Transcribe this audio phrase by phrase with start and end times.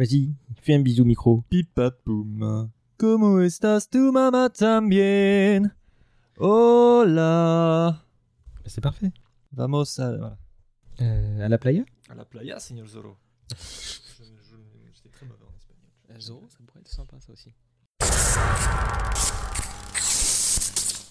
[0.00, 1.44] Vas-y, fais un bisou micro.
[1.50, 2.70] Pipapuma.
[2.98, 5.74] Como estás tu mamá también?
[6.38, 8.02] Hola.
[8.64, 9.12] C'est parfait.
[9.52, 10.16] Vamos a...
[10.16, 10.38] Voilà.
[11.02, 11.84] Euh, à la playa?
[12.08, 13.18] À la playa, señor Zorro.
[13.50, 16.18] J'étais très mauvais en espagnol.
[16.18, 17.52] Zorro, ça pourrait être sympa ça aussi.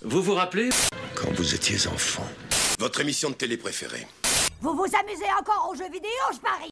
[0.02, 0.70] Vous vous rappelez?
[1.14, 2.26] Quand vous étiez enfant,
[2.80, 4.08] Votre émission de télé préférée
[4.62, 6.72] Vous vous amusez encore aux jeux vidéo, je parie?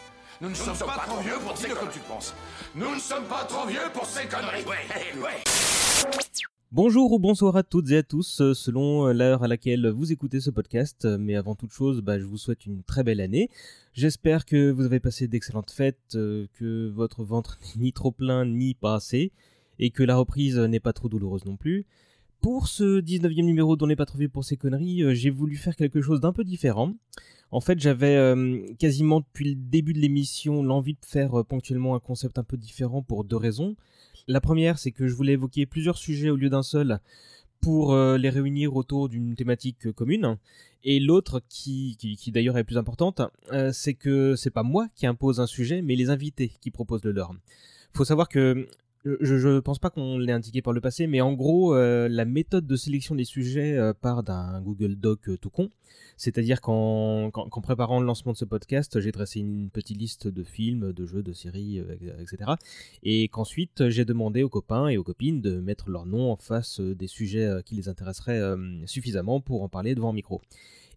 [0.41, 1.93] Nous ne sommes pas trop vieux pour ces conneries.
[1.93, 2.33] tu penses.
[2.73, 4.63] Nous ne sommes pas trop vieux pour ces conneries.
[4.63, 5.43] Ouais, ouais.
[6.71, 10.39] Bonjour ou bonsoir à toutes et à tous, euh, selon l'heure à laquelle vous écoutez
[10.39, 11.05] ce podcast.
[11.05, 13.51] Mais avant toute chose, bah, je vous souhaite une très belle année.
[13.93, 18.43] J'espère que vous avez passé d'excellentes fêtes, euh, que votre ventre n'est ni trop plein
[18.43, 19.31] ni pas assez,
[19.77, 21.85] et que la reprise n'est pas trop douloureuse non plus.
[22.41, 25.75] Pour ce 19e numéro dont n'est pas vieux pour ces conneries, euh, j'ai voulu faire
[25.75, 26.91] quelque chose d'un peu différent.
[27.51, 31.93] En fait, j'avais euh, quasiment depuis le début de l'émission l'envie de faire euh, ponctuellement
[31.93, 33.75] un concept un peu différent pour deux raisons.
[34.27, 36.99] La première, c'est que je voulais évoquer plusieurs sujets au lieu d'un seul
[37.59, 40.37] pour les réunir autour d'une thématique commune.
[40.83, 43.21] Et l'autre, qui, qui, d'ailleurs est plus importante,
[43.71, 47.11] c'est que c'est pas moi qui impose un sujet, mais les invités qui proposent le
[47.11, 47.35] leur.
[47.93, 48.67] Faut savoir que
[49.05, 52.25] je, je pense pas qu'on l'ait indiqué par le passé, mais en gros, euh, la
[52.25, 55.69] méthode de sélection des sujets euh, part d'un Google Doc euh, tout con.
[56.17, 57.31] C'est-à-dire qu'en,
[57.63, 61.23] préparant le lancement de ce podcast, j'ai dressé une petite liste de films, de jeux,
[61.23, 62.51] de séries, euh, etc.
[63.01, 66.79] Et qu'ensuite, j'ai demandé aux copains et aux copines de mettre leur nom en face
[66.79, 70.41] euh, des sujets euh, qui les intéresseraient euh, suffisamment pour en parler devant un micro.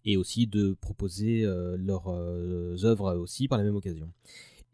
[0.05, 4.07] Et aussi de proposer euh, leurs euh, œuvres aussi par la même occasion.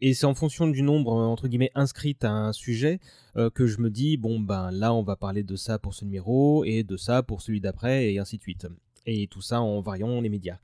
[0.04, 2.98] Et c'est en fonction du nombre, euh, entre guillemets, inscrit à un sujet
[3.36, 6.04] euh, que je me dis, bon, ben là, on va parler de ça pour ce
[6.04, 8.66] numéro, et de ça pour celui d'après, et ainsi de suite.
[9.06, 10.58] Et tout ça en variant les médias.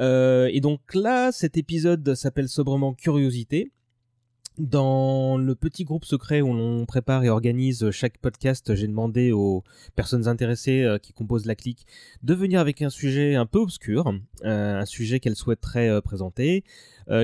[0.00, 3.70] Euh, et donc là, cet épisode s'appelle sobrement Curiosité.
[4.60, 9.64] Dans le petit groupe secret où l'on prépare et organise chaque podcast, j'ai demandé aux
[9.96, 11.86] personnes intéressées euh, qui composent la clique
[12.24, 14.12] de venir avec un sujet un peu obscur,
[14.44, 16.62] euh, un sujet qu'elles souhaiteraient euh, présenter,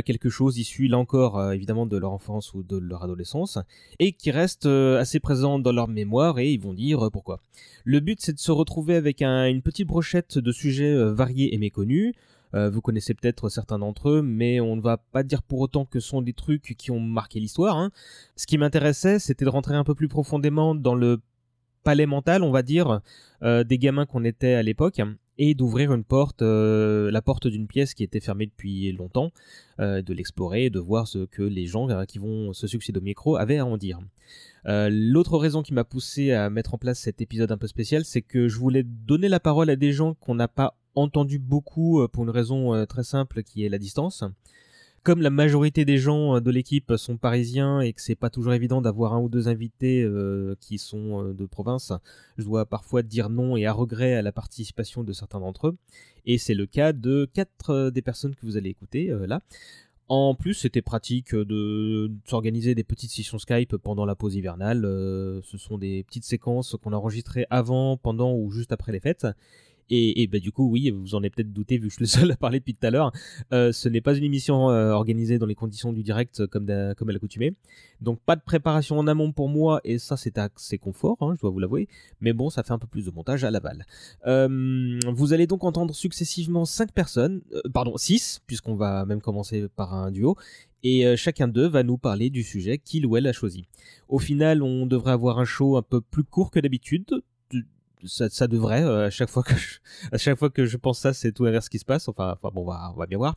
[0.04, 3.56] quelque chose issu là encore évidemment de leur enfance ou de leur adolescence,
[4.00, 7.40] et qui reste assez présent dans leur mémoire et ils vont dire pourquoi.
[7.84, 11.58] Le but c'est de se retrouver avec un- une petite brochette de sujets variés et
[11.58, 12.14] méconnus,
[12.56, 15.84] euh, vous connaissez peut-être certains d'entre eux, mais on ne va pas dire pour autant
[15.84, 17.76] que ce sont des trucs qui ont marqué l'histoire.
[17.76, 17.90] hein.
[18.34, 21.20] Ce qui m'intéressait, c'était de rentrer un peu plus profondément dans le
[21.84, 23.00] palais mental, on va dire,
[23.42, 25.00] euh, des gamins qu'on était à l'époque,
[25.38, 29.32] et d'ouvrir une porte, euh, la porte d'une pièce qui était fermée depuis longtemps,
[29.78, 33.58] de l'explorer, de voir ce que les gens qui vont se succéder au micro avaient
[33.58, 34.00] à en dire.
[34.64, 38.22] L'autre raison qui m'a poussé à mettre en place cet épisode un peu spécial, c'est
[38.22, 42.08] que je voulais donner la parole à des gens qu'on n'a pas entendu beaucoup euh,
[42.08, 44.24] pour une raison euh, très simple qui est la distance.
[45.04, 48.54] Comme la majorité des gens euh, de l'équipe sont parisiens et que c'est pas toujours
[48.54, 50.04] évident d'avoir un ou deux invités
[50.60, 51.92] qui sont de province,
[52.38, 55.76] je dois parfois dire non et à regret à la participation de certains d'entre eux.
[56.24, 59.42] Et c'est le cas de quatre des personnes que vous allez écouter là.
[60.08, 64.82] En plus, c'était pratique de s'organiser des petites sessions Skype pendant la pause hivernale.
[64.82, 69.26] Ce sont des petites séquences qu'on enregistrait avant, pendant ou juste après les fêtes.
[69.88, 72.08] Et, bah, du coup, oui, vous en avez peut-être douté vu que je suis le
[72.08, 73.12] seul à parler depuis tout à l'heure.
[73.52, 76.94] Euh, ce n'est pas une émission euh, organisée dans les conditions du direct comme, d'à-
[76.96, 77.54] comme à.
[78.00, 81.40] Donc pas de préparation en amont pour moi, et ça c'est assez confort, hein, je
[81.40, 81.88] dois vous l'avouer.
[82.20, 83.86] Mais bon, ça fait un peu plus de montage à l'aval.
[84.26, 89.68] Euh, vous allez donc entendre successivement 5 personnes, euh, pardon 6, puisqu'on va même commencer
[89.76, 90.36] par un duo,
[90.82, 93.66] et chacun d'eux va nous parler du sujet qu'il ou elle a choisi.
[94.08, 97.22] Au final, on devrait avoir un show un peu plus court que d'habitude.
[98.06, 99.78] Ça, devrait, euh, à chaque fois que je,
[100.12, 102.08] à chaque fois que je pense ça, c'est tout l'inverse qui se passe.
[102.08, 103.36] Enfin, enfin bon, on va, bien voir.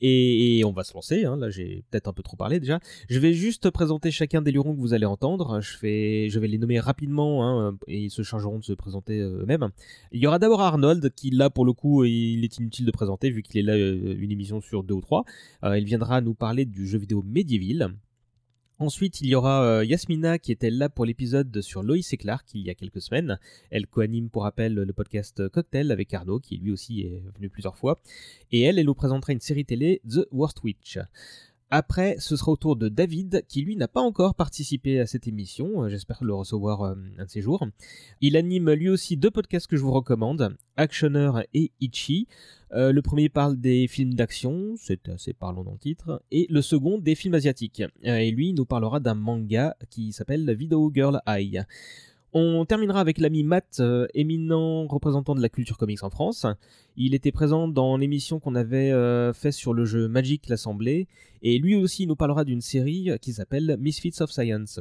[0.00, 1.24] Et, on va se lancer.
[1.24, 1.36] Hein.
[1.36, 2.80] Là, j'ai peut-être un peu trop parlé déjà.
[3.08, 5.60] Je vais juste présenter chacun des lurons que vous allez entendre.
[5.60, 9.20] Je fais, je vais les nommer rapidement hein, et ils se chargeront de se présenter
[9.20, 9.70] euh, eux-mêmes.
[10.12, 13.30] Il y aura d'abord Arnold qui là pour le coup il est inutile de présenter
[13.30, 15.24] vu qu'il est là euh, une émission sur deux ou trois.
[15.62, 17.94] Il viendra nous parler du jeu vidéo Medieval.
[18.80, 22.46] Ensuite, il y aura euh, Yasmina qui était là pour l'épisode sur Loïs et Clark
[22.54, 23.38] il y a quelques semaines.
[23.70, 27.76] Elle coanime pour rappel le podcast Cocktail avec Arnaud qui lui aussi est venu plusieurs
[27.76, 28.00] fois.
[28.50, 30.98] Et elle, elle nous présentera une série télé The Worst Witch.
[31.76, 35.26] Après, ce sera au tour de David, qui lui n'a pas encore participé à cette
[35.26, 35.82] émission.
[35.82, 37.66] Euh, J'espère le recevoir euh, un de ces jours.
[38.20, 42.28] Il anime lui aussi deux podcasts que je vous recommande, Actioner et Ichi.
[42.74, 46.62] Euh, le premier parle des films d'action, c'est assez parlant dans le titre, et le
[46.62, 47.82] second des films asiatiques.
[48.04, 51.64] Et lui nous parlera d'un manga qui s'appelle Video Girl Eye.
[52.34, 56.46] On terminera avec l'ami Matt, euh, éminent représentant de la culture comics en France.
[56.96, 61.06] Il était présent dans l'émission qu'on avait euh, fait sur le jeu Magic l'Assemblée,
[61.42, 64.80] et lui aussi nous parlera d'une série qui s'appelle Misfits of Science.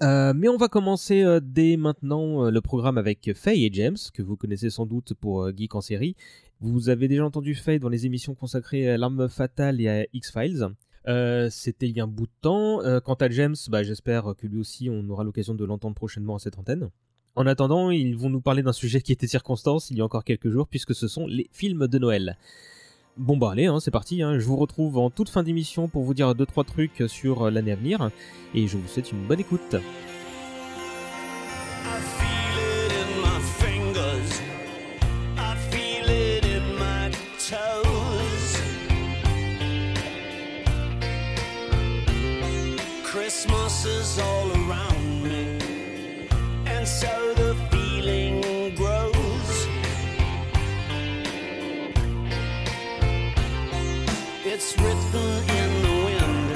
[0.00, 3.96] Euh, mais on va commencer euh, dès maintenant euh, le programme avec Faye et James,
[4.14, 6.14] que vous connaissez sans doute pour euh, Geek en série.
[6.60, 10.68] Vous avez déjà entendu Faye dans les émissions consacrées à l'arme fatale et à X-Files.
[11.08, 12.82] Euh, C'était il y a un bout de temps.
[12.82, 16.36] Euh, quant à James, bah, j'espère que lui aussi on aura l'occasion de l'entendre prochainement
[16.36, 16.90] à cette antenne.
[17.34, 20.24] En attendant, ils vont nous parler d'un sujet qui était circonstance il y a encore
[20.24, 22.36] quelques jours, puisque ce sont les films de Noël.
[23.16, 24.38] Bon bah allez, hein, c'est parti, hein.
[24.38, 27.72] je vous retrouve en toute fin d'émission pour vous dire 2-3 trucs sur euh, l'année
[27.72, 28.10] à venir,
[28.54, 29.76] et je vous souhaite une bonne écoute.
[43.38, 45.58] Christmas is all around me,
[46.66, 47.06] and so
[47.36, 49.68] the feeling grows.
[54.44, 56.50] It's written in the wind,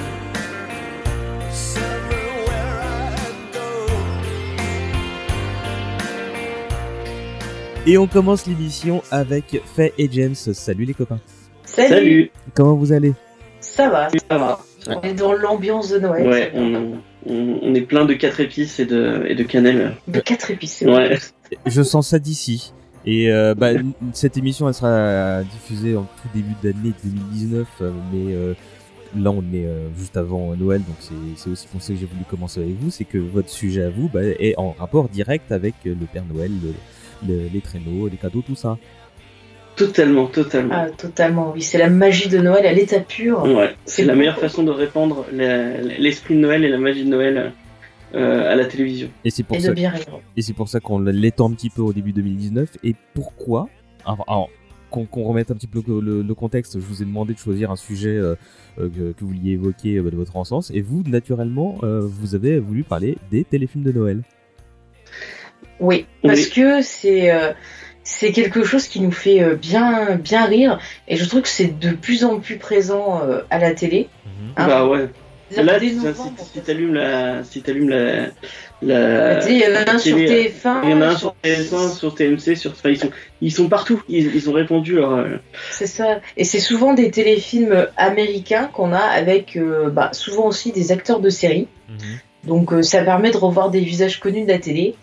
[1.47, 3.87] it's everywhere I go.
[7.87, 10.35] Et on commence l'émission avec Faye et James.
[10.35, 11.21] Salut les copains.
[11.63, 12.29] Salut.
[12.53, 13.13] Comment vous allez?
[13.61, 14.59] Ça va, Ça va.
[14.87, 16.27] On est dans l'ambiance de Noël.
[16.27, 16.93] Ouais, on,
[17.27, 19.93] on, on est plein de 4 épices et de, et de cannelle.
[20.07, 20.81] De quatre épices.
[20.85, 21.17] Ouais.
[21.65, 22.73] Je sens ça d'ici.
[23.05, 23.71] Et euh, bah,
[24.13, 28.53] cette émission, elle sera diffusée en tout début d'année 2019, euh, mais euh,
[29.17, 30.95] là, on est euh, juste avant Noël, donc
[31.35, 33.89] c'est aussi pour ça que j'ai voulu commencer avec vous, c'est que votre sujet à
[33.89, 36.73] vous bah, est en rapport direct avec le Père Noël, le-
[37.27, 38.77] le- les traîneaux, les cadeaux, tout ça.
[39.75, 40.73] Totalement, totalement.
[40.77, 41.61] Ah, totalement, oui.
[41.63, 43.43] C'est la magie de Noël à l'état pur.
[43.43, 47.51] Ouais, c'est la meilleure façon de répandre l'esprit de Noël et la magie de Noël
[48.13, 49.09] euh, à la télévision.
[49.25, 49.69] Et c'est pour Et ça.
[49.69, 50.05] de bien rire.
[50.37, 52.69] Et c'est pour ça qu'on l'étend un petit peu au début 2019.
[52.83, 53.67] Et pourquoi
[54.05, 54.49] Alors, alors,
[54.91, 57.71] qu'on remette un petit peu le, le- le contexte, je vous ai demandé de choisir
[57.71, 58.35] un sujet euh,
[58.79, 60.69] euh, que, que vous vouliez évoquer euh, de votre enfance.
[60.71, 64.21] Et vous, naturellement, euh, vous avez voulu parler des téléfilms de Noël.
[65.79, 66.29] Oui, Oui.
[66.29, 67.53] parce que c'est euh,
[68.03, 71.79] c'est quelque chose qui nous fait euh, bien bien rire et je trouve que c'est
[71.79, 74.09] de plus en plus présent euh, à la télé.
[74.57, 74.67] Hein.
[74.67, 75.09] Bah ouais.
[75.61, 75.99] Là, si,
[76.53, 80.79] si, t'allumes la, si t'allumes la, télé, il y en a un sur télé, TF1.
[80.83, 83.11] il y en a un sur TF1, sur TMC, sur, enfin, ils sont,
[83.41, 84.01] ils sont partout.
[84.09, 85.37] Ils, ils ont répondu leur, euh,
[85.69, 86.21] C'est ça.
[86.37, 91.19] Et c'est souvent des téléfilms américains qu'on a avec euh, bah, souvent aussi des acteurs
[91.19, 91.67] de série.
[92.45, 94.95] Donc euh, ça permet de revoir des visages connus de la télé.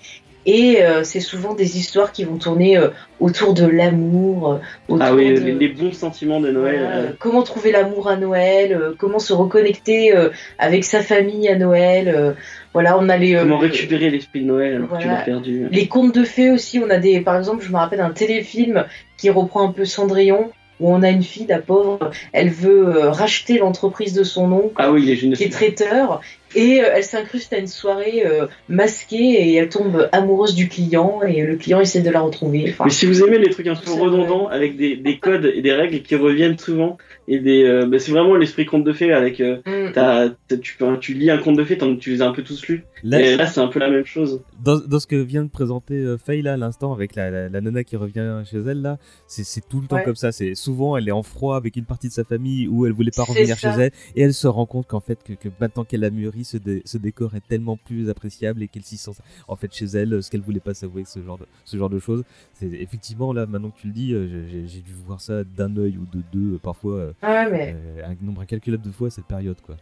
[0.46, 2.88] Et euh, c'est souvent des histoires qui vont tourner euh,
[3.20, 4.52] autour de l'amour.
[4.52, 4.58] euh,
[4.88, 6.80] autour ah oui, de- les, bons sentiments de Noël.
[6.80, 10.14] Euh, comment trouver l'amour à Noël, comment se reconnecter
[10.58, 12.36] avec sa famille à Noël.
[12.72, 15.68] voilà, on a les, comment récupérer l'esprit de Noël alors que tu l'as perdu.
[15.70, 16.78] les contes de fées aussi.
[16.78, 18.84] On a des, par exemple, je me rappelle d'un téléfilm
[19.18, 20.50] qui reprend un peu Cendrillon
[20.80, 24.90] où on a une fille, la pauvre, elle veut racheter l'entreprise de son oncle Ah
[24.90, 25.36] oui, il est génial.
[25.36, 26.22] qui est traiteur
[26.54, 31.20] et euh, elle s'incruste à une soirée euh, masquée et elle tombe amoureuse du client
[31.26, 32.66] et le client essaie de la retrouver.
[32.70, 35.62] Enfin, Mais si vous aimez les trucs un peu redondants avec des, des codes et
[35.62, 39.12] des règles qui reviennent souvent et des euh, bah, c'est vraiment l'esprit conte de fées
[39.12, 42.42] avec euh, mm, tu, tu lis un conte de fées tu les as un peu
[42.42, 45.16] tous lus Là, et là c'est un peu la même chose dans, dans ce que
[45.16, 48.42] vient de présenter euh, Faye là à l'instant avec la, la, la nana qui revient
[48.44, 50.04] chez elle là, c'est c'est tout le temps Ouais.
[50.04, 50.32] comme ça.
[50.32, 53.10] C'est souvent elle est en froid avec une partie de sa famille où elle voulait
[53.14, 53.72] pas revenir ça.
[53.74, 56.44] chez elle et elle se rend compte qu'en fait que, que maintenant qu'elle a mûri,
[56.44, 59.12] ce, dé- ce décor est tellement plus appréciable et qu'elle s'y sent
[59.48, 61.98] en fait chez elle ce qu'elle voulait pas s'avouer ce genre de ce genre de
[61.98, 62.24] choses.
[62.54, 65.96] C'est effectivement là maintenant que tu le dis, euh, j'ai dû voir ça d'un œil
[65.98, 69.26] ou de deux euh, parfois ouais, mais euh, un nombre incalculable de fois à cette
[69.26, 69.76] période quoi.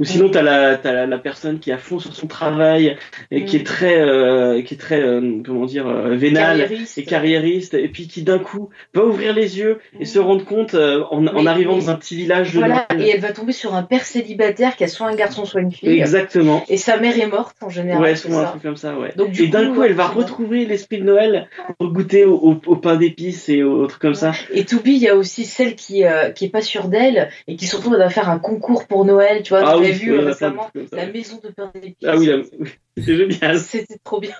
[0.00, 2.96] Ou sinon t'as la t'as la, la personne qui est à fond sur son travail
[3.30, 3.60] et qui Mm.
[3.60, 6.98] est très euh, qui est très euh, comment dire euh, vénale carriériste.
[6.98, 10.74] et carriériste et puis qui d'un coup va ouvrir les yeux et se rendre compte
[10.74, 13.06] euh, en, en arrivant dans un petit village de Voilà, Noël.
[13.06, 15.72] et elle va tomber sur un père célibataire qui a soit un garçon, soit une
[15.72, 15.88] fille.
[15.90, 18.02] exactement Et sa mère est morte en général.
[18.02, 19.12] Ouais, souvent un truc comme ça, ouais.
[19.16, 21.48] Donc, du et d'un coup, coup, elle va retrouver l'esprit de Noël
[21.78, 24.32] pour goûter au, au- au pain d'épices et aux trucs comme ça.
[24.52, 27.56] Et Toubi, il y a aussi celle qui, euh, qui est pas sûre d'elle et
[27.56, 29.42] qui surtout elle va faire un concours pour Noël.
[29.42, 31.96] Tu vois, Ah oui, l'as vu euh, récemment, la maison de pain d'épices.
[32.06, 32.30] Ah oui,
[32.96, 33.58] génial.
[33.58, 34.34] C'était trop bien.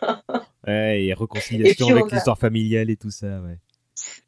[0.66, 3.58] Ouais, et réconciliation avec a- l'histoire familiale et tout ça, ouais.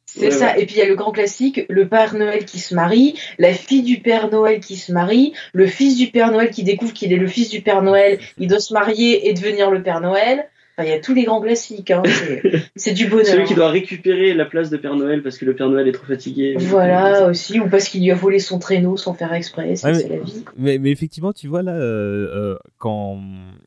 [0.09, 0.57] C'est ça.
[0.57, 3.53] Et puis il y a le grand classique, le Père Noël qui se marie, la
[3.53, 7.13] fille du Père Noël qui se marie, le fils du Père Noël qui découvre qu'il
[7.13, 10.49] est le fils du Père Noël, il doit se marier et devenir le Père Noël.
[10.79, 11.91] Enfin, il y a tous les grands classiques.
[11.91, 12.03] Hein.
[12.77, 13.25] C'est du bonheur.
[13.25, 15.93] Celui qui doit récupérer la place de Père Noël parce que le Père Noël est
[15.93, 16.55] trop fatigué.
[16.59, 19.77] Voilà aussi, ou parce qu'il lui a volé son traîneau sans faire exprès.
[19.77, 20.45] C'est la vie.
[20.57, 23.19] Mais, mais effectivement, tu vois là, euh, euh, quand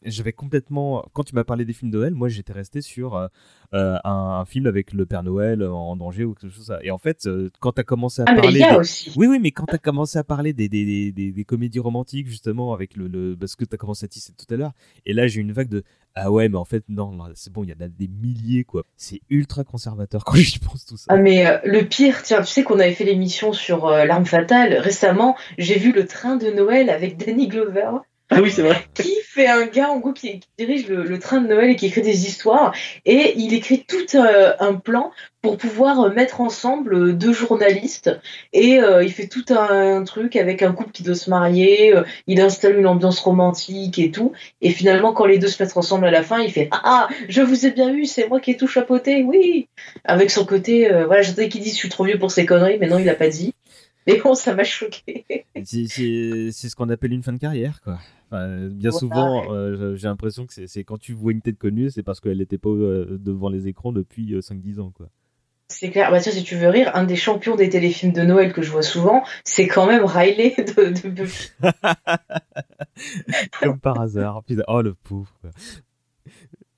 [0.06, 3.30] j'avais complètement, quand tu m'as parlé des films de Noël, moi j'étais resté sur
[3.74, 6.68] euh, euh, un, un film avec le Père Noël en danger ou quelque chose.
[6.68, 6.84] comme ça.
[6.84, 8.72] Et en fait, euh, quand tu as commencé à Ah, mais parler, il y a
[8.74, 9.14] des- aussi.
[9.16, 12.74] oui, oui, mais quand tu as commencé à parler des, des, des, comédies romantiques justement
[12.74, 14.72] avec le, le parce que tu as commencé à tisser tout à l'heure,
[15.06, 15.84] et là j'ai eu une vague de
[16.16, 18.64] ah ouais, mais en fait non, non, c'est bon, il y en a des milliers
[18.64, 18.84] quoi.
[18.98, 21.06] C'est ultra conservateur quand j'y pense tout ça.
[21.10, 24.26] Ah mais euh, le pire, tiens, tu sais qu'on avait fait l'émission sur euh, l'arme
[24.26, 25.36] fatale récemment.
[25.60, 27.92] J'ai vu le train de Noël avec Danny Glover.
[28.32, 28.86] Ah oui, c'est vrai.
[28.94, 31.76] Qui fait un gars en gros qui, qui dirige le, le train de Noël et
[31.76, 32.74] qui écrit des histoires
[33.06, 38.12] et il écrit tout euh, un plan pour pouvoir euh, mettre ensemble euh, deux journalistes
[38.54, 41.96] et euh, il fait tout un, truc avec un couple qui doit se marier.
[41.96, 45.78] euh, il installe une ambiance romantique et tout et finalement quand les deux se mettent
[45.78, 48.40] ensemble à la fin, il fait ah ah, je vous ai bien vu, c'est moi
[48.40, 49.68] qui ai tout chapeauté, oui
[50.04, 52.78] avec son côté, euh, voilà, j'attendais qu'il dise je suis trop vieux pour ces conneries,
[52.80, 53.54] mais non, il l'a pas dit.
[54.08, 55.26] Mais bon, ça m'a choqué.
[55.64, 58.00] C'est ce qu'on appelle une fin de carrière, quoi.
[58.32, 62.04] Enfin, bien souvent, euh, j'ai l'impression que c'est- quand tu vois une tête connue, c'est
[62.04, 65.10] parce qu'elle n'était pas euh, devant les écrans depuis euh, 5-10 ans, quoi.
[65.72, 66.10] C'est clair.
[66.10, 68.72] Bah tiens, si tu veux rire, un des champions des téléfilms de Noël que je
[68.72, 71.52] vois souvent, c'est quand même Riley de, de Buffy.
[73.62, 74.42] Comme par hasard.
[74.68, 75.32] Oh le pauvre.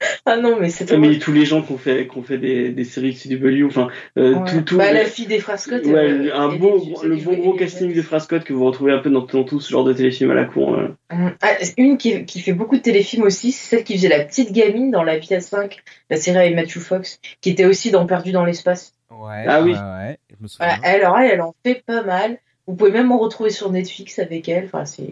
[0.26, 2.70] Ah non, mais c'est Mais tous les gens qui ont fait, qui ont fait des,
[2.70, 4.50] des séries CW, enfin, euh, Ouais.
[4.50, 4.78] tout, tout.
[4.78, 5.84] Bah, la fille des frères Scott.
[5.86, 9.00] Ouais, euh, un beau, le bon gros casting des frères Scott que vous retrouvez un
[9.00, 10.76] peu dans, dans tout ce genre de téléfilm à la con.
[10.80, 10.88] euh.
[11.12, 11.32] Hum.
[11.42, 14.52] Ah, une qui, qui fait beaucoup de téléfilms aussi, c'est celle qui faisait la petite
[14.52, 15.78] gamine dans La Vie à 5,
[16.10, 18.94] la série avec Matthew Fox, qui était aussi dans Perdu dans l'espace.
[19.12, 19.74] Ouais, Ah oui.
[19.74, 20.68] ouais, ouais, je me souviens.
[20.68, 22.38] Voilà, elle, alors elle, elle en fait pas mal.
[22.66, 24.66] Vous pouvez même en retrouver sur Netflix avec elle.
[24.66, 25.04] Enfin, c'est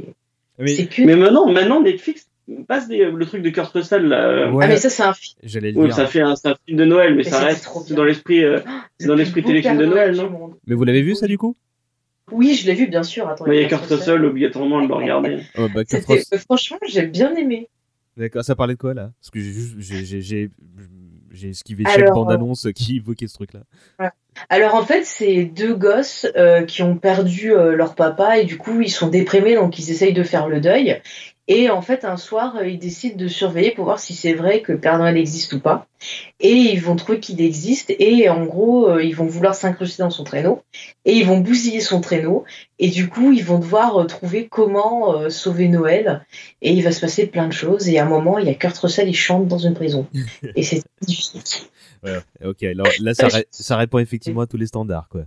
[0.58, 1.02] Mais- c'est que.
[1.02, 2.29] Mais maintenant, maintenant Netflix
[2.68, 4.28] passe des- le truc de Kurt Russell là.
[4.28, 5.36] euh, Ouais, Ah, mais ça, c'est un film.
[5.44, 5.96] J'allais le ouais, dire.
[5.96, 8.44] ça fait un, c'est un film de Noël, mais, Mais ça reste trop dans l'esprit,
[8.44, 8.60] euh,
[9.00, 10.54] c'est dans Le l'esprit téléfilm de Noël, non monde.
[10.68, 11.56] Mais vous l'avez vu ça du coup?
[12.32, 13.28] Oui, je l'ai vu, bien sûr.
[13.28, 15.40] Attends, Il y a Kurt Russell, obligatoirement, elle doit regarder.
[15.58, 17.70] oh, bah, euh, Franchement, j'ai bien aimé.
[18.18, 19.12] D'accord, ça parlait de quoi là?
[19.22, 20.50] Parce que j'ai
[21.50, 23.62] esquivé Alors, chaque bande-annonce qui évoquait ce truc-là.
[24.50, 28.58] Alors en fait, c'est deux gosses euh, qui ont perdu euh, leur papa et du
[28.58, 31.02] coup ils sont déprimés, donc ils essayent de faire le deuil.
[31.52, 34.62] Et en fait, un soir, euh, ils décident de surveiller pour voir si c'est vrai
[34.62, 35.88] que Père Noël existe ou pas.
[36.40, 40.12] Et ils vont trouver qu'il existe et en gros, euh, ils vont vouloir s'incruster dans
[40.12, 40.62] son traîneau
[41.06, 42.46] et ils vont bousiller son traîneau.
[42.78, 46.24] Et du coup, ils vont devoir euh, trouver comment sauver Noël.
[46.62, 47.90] Et il va se passer plein de choses.
[47.90, 50.06] Et à un moment, il y a Kurt Russell, il chante dans une prison.
[50.56, 51.70] et c'est magnifique.
[52.04, 55.24] Ouais, ok, là, là, ça, ré- ça répond effectivement à tous les standards, quoi.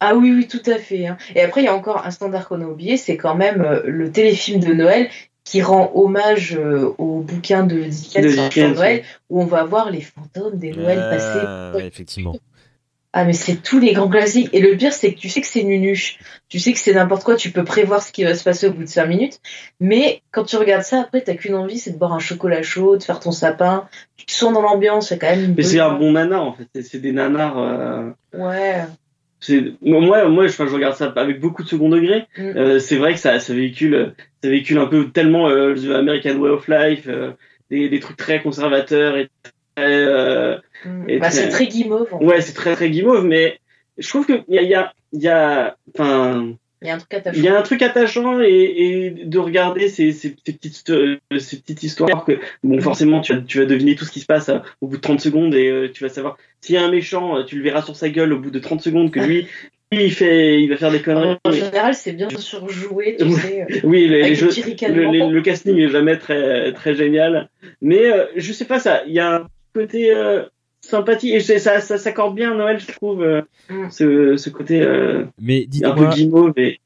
[0.00, 1.08] Ah oui, oui, tout à fait.
[1.08, 1.16] hein.
[1.34, 4.12] Et après, il y a encore un standard qu'on a oublié, c'est quand même le
[4.12, 5.08] téléfilm de Noël
[5.50, 8.24] qui rend hommage euh, au bouquin de Dickens,
[8.70, 11.40] de Noël, où on va voir les fantômes des Noëls passés.
[11.46, 12.36] Ah, effectivement.
[13.14, 14.50] Ah, mais c'est tous les grands classiques.
[14.52, 16.18] Et le pire, c'est que tu sais que c'est nunuche.
[16.50, 17.36] Tu sais que c'est n'importe quoi.
[17.36, 19.40] Tu peux prévoir ce qui va se passer au bout de 5 minutes.
[19.80, 22.98] Mais quand tu regardes ça, après, t'as qu'une envie, c'est de boire un chocolat chaud,
[22.98, 23.88] de faire ton sapin.
[24.18, 25.10] Tu te sens dans l'ambiance.
[25.10, 26.66] Il y a quand même une Mais c'est un bon nanar en fait.
[26.74, 27.58] C'est- C'est des nanars.
[27.58, 28.82] euh, Ouais.
[29.40, 32.26] C'est moi, moi, je, je regarde ça avec beaucoup de second degré.
[32.36, 32.42] Mm.
[32.56, 36.36] Euh, c'est vrai que ça, ça véhicule, ça véhicule un peu tellement euh, the American
[36.38, 37.32] Way of Life, euh,
[37.70, 39.28] des, des trucs très conservateurs et
[39.76, 39.84] très.
[39.84, 41.18] euh, Mm.
[41.18, 42.14] Bah, c'est très guimauve.
[42.14, 43.58] en Ouais, c'est très très guimauve, mais
[43.96, 46.90] je trouve que il y a, il y a, il y a, enfin, Il y
[46.90, 47.38] a un truc attachant.
[47.38, 51.18] il y a un truc attachant et, et de regarder ces, ces, ces petites, euh,
[51.38, 54.26] ces petites histoires que, bon, forcément, tu vas, tu vas deviner tout ce qui se
[54.26, 56.84] passe euh, au bout de 30 secondes et euh, tu vas savoir s'il y a
[56.84, 59.48] un méchant, tu le verras sur sa gueule au bout de 30 secondes que lui,
[59.92, 61.36] lui, il fait, il va faire des conneries.
[61.44, 63.66] En général, c'est bien surjoué, tu sais.
[63.84, 64.50] Oui, les, jeux,
[64.88, 67.48] le, les- le casting est jamais très, très génial.
[67.80, 70.42] Mais euh, je sais pas, ça, il y a un côté euh,
[70.88, 73.90] sympathie et ça, ça s'accorde bien à Noël, je trouve, euh, Mm.
[73.90, 76.52] ce, ce côté euh, Mais un peu dites-moi, guimauve.
[76.56, 76.80] Et...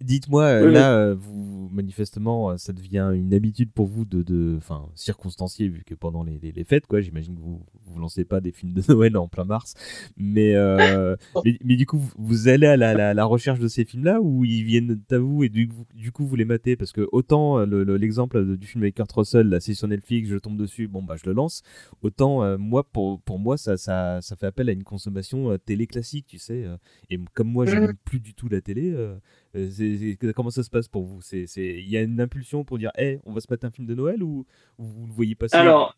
[0.00, 4.54] dites-moi euh, Oui, là, vous manifestement, euh, ça devient une habitude pour vous de, de,
[4.56, 7.00] enfin, circonstancier vu que pendant les, les, les fêtes, quoi.
[7.00, 9.74] J'imagine que vous vous lancez pas des films de Noël en plein mars,
[10.16, 13.84] mais euh, mais, mais du coup, vous- allez à la, la, la recherche de ces
[13.84, 16.76] films-là ou ils viennent à vous et du, coup- du coup vous les matez?
[16.76, 19.88] Parce que autant euh, le- le- l'exemple de- du film avec Kurt Russell, la session
[19.88, 21.62] Netflix, je tombe dessus, bon bah je le lance.
[22.02, 25.86] Autant euh, moi pour pour moi ça, ça ça fait appel à une consommation télé
[25.86, 26.66] classique, tu sais.
[27.10, 28.92] et comme moi je n'aime plus du tout la télé.
[28.92, 29.16] euh,
[30.34, 31.20] comment ça se passe pour vous?
[31.20, 33.70] C'est c'est il y a une impulsion pour dire, hey, on va se mettre un
[33.70, 34.44] film de Noël ou
[34.78, 35.56] ou vous le voyez passer?
[35.56, 35.94] Alors,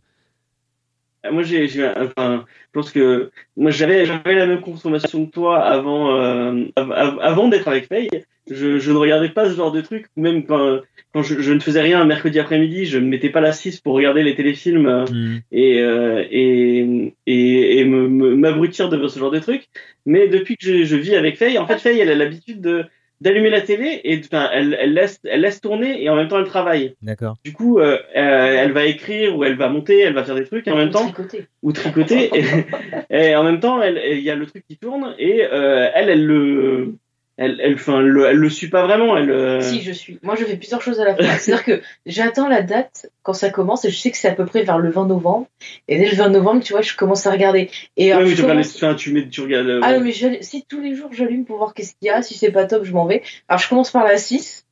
[1.31, 5.63] moi j'ai, j'ai- enfin, je pense que moi j'avais, j'avais la même consommation que toi
[5.65, 8.09] avant, euh, av- av- avant d'être avec Faye.
[8.51, 10.81] Je, je ne regardais pas ce genre de truc, même quand,
[11.15, 13.81] quand je, je ne faisais rien un mercredi après-midi, je ne mettais pas la 6
[13.81, 15.37] pour regarder les téléfilms euh, Hmm.
[15.51, 19.71] et, euh, et, et, et me, me- m'abrutir de ce genre de trucs.
[20.05, 22.85] Mais depuis que je, je vis avec Faye, en fait, Faye, elle a l'habitude de
[23.25, 26.39] d'allumer la télé et enfin, elle, elle laisse elle laisse tourner et en même temps
[26.39, 26.95] elle travaille.
[27.03, 27.37] D'accord.
[27.45, 30.45] Du coup, euh, euh, elle va écrire ou elle va monter, elle va faire des
[30.45, 31.47] trucs et en même temps Tricoter.
[31.63, 32.31] ou tricoter
[33.11, 35.89] et, et en même temps elle il y a le truc qui tourne et euh,
[35.95, 36.97] elle elle le
[37.37, 40.19] elle elle elle, le- elle le suit pas vraiment elle euh, Si, je suis.
[40.23, 41.25] Moi, je fais plusieurs choses à la fois.
[41.39, 44.47] C'est-à-dire que j'attends la date quand ça commence et je sais que c'est à peu
[44.47, 45.47] près vers le 20 novembre.
[45.89, 47.71] Et dès le 20 novembre, tu vois, je commence à regarder.
[47.97, 50.01] Et ouais, mais je tu les- commence- enfin, tu mets tu regardes euh, Ah non,
[50.05, 52.65] mais si tous les jours j'allume pour voir qu'est-ce qu'il y a, si c'est pas
[52.67, 53.23] top, je m'en vais.
[53.49, 54.65] Alors je commence par la 6.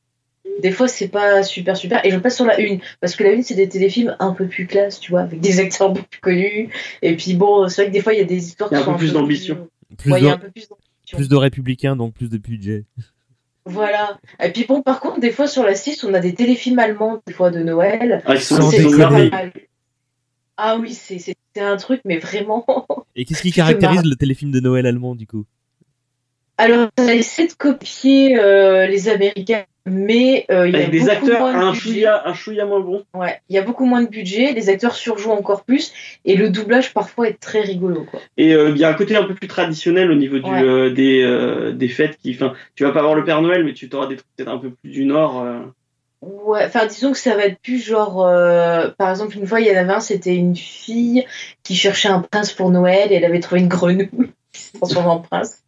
[0.61, 2.04] Des fois c'est pas super super.
[2.04, 2.78] Et je passe sur la 1.
[3.00, 5.61] Parce que la 1 c'est des téléfilms un peu plus classe, tu vois, avec des
[5.61, 6.69] acteurs beaucoup plus connus.
[7.00, 8.81] Et puis bon, c'est vrai que des fois il y a des histoires Il y
[8.81, 9.69] a qui un peu plus d'ambition.
[9.99, 10.76] Plus, Ouais, il y a un peu plus d'ambition.
[11.12, 12.85] Plus de républicains, donc plus de budget.
[13.64, 14.19] Voilà.
[14.42, 17.21] Et puis bon, par contre, des fois sur la 6, on a des téléfilms allemands,
[17.26, 18.23] des fois de Noël.
[18.26, 18.71] Ah, ils sont-.
[20.57, 22.64] Ah oui, c'est c'est- c'est un truc, mais vraiment.
[23.16, 25.45] Et qu'est-ce qui caractérise le téléfilm de Noël allemand, du coup?
[26.59, 31.10] Alors, ça essaie de copier euh, les Américains, mais euh, il y a des beaucoup
[31.10, 31.80] acteurs moins de un budget.
[31.80, 33.04] chouïa un chouïa moins bon.
[33.14, 35.92] Ouais, il y a beaucoup moins de budget, les acteurs surjouent encore plus,
[36.24, 38.20] et le doublage parfois est très rigolo, quoi.
[38.36, 40.62] Et euh, il y a un côté un peu plus traditionnel au niveau du, Ouais.
[40.62, 43.88] euh, des, des fêtes qui, enfin, tu vas pas avoir le Père Noël, mais tu
[43.92, 45.44] auras des trucs peut-être un peu plus du Nord.
[46.22, 48.18] Ouais, enfin disons que ça va être plus genre,
[48.96, 51.26] par exemple une fois il y en avait un, c'était une fille
[51.64, 54.08] qui cherchait un prince pour Noël et elle avait trouvé une grenouille
[54.75, 55.62] transformée en prince.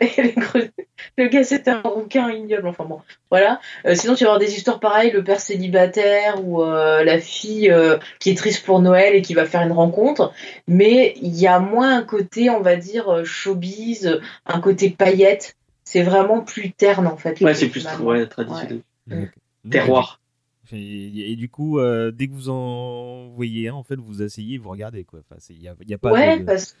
[0.00, 0.70] Et le, grenouille-
[1.18, 3.00] le gars c'était un rouquin ignoble, enfin bon,
[3.30, 3.60] voilà.
[3.86, 7.70] Euh, sinon tu vas avoir des histoires pareilles, le père célibataire ou euh, la fille
[7.70, 10.32] euh, qui est triste pour Noël et qui va faire une rencontre,
[10.66, 15.56] mais il y a moins un côté, on va dire, showbiz, un côté paillette.
[15.86, 17.40] C'est vraiment plus terne en fait.
[17.42, 18.80] Ouais, c'est plus ouais, traditionnel.
[19.10, 19.30] Ouais.
[19.70, 20.18] Terroir.
[20.72, 24.56] Et, et du coup, euh, dès que vous en voyez un, en fait, vous asseyez,
[24.56, 25.20] vous regardez quoi.
[25.20, 26.44] Enfin, il y a, y a pas Ouais, de...
[26.44, 26.74] parce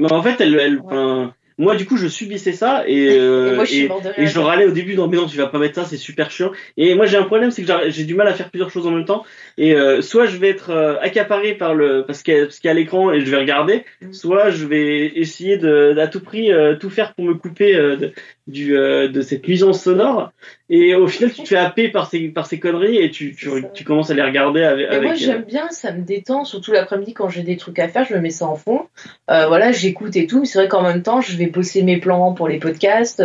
[0.00, 3.54] Mais en fait, elle, elle, enfin, moi, du coup, je subissais ça et, euh, Et
[3.54, 5.74] moi, je et, et à râlais au début dans mais non, tu vas pas mettre
[5.74, 6.52] ça, c'est super chiant.
[6.78, 8.92] Et moi, j'ai un problème, c'est que j'ai du mal à faire plusieurs choses en
[8.92, 9.24] même temps.
[9.58, 12.74] Et euh, soit je vais être euh, accaparé par le parce qu'il y a, a
[12.74, 14.12] l'écran et je vais regarder, Mm.
[14.14, 17.96] soit je vais essayer de à tout prix euh, tout faire pour me couper euh,
[17.96, 18.12] de,
[18.50, 20.32] du euh, de cette nuisance sonore.
[20.68, 23.84] Et au final, tu te fais happer par ces par ces conneries et tu tu,
[23.84, 24.88] commences à les regarder avec.
[24.88, 27.88] Moi avec, euh, j'aime bien, ça me détend, surtout l'après-midi quand j'ai des trucs à
[27.88, 28.86] faire, je me mets ça en fond.
[29.30, 31.98] Euh, voilà, j'écoute et tout, mais c'est vrai qu'en même temps, je vais bosser mes
[31.98, 33.22] plans pour les podcasts,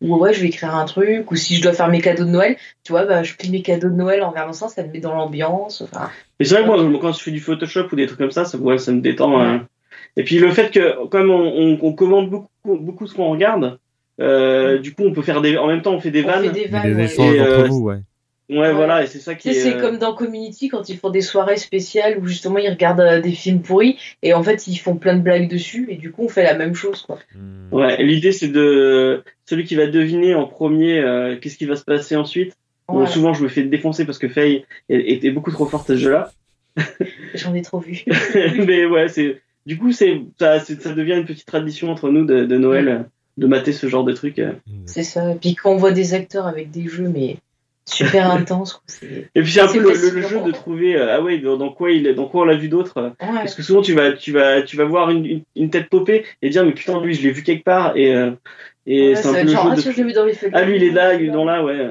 [0.00, 2.30] ou ouais, je vais écrire un truc, ou si je dois faire mes cadeaux de
[2.30, 4.92] Noël, tu vois, bah, je plie mes cadeaux de Noël en regardant ça, ça me
[4.92, 5.82] met dans l'ambiance.
[5.82, 8.30] Enfin, Mais c'est vrai que moi, quand je fais du Photoshop ou des trucs comme
[8.30, 9.38] ça, ça, ouais, ça me détend.
[9.38, 9.46] Ouais.
[9.46, 9.66] hein.
[10.16, 13.78] Et puis le fait que, comme on, on, on commande beaucoup, beaucoup ce qu'on regarde,
[14.22, 16.44] euh, du coup, on peut faire des, en même temps, on fait des on vannes.
[16.44, 16.90] fait des vannes.
[16.90, 17.04] des ouais.
[17.04, 17.98] échanges Et, entre euh, vous, ouais.
[18.50, 19.54] Ouais, voilà, et c'est ça qui est.
[19.54, 23.00] c'est euh, comme dans Community quand ils font des soirées spéciales où justement ils regardent
[23.00, 26.10] euh, des films pourris et en fait ils font plein de blagues dessus et du
[26.10, 27.18] coup on fait la même chose quoi.
[27.34, 27.74] Hmm.
[27.74, 31.84] Ouais, l'idée c'est de celui qui va deviner en premier euh, qu'est-ce qui va se
[31.84, 32.54] passer ensuite.
[32.88, 35.98] Bon, souvent, je me fais défoncer parce que Faye était beaucoup trop forte à ce
[36.00, 36.30] jeu-là.
[37.34, 38.04] J'en ai trop vu.
[38.66, 42.26] Mais ouais, c'est du coup, c'est ça, c'est- ça devient une petite tradition entre nous
[42.26, 42.98] de, de Noël euh,
[43.38, 44.38] de mater ce genre de trucs.
[44.38, 44.52] euh.
[44.86, 45.32] C'est ça.
[45.32, 47.36] Et puis quand on voit des acteurs avec des jeux mais
[47.86, 48.38] super
[48.86, 50.28] c'est- Et puis c'est un peu le, le- le fascinant.
[50.28, 52.56] jeu de trouver euh, ah ouais dans, dans quoi il est, dans quoi on l'a
[52.56, 52.98] vu d'autres.
[52.98, 53.38] euh, Ouais.
[53.38, 56.24] Parce que souvent tu vas tu vas tu vas voir une, une, une tête popée
[56.42, 58.30] et dire mais putain lui je l'ai vu quelque part et euh,
[58.86, 60.24] et Ouais, c'est un peu le genre, jeu ah, de tiens, je l'ai vu dans
[60.24, 60.50] les feuilles.
[60.54, 61.88] ah lui il est là il est dans là ouais.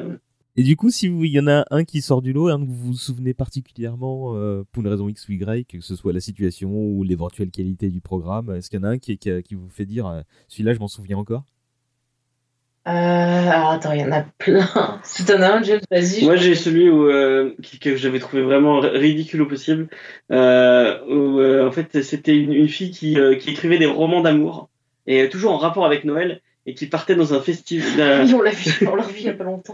[0.56, 2.60] Et du coup, si vous- il y en a un qui sort du lot, un
[2.60, 6.14] que vous vous souvenez particulièrement euh, pour une raison X ou Y, que ce soit
[6.14, 9.42] la situation ou l'éventuelle qualité du programme, est-ce qu'il y en a un qui, qui,
[9.44, 11.46] qui vous fait dire euh, celui-là, je m'en souviens encore?
[12.88, 14.68] Euh, alors attends, il y en a plein.
[15.04, 16.24] Si t'en as un, James, vas-y.
[16.26, 19.88] Moi j'ai celui où euh, que j'avais trouvé vraiment ri- ridicule au possible
[20.32, 24.22] euh, où euh, en fait c'était une, une fille qui euh, qui écrivait des romans
[24.22, 24.70] d'amour
[25.06, 28.22] et toujours en rapport avec Noël et qui partait dans un festival.
[28.26, 29.74] Oui, on l'a vu, on l'a revu il y a pas longtemps.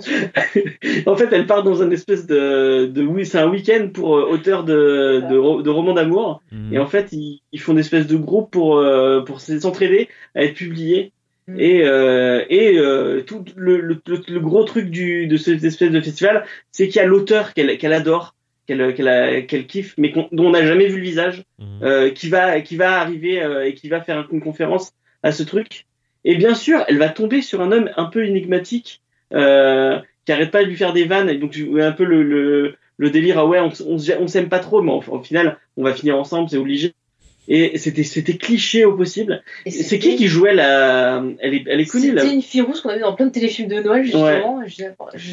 [1.05, 4.23] en fait, elle part dans un espèce de, de oui, c'est un week-end pour euh,
[4.29, 6.41] auteurs de, de, ro- de romans d'amour.
[6.51, 6.73] Mhm.
[6.73, 10.43] Et en fait, ils, ils font une espèce de groupe pour, euh, pour s'entraider à
[10.43, 11.11] être publiés.
[11.47, 11.59] Mm.
[11.59, 15.91] Et, euh, et euh, tout le, le, le, le gros truc du, de cette espèce
[15.91, 18.35] de festival, c'est qu'il y a l'auteur qu'elle qu'elle adore,
[18.67, 21.65] qu'elle qu'elle a- qu'elle kiffe, mais qu'on- dont on n'a jamais vu le visage, Mhm.
[21.83, 24.91] euh, qui va qui va arriver euh, et qui va faire une conférence
[25.23, 25.85] à ce truc.
[26.27, 29.01] Et bien sûr, elle va tomber sur un homme un peu énigmatique
[29.33, 31.29] euh, qui arrête pas de lui faire des vannes.
[31.29, 34.91] Et donc un peu le, le, le délire ah ouais on, s'aime pas trop, mais
[34.91, 36.93] en- au final on va finir ensemble, c'est obligé.
[37.47, 39.41] et c'était c'était cliché au possible.
[39.67, 42.21] C'est qui qui jouait la Elle est elle est connue là.
[42.23, 44.61] C'était une fille rousse qu'on a vu dans plein de téléfilms de Noël, justement.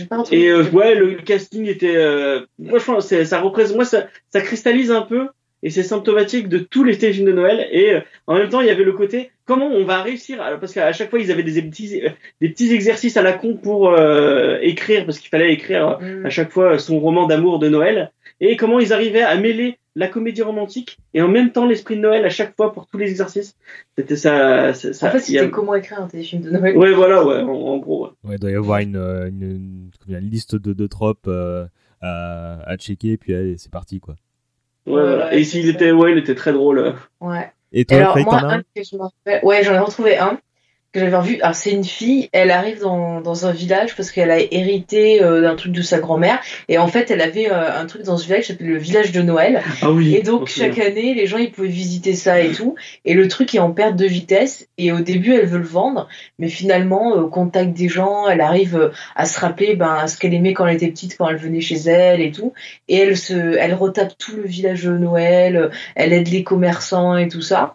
[0.08, 0.22] Pas.
[0.30, 1.96] Et euh, ouais, le, casting était.
[1.96, 3.74] Euh, moi, je pense, ça représente.
[3.74, 5.26] Moi, ça, ça cristallise un peu
[5.64, 7.66] et c'est symptomatique de tous les téléfilms de Noël.
[7.72, 10.72] Et euh, en même temps, il y avait le côté comment on va réussir Parce
[10.72, 13.88] qu'à chaque fois, ils avaient des petits, euh, des petits exercices à la con pour
[13.90, 16.24] euh, écrire, parce qu'il fallait écrire Mm.
[16.26, 18.12] à chaque fois son roman d'amour de Noël.
[18.40, 22.00] Et comment ils arrivaient à mêler la comédie romantique et en même temps l'esprit de
[22.00, 23.54] Noël à chaque fois pour tous les exercices.
[23.96, 24.74] C'était ça.
[24.74, 26.76] ça, ça- En fait, il y a- c'était comment écrire un téléfilm de Noël.
[26.76, 28.06] Ouais, voilà, ouais, en, en gros.
[28.06, 28.10] ouais.
[28.24, 31.64] Ouais, il doit y avoir une, une, liste de, de tropes euh,
[32.00, 34.16] à, à checker, puis allez, c'est parti quoi.
[34.86, 35.34] Ouais, Ouais, voilà.
[35.34, 36.78] et s'il était, ouais, il était très drôle.
[36.78, 36.92] euh.
[37.20, 37.50] Ouais.
[37.72, 38.58] Et toi, alors, Faye, moi, un?
[38.62, 39.40] que je me rappelle.
[39.44, 40.38] Ouais, j'en ai retrouvé un
[40.94, 41.40] que j'avais revu.
[41.42, 45.42] Alors, c'est une fille, elle arrive dans, dans un village parce qu'elle a hérité euh,
[45.42, 46.38] d'un truc de sa grand-mère.
[46.68, 49.10] Et en fait, elle avait euh, un truc dans ce village qui s'appelait le village
[49.10, 49.60] de Noël.
[49.82, 50.14] Ah oui.
[50.14, 52.76] Et donc, chaque année, les gens, ils pouvaient visiter ça et tout.
[53.04, 54.68] Et le truc est en perte de vitesse.
[54.78, 56.08] Et au début, elle veut le vendre.
[56.38, 60.16] Mais finalement, euh, au contact des gens, elle arrive euh, à se rappeler ben, ce
[60.16, 62.52] qu'elle aimait quand elle était petite, quand elle venait chez elle et tout.
[62.86, 65.70] Et elle, se, elle retape tout le village de Noël.
[65.96, 67.74] Elle aide les commerçants et tout ça.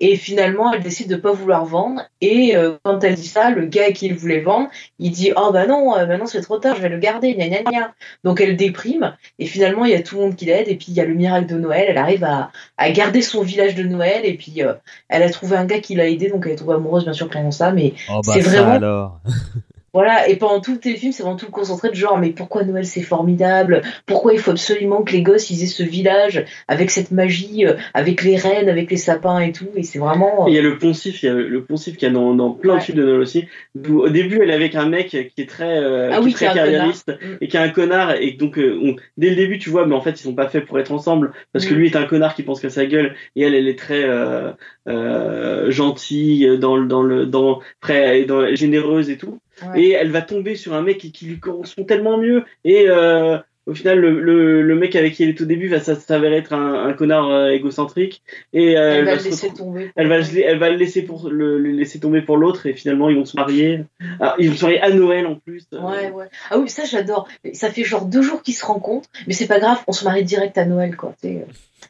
[0.00, 2.02] Et finalement, elle décide de pas vouloir vendre.
[2.20, 5.66] Et euh, quand elle dit ça, le gars qui voulait vendre, il dit Oh bah
[5.66, 7.94] non, euh, maintenant c'est trop tard, je vais le garder, gna gna gna.
[8.22, 9.16] Donc elle déprime.
[9.38, 10.68] Et finalement, il y a tout le monde qui l'aide.
[10.68, 11.86] Et puis il y a le miracle de Noël.
[11.88, 14.20] Elle arrive à, à garder son village de Noël.
[14.24, 14.74] Et puis euh,
[15.08, 16.28] elle a trouvé un gars qui l'a aidé.
[16.28, 17.72] Donc elle est tombée amoureuse, bien sûr, rien ça.
[17.72, 18.72] Mais Oh bah c'est ça vraiment.
[18.72, 19.20] alors.
[19.96, 22.84] Voilà, et pendant tout le téléfilm, c'est vraiment tout concentré de genre, mais pourquoi Noël
[22.84, 23.80] c'est formidable?
[24.04, 27.76] Pourquoi il faut absolument que les gosses ils aient ce village avec cette magie, euh,
[27.94, 30.46] avec les rennes, avec les sapins et tout, et c'est vraiment.
[30.48, 32.34] Et Il y a le poncif, il y a le, poncif qu'il y a dans,
[32.34, 33.46] dans plein de films de Noël aussi.
[33.88, 36.34] Au début, elle est avec un mec qui est très, euh, Ah qui oui, est
[36.34, 37.08] très carriériste.
[37.08, 37.36] Mm.
[37.40, 38.16] et qui est un connard.
[38.20, 40.48] Et donc, euh, on- dès le début, tu vois, mais en fait, ils sont pas
[40.48, 41.78] faits pour être ensemble parce que Mm.
[41.78, 44.52] lui est un connard qui pense qu'à sa gueule et elle, elle est très euh,
[44.88, 49.38] euh, gentille, dans le, dans le, dans, très, dans, généreuse et tout.
[49.62, 49.82] Ouais.
[49.82, 52.44] Et elle va tomber sur un mec qui, qui lui correspond tellement mieux.
[52.64, 55.80] Et euh, au final, le, le, le mec avec qui elle est au début va
[55.80, 58.22] s'avérer être un, un connard euh, égocentrique.
[58.52, 59.90] Et euh, Elle va le se laisser tomber.
[59.96, 62.74] elle va, se- elle va le laisser pour le, le laisser tomber pour l'autre et
[62.74, 63.80] finalement ils vont se marier.
[64.20, 65.66] Ah, ils vont se marier à Noël en plus.
[65.72, 66.26] Euh, Ouais, ouais.
[66.50, 67.26] Ah oui, ça j'adore.
[67.54, 70.22] Ça fait genre deux jours qu'ils se rencontrent, mais c'est pas grave, on se marie
[70.24, 71.14] direct à Noël, quoi.
[71.20, 71.44] C'est, euh,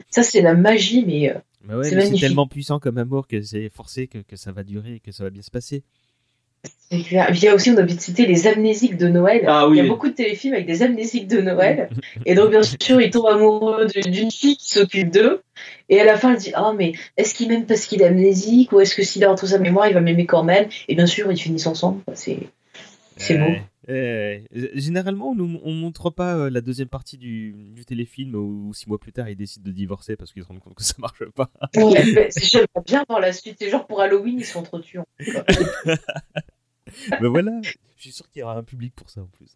[0.09, 1.31] Ça, c'est la magie, mais.
[1.31, 5.03] euh, ouais, C'est tellement puissant comme amour que c'est forcé que, que ça va durer,
[5.05, 5.83] que ça va bien se passer.
[6.91, 7.29] C'est clair.
[7.31, 9.45] Il y a aussi, on a oublié de citer les amnésiques de Noël.
[9.47, 9.79] Ah oui.
[9.79, 11.89] Il y a beaucoup de téléfilms avec des amnésiques de Noël.
[12.27, 15.43] et donc, bien sûr, il tombe amoureux d'une fille qui s'occupe d'eux.
[15.89, 18.73] Et à la fin, il dit Oh, mais est-ce qu'il m'aime parce qu'il est amnésique
[18.73, 20.69] Ou est-ce que s'il a entre sa mémoire, il va m'aimer quand même?
[20.89, 22.03] Et bien sûr, ils finissent ensemble.
[22.15, 22.39] C'est
[23.17, 23.47] c'est beau.
[23.89, 24.41] Euh,
[24.75, 28.89] Généralement, on ne on montre pas euh, la deuxième partie du, du téléfilm où six
[28.89, 31.25] mois plus tard, ils décident de divorcer parce qu'ils se rendent compte que ça marche
[31.35, 31.51] pas.
[31.77, 33.57] Ouais, J'aimerais bien voir la suite.
[33.61, 35.07] C'est genre pour Halloween, ils sont trop tuants.
[37.21, 39.49] Mais voilà, je suis sûr qu'il y aura un public pour ça en plus.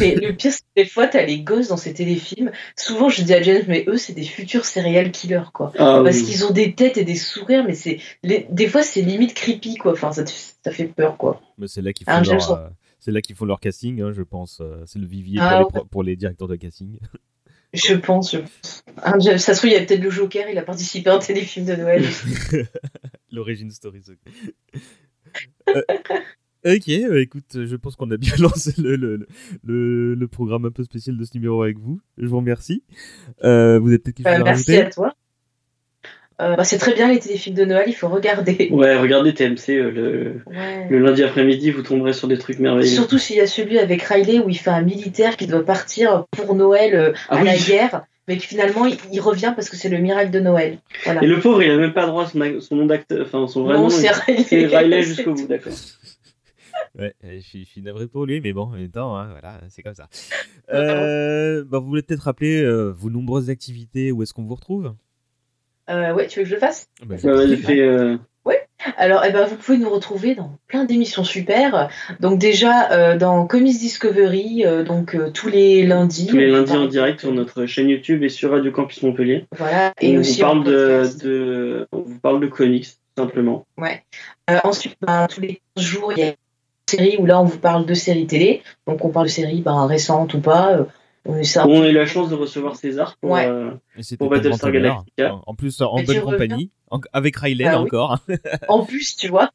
[0.00, 2.50] Mais le pire, c'est que des fois, t'as les gosses dans ces téléfilms.
[2.76, 5.72] Souvent, je dis à James, mais eux, c'est des futurs serial killers, quoi.
[5.78, 6.24] Ah, Parce oui.
[6.24, 9.76] qu'ils ont des têtes et des sourires, mais c'est les- des fois, c'est limite creepy,
[9.76, 9.92] quoi.
[9.92, 11.40] Enfin, ça, te- ça fait peur, quoi.
[11.58, 14.12] Mais c'est là qu'ils font, Ah, leur, euh, c'est là qu'ils font leur casting, hein,
[14.12, 14.58] je pense.
[14.60, 15.70] euh, C'est le vivier Ah, pour, les, ouais.
[15.70, 16.98] pro- pour les directeurs de casting.
[17.76, 18.84] Je pense, je pense.
[19.18, 21.18] James, ça se trouve, il y a peut-être le Joker, il a participé à un
[21.18, 22.04] téléfilm de Noël.
[23.32, 24.00] L'origine story.
[25.70, 25.82] Euh,
[26.64, 29.26] ok, euh, écoute, je pense qu'on a bien lancé le, le,
[29.64, 32.00] le, le programme un peu spécial de ce numéro avec vous.
[32.18, 32.82] Je vous remercie.
[33.44, 35.14] Euh, vous avez peut-être quelque Bah, chose à merci rajouter à toi.
[36.40, 38.68] Euh, bah, c'est très bien les téléfilms de Noël, il faut regarder.
[38.72, 40.88] Ouais, regardez TMC euh, le, Ouais.
[40.90, 42.88] le lundi après-midi, vous tomberez sur des trucs merveilleux.
[42.92, 46.24] Surtout s'il y a celui avec Riley où il fait un militaire qui doit partir
[46.32, 49.76] pour Noël euh, Ah à la guerre, mais que finalement il, il revient parce que
[49.76, 50.78] c'est le miracle de Noël.
[51.04, 51.22] Voilà.
[51.22, 53.74] Et le pauvre, il a même pas droit à son, nom d'acteur, enfin son vrai
[53.74, 53.90] Non, nom.
[53.90, 54.42] c'est il- Riley.
[54.48, 55.72] C'est Riley jusqu'au bout, d'accord.
[56.98, 59.60] Ouais, je suis, je suis navré pour lui, mais bon, en même temps, hein, voilà,
[59.68, 60.08] c'est comme ça.
[60.72, 64.94] Euh, bah, vous voulez peut-être rappeler euh, vos nombreuses activités, où est-ce qu'on vous retrouve?
[65.90, 66.88] Euh, ouais, tu veux que je le fasse?
[67.04, 68.16] Bah, Ouais, euh,
[68.96, 71.88] Alors, eh ben, vous pouvez nous retrouver dans plein d'émissions super.
[72.20, 76.26] Donc déjà euh, dans Comics Discovery, euh, donc euh, tous les lundis.
[76.26, 79.46] tous les on lundis en direct sur notre chaîne YouTube et sur Radio Campus Montpellier.
[79.56, 79.92] Voilà.
[80.00, 83.66] Et on aussi vous parle de, on vous parle de comics, simplement.
[83.78, 84.02] Ouais.
[84.50, 86.34] Euh, ensuite, ben, tous les 15 jours, il y a
[86.92, 88.62] une série où là, on vous parle de séries télé.
[88.86, 90.72] Donc, on parle de séries ben, récentes ou pas.
[90.72, 90.84] euh,
[91.26, 91.66] on est ça.
[91.66, 93.46] On a eu la chance de recevoir César pour, Ouais.
[93.46, 93.70] euh,
[94.18, 94.70] pour Battlestar.
[94.70, 95.36] Galactica.
[95.46, 97.86] En- plus, en Mais bonne compagnie, en- avec Riley Ah oui.
[97.86, 98.18] encore.
[98.68, 99.48] En plus, tu vois.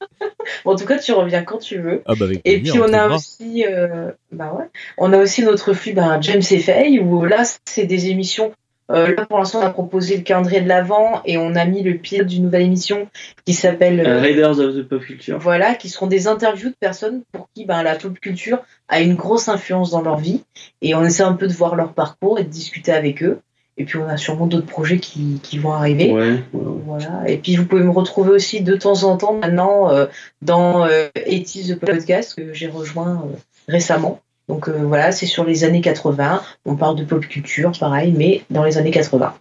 [0.66, 2.02] Bon, en tout cas, tu reviens quand tu veux.
[2.08, 4.66] Ah bah avec Et puis on a aussi, euh, bah ouais,
[4.98, 8.52] on a aussi notre flux ben, James et Faye où là c'est des émissions
[8.92, 11.84] Euh, là, pour l'instant, on a proposé le calendrier de l'avant et on a mis
[11.84, 13.08] le pilote d'une nouvelle émission
[13.46, 15.38] qui s'appelle euh, Raiders of the Pop Culture.
[15.38, 19.16] Voilà, qui seront des interviews de personnes pour qui ben, la pop culture a une
[19.16, 20.44] grosse influence dans leur vie.
[20.82, 23.40] Et on essaie un peu de voir leur parcours et de discuter avec eux.
[23.80, 26.12] Et puis on a sûrement d'autres projets qui, qui, vont arriver.
[26.12, 27.24] Ouais, Voilà.
[27.28, 30.08] Et puis vous pouvez me retrouver aussi de temps en temps maintenant euh,
[30.42, 33.38] dans euh, It is the podcast que j'ai rejoint euh,
[33.70, 34.20] récemment.
[34.50, 36.42] Donc euh, voilà, c'est sur les années 80.
[36.66, 39.36] On parle de pop culture, pareil, mais dans les années 80.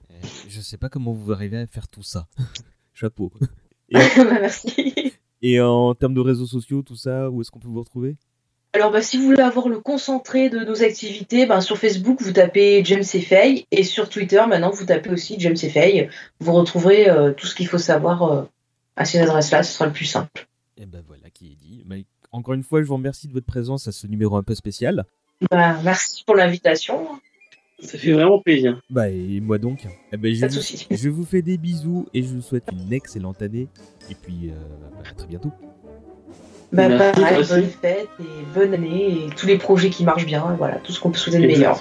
[0.49, 2.27] Je sais pas comment vous arrivez à faire tout ça.
[2.92, 3.33] Chapeau.
[3.88, 5.14] Et, bah, merci.
[5.40, 8.16] Et en termes de réseaux sociaux, tout ça, où est-ce qu'on peut vous retrouver?
[8.75, 12.33] Alors, bah, si vous voulez avoir le concentré de nos activités, bah, sur Facebook, vous
[12.33, 16.11] tapez James Fay et sur Twitter, maintenant, vous tapez aussi James Fay.
[16.38, 18.42] Vous retrouverez euh, tout ce qu'il faut savoir euh,
[18.97, 20.47] à ces adresses-là, ce sera le plus simple.
[20.77, 21.83] Et ben voilà qui est dit.
[22.33, 25.05] Encore une fois, je vous remercie de votre présence à ce numéro un peu spécial.
[25.51, 27.07] Bah, merci pour l'invitation.
[27.81, 28.81] Ça fait vraiment plaisir.
[28.91, 29.87] Bah, et moi donc.
[30.12, 30.87] Eh ben, je, Pas de vous, souci.
[30.91, 33.69] je vous fais des bisous et je vous souhaite une excellente année.
[34.11, 35.53] Et puis, euh, à très bientôt.
[36.73, 40.55] Bah, Merci, pareil, bonne fête et bonne année et tous les projets qui marchent bien.
[40.59, 41.79] Voilà, tout ce qu'on peut souhaiter de meilleur.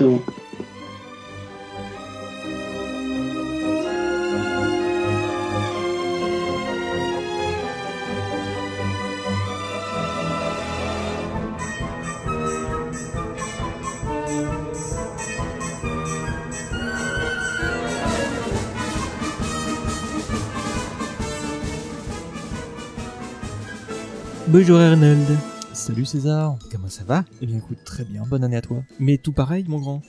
[24.59, 25.37] Bonjour Arnold.
[25.71, 26.57] Salut César.
[26.71, 27.23] Comment ça va?
[27.43, 28.81] Eh bien écoute, très bien, bonne année à toi.
[28.99, 30.01] Mais tout pareil, mon grand.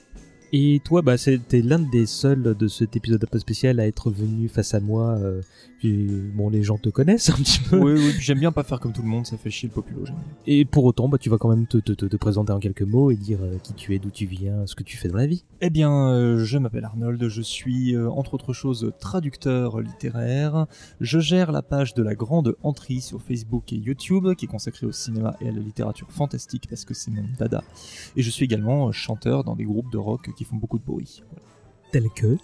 [0.51, 4.09] Et toi, bah, c'était l'un des seuls de cet épisode un peu spécial à être
[4.09, 5.17] venu face à moi.
[5.19, 5.41] euh,
[5.77, 7.77] puis, bon, les gens te connaissent un petit peu.
[7.77, 9.73] oui, oui, puis j'aime bien pas faire comme tout le monde, ça fait chier le
[9.73, 10.23] populo, j'aime bien.
[10.45, 12.81] Et pour autant, bah, tu vas quand même te, te- te- te présenter en quelques
[12.81, 15.15] mots et dire euh, qui tu es, d'où tu viens, ce que tu fais dans
[15.17, 15.45] la vie.
[15.61, 20.65] Eh bien, euh, je m'appelle Arnold, je suis, entre autres choses, traducteur littéraire.
[20.99, 24.85] Je gère la page de la Grande Entrée sur Facebook et YouTube, qui est consacrée
[24.87, 27.63] au cinéma et à la littérature fantastique, parce que c'est mon dada.
[28.17, 31.21] Et je suis également chanteur dans des groupes de rock qui font beaucoup de bruit.
[31.29, 31.45] Voilà.
[31.91, 32.37] Tel que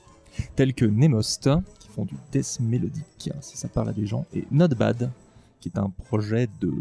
[0.57, 4.43] Tels que Nemost, qui font du death mélodique, si ça parle à des gens, et
[4.51, 5.09] Not Bad,
[5.61, 6.73] qui est un projet de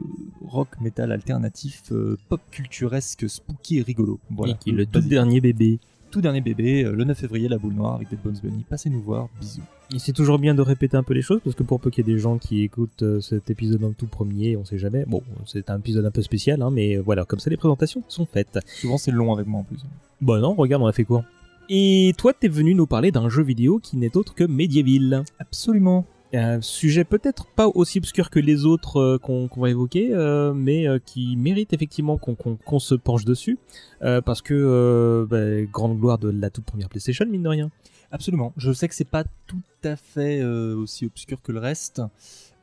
[0.45, 4.19] rock metal alternatif euh, pop culturesque, spooky et rigolo.
[4.29, 4.55] Voilà.
[4.55, 5.79] Et qui est le tout dernier bébé.
[6.15, 8.65] Tout dernier bébé, euh, le 9 février, la boule noire avec Dead Bones Bunny.
[8.71, 9.63] Passez nous voir, bisous.
[9.93, 12.07] Et c'est toujours bien de répéter un peu les choses parce que pour peu qu'il
[12.07, 15.05] y ait des gens qui écoutent euh, cet épisode en tout premier, on sait jamais.
[15.09, 18.27] Bon, c'est un épisode un peu spécial, hein, mais voilà, comme ça les présentations sont
[18.27, 18.61] faites.
[18.65, 19.85] Souvent c'est long avec moi en plus.
[20.21, 21.25] Bon, non, regarde, on a fait quoi?
[21.69, 25.25] Et toi, t'es venu nous parler d'un jeu vidéo qui n'est autre que Medieval.
[25.41, 26.07] Absolument.
[26.35, 30.89] Un sujet peut-être pas aussi obscur que les autres euh, qu'on va évoquer, euh, mais
[30.89, 33.59] euh, qui mérite effectivement qu'on se penche dessus,
[34.01, 37.71] parce que bah, grande gloire de la toute première PlayStation, mine de rien.
[38.11, 38.53] Absolument.
[38.57, 42.03] Je sais que c'est pas tout à fait aussi obscur que le reste.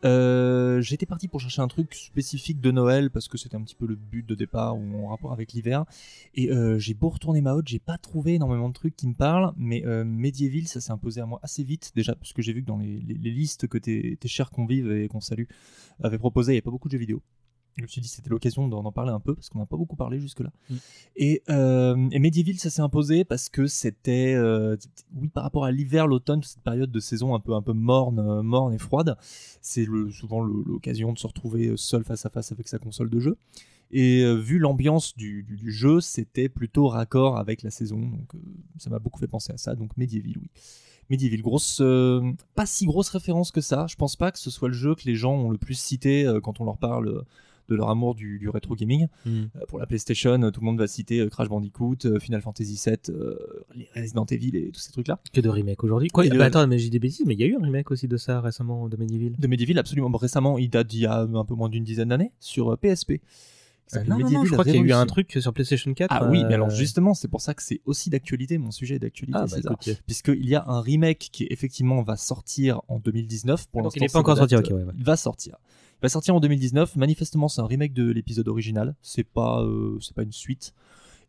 [0.03, 3.75] Euh, J'étais parti pour chercher un truc spécifique de Noël parce que c'était un petit
[3.75, 5.85] peu le but de départ ou en rapport avec l'hiver.
[6.33, 9.13] Et euh, j'ai beau retourner ma hotte, j'ai pas trouvé énormément de trucs qui me
[9.13, 12.53] parlent, mais euh, Medieval, ça s'est imposé à moi assez vite déjà parce que j'ai
[12.53, 15.45] vu que dans les, listes que tes, chers convives et qu'on salue
[16.03, 17.21] avaient proposé, il n'y avait pas beaucoup de jeux vidéo.
[17.77, 19.95] Je me suis dit c'était l'occasion d'en parler un peu parce qu'on n'a pas beaucoup
[19.95, 20.51] parlé jusque-là.
[21.15, 24.75] Et, euh, et Medieval, ça s'est imposé parce que c'était, euh,
[25.15, 28.19] oui, par rapport à l'hiver, l'automne, cette période de saison un peu, un peu morne,
[28.19, 29.17] euh, morne et froide,
[29.61, 33.19] c'est le- souvent l'occasion de se retrouver seul face à face avec sa console de
[33.19, 33.37] jeu.
[33.93, 38.35] Et euh, vu l'ambiance du, du- du jeu, c'était plutôt raccord avec la saison, donc
[38.35, 38.39] euh,
[38.77, 39.75] ça m'a beaucoup fait penser à ça.
[39.75, 40.49] Donc Medieval, oui.
[41.09, 42.21] Medieval, grosse, euh,
[42.55, 43.85] pas si grosse référence que ça.
[43.89, 46.25] Je pense pas que ce soit le jeu que les gens ont le plus cité
[46.25, 47.21] euh, quand on leur parle euh,
[47.69, 49.07] de leur amour du, du rétro gaming.
[49.25, 49.29] Mm.
[49.29, 52.81] Euh, pour la PlayStation, euh, tout le monde va citer euh, Crash Bandicoot, Final Fantasy
[52.85, 53.15] VII,
[53.75, 55.19] les Resident Evil et tous ces trucs-là.
[55.33, 56.09] Que de remake aujourd'hui.
[56.09, 57.63] Quoi Ah de- bah Attends, mais j'ai des bêtises, mais il y a eu un
[57.63, 59.33] remake aussi de ça récemment de Medieval.
[59.37, 60.09] De Medieval, absolument.
[60.17, 63.11] Récemment, il date d'il y a un peu moins d'une dizaine d'années sur PSP.
[63.93, 66.07] Euh, s'appelle non, non, je crois qu'il y a eu un truc sur PlayStation 4.
[66.13, 68.99] Ah oui, mais alors justement, c'est pour ça que c'est aussi d'actualité, mon sujet est
[68.99, 69.75] d'actualité, Ah, bah.
[70.05, 73.67] Puisqu'il y a un remake qui effectivement va sortir en 2019.
[73.67, 74.93] Pour Donc, il l'instant, est pas encore sorti, ok, ouais, ouais.
[74.97, 75.57] Il va sortir.
[76.01, 76.95] Va sortir en 2019.
[76.95, 78.95] Manifestement, c'est un remake de l'épisode original.
[79.01, 80.73] C'est pas, euh, c'est pas une suite.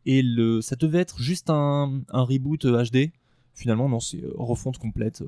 [0.06, 3.10] Et le, ça devait être juste un, un reboot euh, HD.
[3.54, 5.26] Finalement, non, c'est euh, refonte complète euh,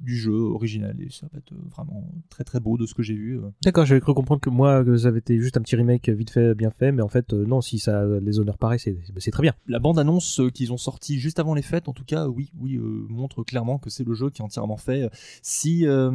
[0.00, 0.96] du jeu original.
[1.00, 3.38] Et ça va être euh, vraiment très très beau de ce que j'ai vu.
[3.62, 6.54] D'accord, j'avais cru comprendre que moi, ça avait été juste un petit remake vite fait,
[6.54, 9.52] bien fait, mais en fait, non, si ça les honneurs pareils, c'est très bien.
[9.66, 13.06] La bande-annonce qu'ils ont sortie juste avant les fêtes, en tout cas, oui, oui, euh,
[13.10, 15.10] montre clairement que c'est le jeu qui est entièrement fait.
[15.42, 16.10] Si euh,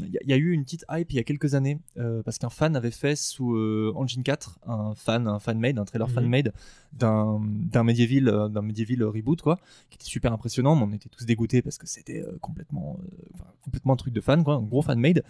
[0.00, 1.78] il y, a- il y a eu une petite hype il y a quelques années,
[1.98, 3.54] euh, parce qu'un fan avait fait sous
[3.96, 6.14] Engine 4 un fan, un fan-made, un trailer Mhm.
[6.14, 6.52] fan-made
[6.92, 9.58] d'un d'un Medieval, d'un Medieval reboot, quoi,
[9.90, 10.85] qui était super impressionnant.
[10.86, 14.44] On était tous dégoûtés parce que c'était euh, complètement, euh, complètement un truc de fan,
[14.46, 15.22] un gros fan made.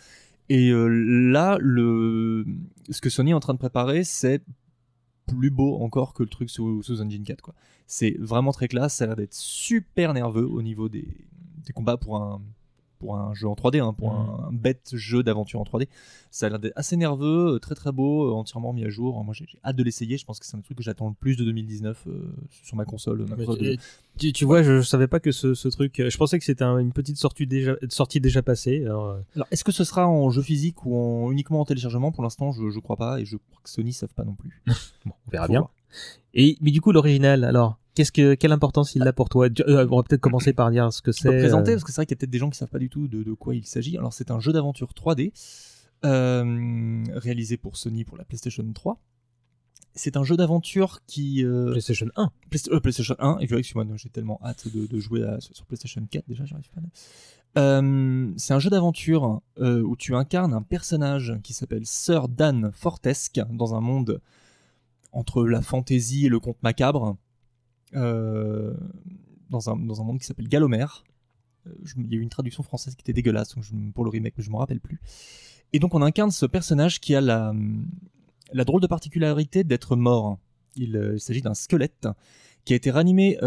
[0.48, 2.46] Et euh, là, le,
[2.90, 4.42] ce que Sony est en train de préparer, c'est
[5.26, 7.42] plus beau encore que le truc sous, sous Engine 4.
[7.42, 7.54] Quoi.
[7.86, 11.08] C'est vraiment très classe, ça a l'air d'être super nerveux au niveau des,
[11.64, 12.40] des combats pour un,
[12.98, 15.88] pour un jeu en 3D, hein, pour un, un bête jeu d'aventure en 3D.
[16.30, 19.22] Ça a l'air d'être assez nerveux, euh, très très beau, euh, entièrement mis à jour.
[19.24, 21.36] Moi j'ai hâte de l'essayer, je pense que c'est un truc que j'attends le plus
[21.36, 22.20] de 2019 euh,
[22.62, 23.24] sur ma console.
[23.28, 23.78] ma Mais console tu, de-
[24.18, 26.02] tu- tu vois, je, je savais pas que ce, ce truc.
[26.08, 28.84] Je pensais que c'était un- une petite sortie déjà, sortie déjà passée.
[28.84, 32.12] Alors, Alors, est-ce que ce sera en jeu physique ou en, uniquement en téléchargement?
[32.12, 34.34] Pour l'instant, je, je crois pas et je crois que Sony ne savent pas non
[34.34, 34.62] plus.
[35.06, 35.60] bon, on verra bien.
[35.60, 35.70] voir.
[36.34, 39.48] Et mais du coup, l'original, alors, qu'est-ce que quelle importance il a pour toi?
[39.66, 41.36] Euh, On va peut-être commencer par dire ce que c'est.
[41.36, 42.78] présenter euh, parce que c'est vrai qu'il y a peut-être des gens qui savent pas
[42.78, 43.96] du tout de, de quoi il s'agit.
[43.98, 45.32] Alors, c'est un jeu d'aventure 3D
[46.04, 49.00] euh, réalisé pour Sony pour la PlayStation 3.
[49.94, 51.42] C'est un jeu d'aventure qui.
[51.44, 52.30] euh, PlayStation 1.
[52.50, 56.06] Playsta- euh, PlayStation 1, et excuse-moi, j'ai tellement hâte de, de jouer à- sur PlayStation
[56.08, 56.80] 4 déjà, j'arrive pas.
[56.82, 57.80] à-
[58.36, 63.74] c'est un jeu d'aventure où tu incarnes un personnage qui s'appelle Sir Dan Fortesque dans
[63.74, 64.20] un monde
[65.12, 67.16] entre la fantaisie et le conte macabre,
[67.94, 68.74] euh,
[69.50, 71.04] dans, un, dans un monde qui s'appelle Galomère.
[71.66, 74.10] Euh, Il y a eu une traduction française qui était dégueulasse donc je- pour le
[74.10, 75.00] remake, mais je me rappelle plus.
[75.72, 77.54] Et donc on incarne ce personnage qui a la,
[78.52, 80.38] la drôle de particularité d'être mort.
[80.74, 82.08] Il, euh, s'agit d'un squelette
[82.64, 83.38] qui a été ranimé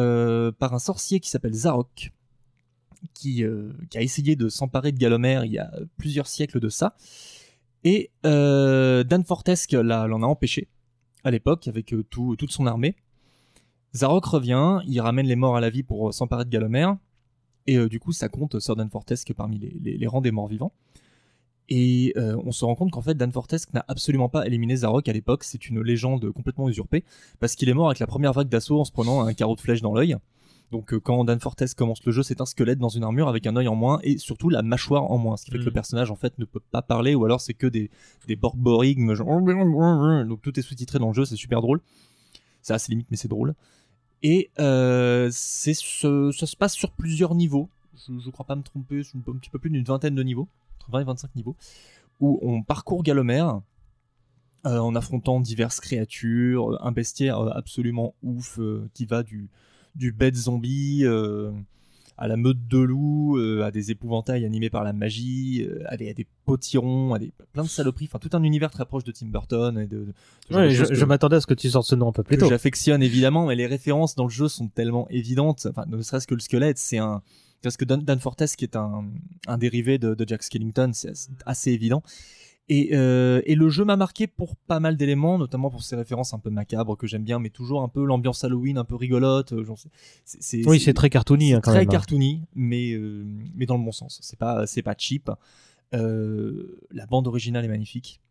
[0.60, 2.14] par un sorcier qui s'appelle Zarok,
[3.14, 6.96] qui, a essayé de s'emparer de Galomère il y a plusieurs siècles de ça.
[7.84, 10.70] Et Dan Fortesque l'en a empêché
[11.26, 12.96] à l'époque avec tout, toute son armée.
[13.96, 16.96] Zarok revient, il ramène les morts à la vie pour euh, s'emparer de Galomère.
[17.68, 20.32] Et euh, du coup, ça compte Sir Dan Fortesque parmi les, les- les rangs des
[20.32, 20.72] morts vivants.
[21.72, 25.08] Et euh, on se rend compte qu'en fait, Dan Fortesque n'a absolument pas éliminé Zarok
[25.08, 25.44] à l'époque.
[25.44, 27.04] C'est une légende complètement usurpée.
[27.40, 29.62] Parce qu'il est mort avec la première vague d'assaut en se prenant un carreau de
[29.62, 30.16] flèche dans l'œil.
[30.72, 31.40] Donc euh, quand Dan
[31.78, 34.18] commence le jeu, c'est un squelette dans une armure avec un œil en moins et
[34.20, 35.36] surtout la mâchoire en moins.
[35.38, 35.66] Ce qui fait que Mm.
[35.66, 37.90] le personnage en fait ne peut pas parler ou alors c'est que des,
[38.28, 39.14] des borborigmes.
[39.16, 39.28] Genre...
[40.26, 41.82] Donc tout est sous-titré dans le jeu, c'est super drôle.
[42.62, 43.54] C'est assez limite mais c'est drôle.
[44.24, 47.70] Et euh, c'est ce- ça se passe sur plusieurs niveaux.
[47.96, 50.48] Je, je crois pas me tromper, c'est un petit peu plus d'une vingtaine de niveaux,
[50.80, 51.56] entre 20 et 25 niveaux,
[52.20, 53.62] où on parcourt Galomère
[54.66, 59.50] euh, en affrontant diverses créatures, un bestiaire absolument ouf euh, qui va du,
[59.96, 61.52] du bête zombie euh,
[62.20, 65.96] à la meute de loups, euh, à des épouvantails animés par la magie, euh, à,
[65.96, 69.06] des, à des potirons, à des, plein de saloperies, enfin tout un univers très proche
[69.06, 70.08] de Tim Burton et de,
[70.52, 72.50] ouais, je, m'attendais à ce que tu sortes ce nom un peu plus tôt.
[72.50, 75.66] j'affectionne évidemment, mais les références dans le jeu sont tellement évidentes.
[75.70, 77.22] Enfin, ne serait-ce que le squelette, c'est un.
[77.62, 79.06] Parce que Dan, Dan Fortes, qui est un,
[79.48, 82.04] un dérivé de, de Jack Skellington, c'est assez, assez évident.
[82.72, 86.34] Et, euh, et le jeu m'a marqué pour pas mal d'éléments, notamment pour ses références
[86.36, 89.54] un peu macabres que j'aime bien, mais toujours un peu l'ambiance Halloween, un peu rigolote.
[89.54, 89.64] euh,
[90.68, 91.92] Oui, c'est très cartoony, hein, quand très même, hein.
[91.92, 94.20] cartoony, mais euh, mais dans le bon sens.
[94.22, 95.32] C'est pas c'est pas cheap.
[95.94, 98.22] Euh, la bande originale est magnifique.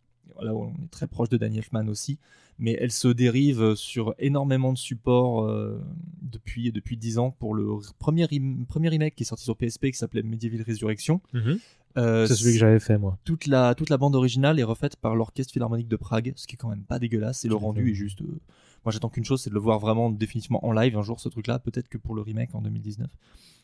[0.40, 2.18] Là, on est très proche de Danny Elfman aussi,
[2.60, 5.82] mais elle se dérive sur énormément de supports euh,
[6.22, 7.66] depuis depuis 10 ans pour le
[7.98, 11.20] premier rem- premier remake qui est sorti sur PSP qui s'appelait Medieval Resurrection.
[11.32, 11.58] Mhm.
[11.98, 13.18] Euh, C'est celui que j'avais fait, moi.
[13.24, 16.54] Toute la toute la bande originale est refaite par l'orchestre philharmonique de Prague, ce qui
[16.54, 17.44] est quand même pas dégueulasse.
[17.44, 17.90] Et le rendu fait.
[17.90, 18.22] est juste.
[18.22, 18.40] euh,
[18.84, 21.28] moi, j'attends qu'une chose, c'est de le voir vraiment définitivement en live un jour ce
[21.28, 23.08] truc-là, peut-être que pour le remake en 2019.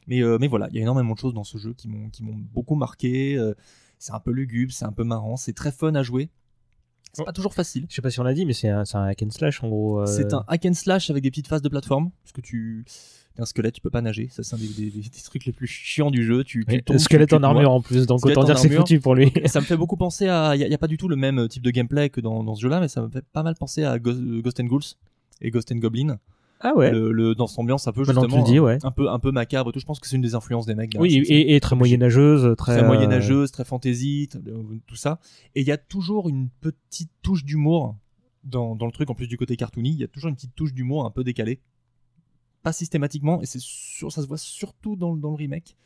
[0.07, 2.11] Mais euh, mais voilà, il y a énormément de choses dans ce jeu qui m'ont
[2.53, 3.39] beaucoup marqué.
[3.99, 6.29] c'est un peu lugubre, c'est un peu marrant, c'est très fun à jouer.
[7.13, 7.87] C'est pas toujours facile.
[7.89, 9.69] Je sais pas si on l'a dit, mais c'est un, un hack and slash en
[9.69, 10.05] gros.
[10.07, 12.85] C'est un hack and slash avec des petites phases de plateforme, parce que tu
[13.39, 14.29] un squelette, tu peux pas nager.
[14.31, 16.45] Ça, c'est un des, des- des- des trucs les plus chiants du jeu.
[16.45, 19.01] Tu, tu tombes, squelette tu- tu en armure en plus, donc autant dire c'est foutu
[19.01, 19.33] pour lui.
[19.47, 20.55] Ça me fait beaucoup penser à.
[20.57, 22.63] Il n'y a, pas du tout le même type de gameplay que dans, dans ce
[22.63, 24.83] jeu-là, mais ça me fait pas mal penser à Ghost, Ghost and Ghouls
[25.41, 26.19] et Ghost and Goblin.
[26.61, 26.91] Ah ouais.
[26.93, 28.79] Le, le- dans cette ambiance un peu justement tu le dis, ouais.
[28.85, 29.81] un peu un peu macabre tout.
[29.81, 30.97] Je pense que c'est une des influences des mecs.
[30.99, 32.77] Oui, et, et très moyenâgeuse, très.
[32.77, 35.19] très euh, moyenâgeuse, très fantasy, euh, tout ça.
[35.57, 37.97] Et il y a toujours une petite touche d'humour
[38.45, 40.55] dans, dans le truc, en plus du côté cartoony, il y a toujours une petite
[40.55, 41.61] touche d'humour un peu décalée.
[42.65, 45.77] Pas systématiquement, et c'est sûr, ça se voit surtout dans, le- dans le remake,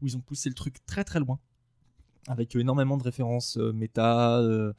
[0.00, 1.38] où ils ont poussé le truc très très loin,
[2.26, 4.72] avec euh, énormément de références euh, méta, euh,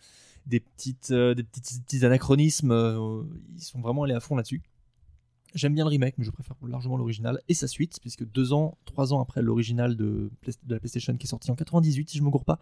[0.45, 3.23] des, petites, euh, des petits, petits anachronismes, euh,
[3.55, 4.61] ils sont vraiment allés à fond là-dessus.
[5.55, 8.75] J'aime bien le remake, mais je préfère largement l'original et sa suite, puisque deux ans,
[8.85, 10.31] trois ans après l'original de,
[10.65, 12.57] de la PlayStation qui est sorti en 98, si je me gourre pas,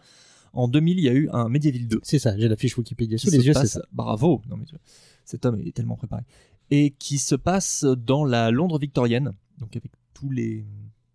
[0.52, 2.02] en 2000, il y a eu un Medieval 2.
[2.04, 3.82] C'est ça, j'ai la fiche Wikipédia sous les yeux, c'est ça.
[3.94, 4.82] Bravo non, mais tu vois,
[5.24, 6.24] Cet homme est tellement préparé.
[6.72, 10.66] Et qui se passe dans la Londres victorienne, donc avec tous les.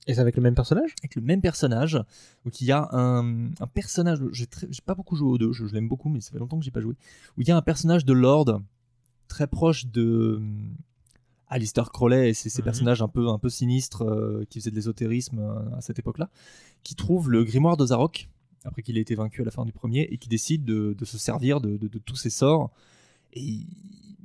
[0.06, 0.94] Et c'est avec le même personnage?
[1.02, 1.94] Avec le même personnage.
[2.44, 4.20] Donc il y a un, un personnage.
[4.32, 4.46] J'ai
[4.84, 6.70] pas beaucoup joué au 2, je, je l'aime beaucoup, mais ça fait longtemps que j'ai
[6.70, 6.94] pas joué.
[7.36, 8.60] Où il y a un personnage de Lord
[9.28, 10.40] très proche de.
[11.48, 12.64] Alistair Crowley et ces, ces Mhm.
[12.64, 16.28] personnages un peu, un peu sinistres euh, qui faisaient de l'ésotérisme euh, à cette époque-là,
[16.82, 18.28] qui trouvent le grimoire de Zarok,
[18.64, 21.04] après qu'il ait été vaincu à la fin du premier, et qui décide de, de
[21.04, 22.72] se servir de, de- de tous ses sorts.
[23.32, 23.60] Et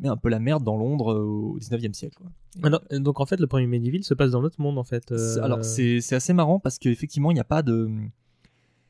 [0.02, 2.18] met un peu la merde dans Londres euh, au 19e siècle.
[2.18, 2.28] quoi.
[2.58, 4.84] Et, Ah euh, donc en fait, le premier Medieval se passe dans notre monde en
[4.84, 5.12] fait.
[5.12, 7.90] euh, Alors c'est assez marrant parce qu'effectivement, il n'y a pas de.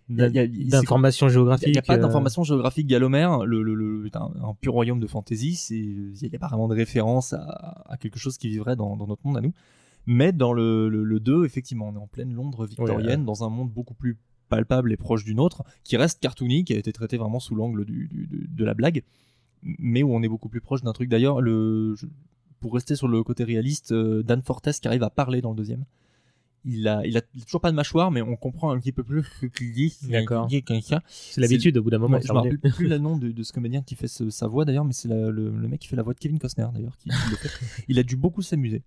[0.10, 1.68] d'informations géographiques.
[1.68, 3.46] Il n'y a pas d'informations géographiques galomère.
[3.46, 5.56] Le, le, un, un pur royaume de fantasy.
[5.56, 8.96] c'est- Il n'y a pas vraiment de référence à, à quelque chose qui vivrait dans,
[8.98, 9.54] dans notre monde à nous.
[10.08, 13.26] Mais dans le, le, le 2, effectivement, on est en pleine Londres victorienne, Ouais.
[13.26, 14.18] dans un monde beaucoup plus
[14.50, 17.86] palpable et proche du nôtre, qui reste cartoony, qui a été traité vraiment sous l'angle
[17.86, 19.04] de la blague,
[19.64, 21.10] mais où on est beaucoup plus proche d'un truc.
[21.10, 21.96] D'ailleurs, le,
[22.60, 25.56] pour rester sur le côté réaliste, euh, Dan Fortes qui arrive à parler dans le
[25.58, 25.86] deuxième.
[26.64, 29.24] Il a, il a toujours pas de mâchoire, mais on comprend un petit peu plus
[29.42, 29.98] ce qu'il dit.
[30.12, 30.48] D'accord.
[31.08, 32.18] C'est l'habitude au bout d'un moment.
[32.18, 34.46] Ouais, je me rappelle plus le nom de, de ce comédien qui fait ce- sa
[34.48, 36.96] voix d'ailleurs, mais c'est le, le mec qui fait la voix de Kevin Costner d'ailleurs.
[37.00, 37.16] Qui, qui.
[37.88, 38.84] Il a dû beaucoup s'amuser.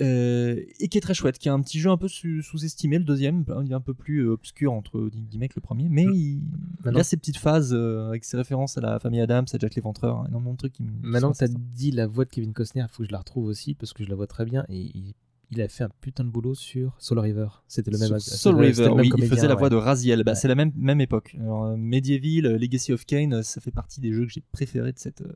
[0.00, 3.04] Euh, et qui est très chouette, qui a un petit jeu un peu sous-estimé, le
[3.04, 6.42] deuxième, il est un peu plus euh, obscur entre guillemets que le premier, mais il,
[6.86, 9.74] il a ses petites phases euh, avec ses références à la famille Adams, à Jack
[9.74, 12.88] l'Éventreur, énormément de trucs qui Maintenant que t'as dit la voix de Kevin Costner, il
[12.88, 15.14] faut que je la retrouve aussi parce que je la vois très bien et il,
[15.50, 17.48] il a fait un putain de boulot sur Soul River.
[17.66, 18.18] C'était le même.
[18.18, 19.58] Soul River, oui, il faisait la ouais.
[19.58, 20.22] voix de Raziel.
[20.22, 20.36] Bah, Ouais.
[20.36, 21.36] C'est la même, même époque.
[21.40, 24.42] Alors, euh, Medieval, euh, Legacy of Kane, euh, ça fait partie des jeux que j'ai
[24.52, 25.32] préférés de cette, euh,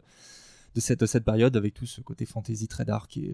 [0.75, 3.17] de cette, cette période avec tout ce côté fantasy très dark.
[3.17, 3.33] Et,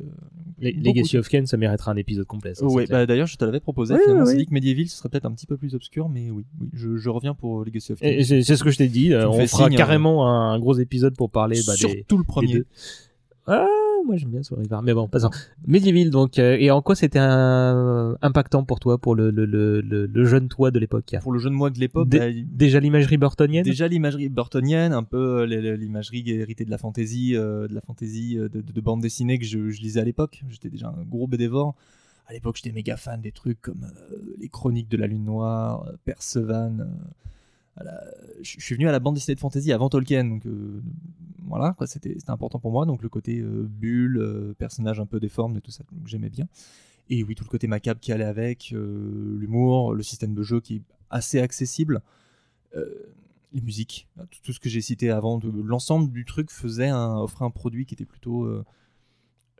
[0.62, 2.54] euh, Legacy de- of Kane, ça mériterait un épisode complet.
[2.54, 2.86] ça, Oh, clair.
[2.88, 3.94] bah, d'ailleurs, je te l'avais proposé.
[3.94, 4.36] Ouais, finalement, ouais.
[4.36, 6.96] dit que Medieval, ce serait peut-être un petit peu plus obscur, mais oui, oui je,
[6.96, 8.10] je reviens pour Legacy of Kane.
[8.10, 9.12] Et c'est c'est ce que je t'ai dit.
[9.12, 12.26] euh, on fera signe, carrément un gros épisode pour parler bah, des- Surtout le des
[12.26, 12.52] premier.
[12.54, 12.66] deux.
[13.46, 13.66] Ah,
[14.08, 14.78] moi j'aime bien Soul River.
[14.82, 15.30] Mais bon, passons.
[15.66, 19.80] Medieval, donc, euh, et en quoi c'était un- impactant pour toi, pour le, le, le,
[19.80, 21.14] le, jeune toi de l'époque?
[21.22, 23.64] Pour le jeune moi de l'époque, Dé- bah, Déjà l'imagerie burtonienne?
[23.64, 28.38] Déjà l'imagerie burtonienne, un peu euh, l'imagerie héritée de la fantaisie, euh, de la fantaisie
[28.38, 30.42] euh, de, de, de bande dessinée que je, je lisais à l'époque.
[30.48, 31.74] J'étais déjà un gros bédévore.
[32.26, 35.84] À l'époque, j'étais méga fan des trucs comme euh, les Chroniques de la Lune Noire,
[35.88, 36.80] euh, Percevan.
[36.80, 36.84] euh,
[37.84, 38.04] la-
[38.42, 40.42] Je suis venu à la bande dessinée de fantasy avant Tolkien, donc
[41.86, 42.86] c'était important pour moi.
[42.86, 46.30] Donc le côté euh, bulle, euh, personnage un peu déforme et tout ça, donc j'aimais
[46.30, 46.48] bien.
[47.10, 50.60] Et oui, tout le côté macabre qui allait avec, euh, l'humour, le système de jeu
[50.60, 52.02] qui est assez accessible.
[53.52, 57.50] Les musiques, tout, tout ce que j'ai cité avant, l'ensemble du truc faisait offrait un
[57.50, 58.46] produit qui était plutôt,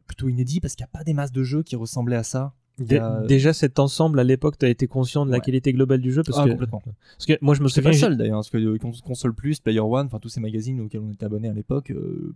[0.06, 2.52] plutôt inédit parce qu'il n'y a pas des masses de jeux qui ressemblaient à ça.
[2.78, 5.42] Dé- a- Déjà cet ensemble à l'époque, t'as été conscient de la Ouais.
[5.44, 6.80] qualité globale du jeu parce Ah, que complètement.
[6.84, 9.34] parce que moi je me C'est souviens pas seul d'ailleurs, parce que euh, Cons- Console
[9.34, 12.34] Plus, Player One, enfin tous ces magazines auxquels on était abonné à l'époque euh,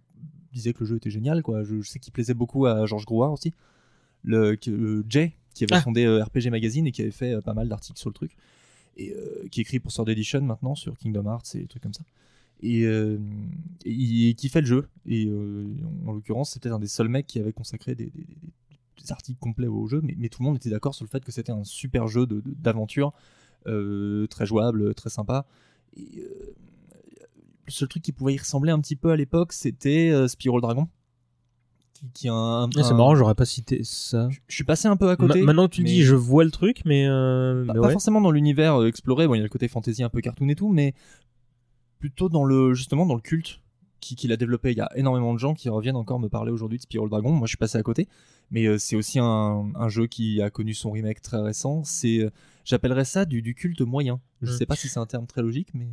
[0.53, 1.43] disaient que le jeu était génial.
[1.43, 1.63] Quoi.
[1.63, 3.53] Je, je sais qu'il plaisait beaucoup à Georges Grouard aussi,
[4.25, 5.81] le, euh, Jay, qui avait Ah.
[5.81, 8.37] fondé euh, RPG Magazine et qui avait fait euh, pas mal d'articles sur le truc,
[8.97, 11.95] et euh, qui écrit pour Sword Edition maintenant sur Kingdom Hearts et des trucs comme
[11.95, 12.05] ça.
[12.65, 13.19] Et, euh,
[13.85, 15.67] et il kiffait le jeu, et euh,
[16.07, 18.53] en l'occurrence, c'était un des seuls mecs qui avait consacré des, des- des- des
[19.11, 21.33] articles complets au jeu, mais, mais tout le monde était d'accord sur le fait que
[21.33, 23.13] c'était un super jeu d'aventure,
[23.67, 25.47] euh, très jouable, très sympa.
[25.97, 26.55] Et, euh,
[27.67, 30.57] le seul truc qui pouvait y ressembler un petit peu à l'époque, c'était euh, Spyro
[30.57, 30.89] le Dragon.
[31.95, 34.29] Qui, qui a un, Ah, c'est marrant, j'aurais pas cité ça.
[34.49, 35.41] Je suis passé un peu à côté.
[35.41, 38.85] Ma- maintenant tu mais- dis, je vois le truc, mais, euh, pas, forcément dans l'univers
[38.85, 40.95] exploré, bon, il y a le côté fantasy un peu cartoon et tout, mais
[41.99, 43.61] plutôt dans le justement dans le culte
[44.01, 44.73] qui- qu'il a développé.
[44.73, 47.11] Il y a énormément de gens qui reviennent encore me parler aujourd'hui de Spyro le
[47.11, 47.31] Dragon.
[47.31, 48.09] Moi, je suis passé à côté,
[48.53, 51.83] mais euh, c'est aussi un, jeu qui a connu son remake très récent.
[51.85, 52.31] C'est, euh,
[52.65, 54.21] j'appellerais ça du, du culte moyen.
[54.43, 54.55] Je Mm.
[54.57, 55.87] sais pas si c'est un terme très logique, mais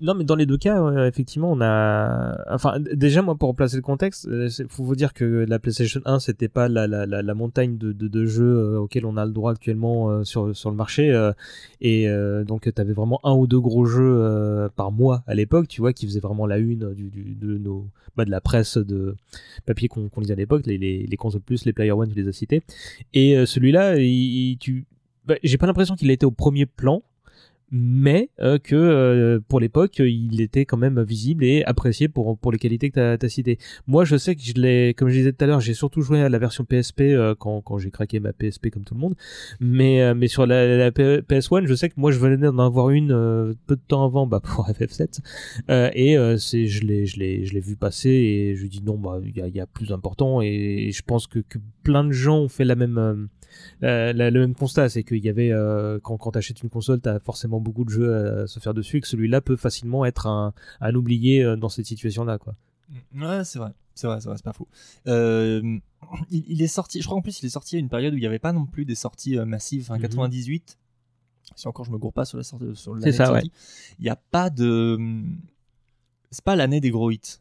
[0.00, 2.42] Non, mais dans les deux cas, ouais, effectivement, on a.
[2.52, 6.18] Enfin, déjà, moi, pour replacer le contexte, il faut vous dire que la PlayStation 1,
[6.20, 9.26] c'était pas la, la, la, la montagne de, de, de jeux euh, auxquels on a
[9.26, 11.10] le droit actuellement euh, sur, sur le marché.
[11.10, 11.32] euh,
[11.82, 15.34] et euh, donc, tu avais vraiment un ou deux gros jeux euh, par mois à
[15.34, 17.86] l'époque, tu vois, qui faisaient vraiment la une du, du, de, nos,
[18.16, 19.16] bah, de la presse de
[19.66, 22.14] papier qu'on qu'on lisait à l'époque, les, les, les consoles plus, les Player One, tu
[22.16, 22.62] les as cités.
[23.12, 24.86] Et euh, celui-là, il, il- tu.
[25.26, 27.02] Bah, J'ai pas l'impression qu'il a été au premier plan
[27.70, 32.52] mais euh, que euh, pour l'époque il était quand même visible et apprécié pour pour
[32.52, 33.58] les qualités que tu as, citées.
[33.86, 36.20] Moi je sais que je l'ai comme je disais tout à l'heure, j'ai surtout joué
[36.20, 39.14] à la version PSP euh, quand quand j'ai craqué ma PSP comme tout le monde.
[39.60, 42.90] Mais mais sur la, la P- PS1, je sais que moi je venais d'en avoir
[42.90, 45.20] une peu de temps avant bah pour FF7
[45.70, 49.36] euh, et c'est je l'ai je l'ai vu passer et je dis non bah il
[49.36, 52.48] y a, y a plus important et, je pense que, que plein de gens ont
[52.48, 53.28] fait la même
[53.80, 57.00] la- le même constat, c'est qu'il y avait euh, quand, quand tu achètes une console,
[57.00, 60.04] tu as forcément beaucoup de jeux à se faire dessus, et que celui-là peut facilement
[60.04, 62.38] être un, un oublié euh, dans cette situation-là.
[62.38, 62.54] quoi.
[63.14, 64.68] Ouais, c'est vrai, c'est vrai, c'est vrai, c'est pas faux.
[65.06, 65.78] Euh,
[66.30, 68.16] il, il est sorti, je crois en plus, il est sorti à une période où
[68.16, 69.82] il n'y avait pas non plus des sorties massives.
[69.82, 70.02] Enfin, Mhm.
[70.02, 70.76] 98,
[71.56, 73.40] si encore je me gourre pas sur la sortie, sur l'année C'est ça, de ouais.
[73.42, 73.52] sortie,
[73.98, 74.98] il n'y a pas de,
[76.30, 77.38] c'est pas l'année des gros hits.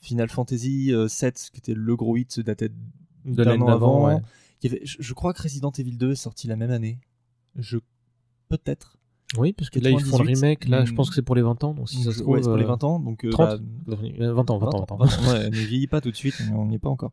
[0.00, 2.68] Final Fantasy euh, 7, qui était le gros hit, datait
[3.24, 4.06] De d'un l'année an avant.
[4.06, 4.18] ouais.
[4.62, 6.98] Il y avait- je, crois que Resident Evil 2 est sorti la même année.
[7.56, 7.78] Je
[8.48, 8.96] peut-être.
[9.36, 10.68] Oui, parce que là, ils font le 98, remake.
[10.68, 11.74] Là, je pense que c'est pour les 20 ans.
[11.74, 12.34] Donc, si ça se trouve.
[12.34, 12.98] ouais, c'est pour les euh, 20 ans.
[12.98, 14.96] Donc, euh, 30 bah, Euh, 20 ans, 20 ans, 20 ans.
[14.96, 17.12] 20 ouais, ne vieillit pas tout de suite, on n'y est pas encore.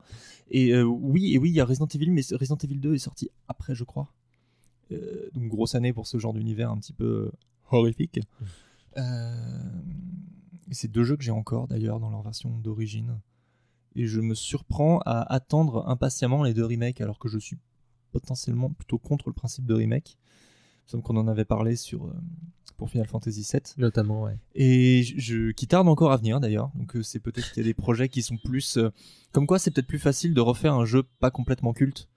[0.49, 2.99] Et euh, oui, et oui, il y a Resident Evil, mais Resident Evil 2 est
[2.99, 4.13] sorti après, je crois.
[4.91, 7.31] Euh, donc grosse année pour ce genre d'univers un petit peu euh,
[7.71, 8.19] horrifique.
[8.97, 9.59] Euh,
[10.69, 13.19] et c'est deux jeux que j'ai encore d'ailleurs dans leur version d'origine.
[13.95, 17.57] Et je me surprends à attendre impatiemment les deux remakes alors que je suis
[18.11, 20.17] potentiellement plutôt contre le principe de remake.
[20.93, 22.13] Il me qu'on en avait parlé sur, euh,
[22.77, 23.61] pour Final Fantasy VII.
[23.77, 24.37] Notamment, ouais.
[24.53, 26.71] Et je, je- qui tarde encore à venir d'ailleurs.
[26.75, 28.77] Donc euh, c'est peut-être qu'il y a des projets qui sont plus.
[28.77, 28.91] euh,
[29.31, 32.07] comme quoi, c'est peut-être plus facile de refaire un jeu pas complètement culte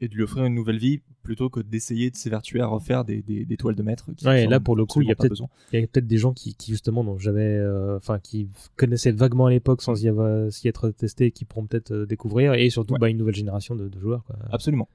[0.00, 3.20] et de lui offrir une nouvelle vie plutôt que d'essayer de s'évertuer à refaire des,
[3.22, 4.06] des, des toiles de maître.
[4.16, 5.48] Qui Ouais, et là pour le coup, il y a peut-être besoin.
[5.72, 9.12] il y a peut-être des gens qui, qui justement dont j'avais euh, enfin qui connaissaient
[9.12, 12.70] vaguement à l'époque sans y avoir s'y être testé qui pourront peut-être euh, découvrir et
[12.70, 14.36] surtout bah, une nouvelle génération de, de joueurs quoi.
[14.50, 14.88] Absolument.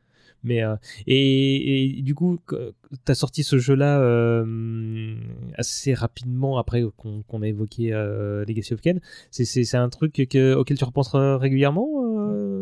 [0.44, 0.76] Mais euh,
[1.08, 5.16] et, et du coup, tu as sorti ce jeu-là euh,
[5.56, 8.98] assez rapidement après qu'on qu'on a évoqué euh, Legacy of Kain.
[9.32, 11.88] C'est- un truc que, auquel tu repenses régulièrement.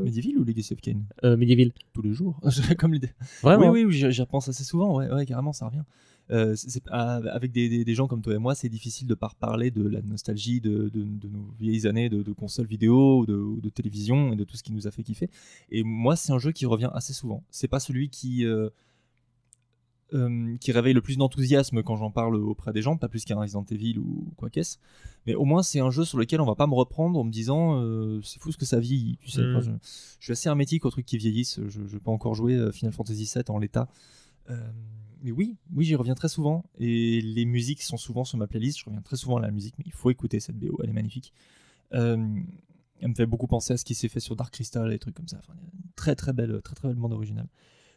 [0.04, 1.72] Medieval ou Legacy of Kain euh, Medieval.
[1.94, 2.40] Tous les jours.
[2.80, 3.12] Comme l'idée.
[3.42, 4.98] Vraiment Oui, oui, oui, j'y repense assez souvent.
[4.98, 5.84] Ouais, ouais, carrément, ça revient.
[6.32, 9.28] Euh, c'est- avec des, des- des gens comme toi et moi, c'est difficile de pas
[9.28, 13.70] reparler de la nostalgie de, de- de nos vieilles années de, de consoles vidéo, de,
[13.70, 15.30] télévision et de tout ce qui nous a fait kiffer.
[15.70, 17.44] Et moi, c'est un jeu qui revient assez souvent.
[17.52, 18.70] C'est pas celui qui euh,
[20.14, 23.38] euh, qui réveille le plus d'enthousiasme quand j'en parle auprès des gens, pas plus qu'un
[23.38, 24.78] Resident Evil ou quoi qu'est-ce.
[25.26, 27.32] Mais au moins, c'est un jeu sur lequel on va pas me reprendre en me
[27.32, 29.18] disant euh, c'est fou ce que ça vieillit.
[29.22, 29.56] Tu sais, Mm.
[29.56, 29.72] Enfin, je,
[30.20, 31.60] je suis assez hermétique aux trucs qui vieillissent.
[31.68, 33.88] Je n'ai pas encore joué euh, Final Fantasy VII en l'état.
[34.50, 34.72] Euh,
[35.22, 36.66] mais oui, oui, j'y reviens très souvent.
[36.78, 38.80] Et les musiques sont souvent sur ma playlist.
[38.80, 40.94] Je reviens très souvent à la musique, mais il faut écouter cette BO, elle est
[40.94, 41.34] magnifique.
[41.92, 45.00] Elle me fait beaucoup penser à ce qui s'est fait sur Dark Crystal et des
[45.00, 45.38] trucs comme ça.
[45.40, 47.48] Enfin, une très très belle, très très belle bande originale.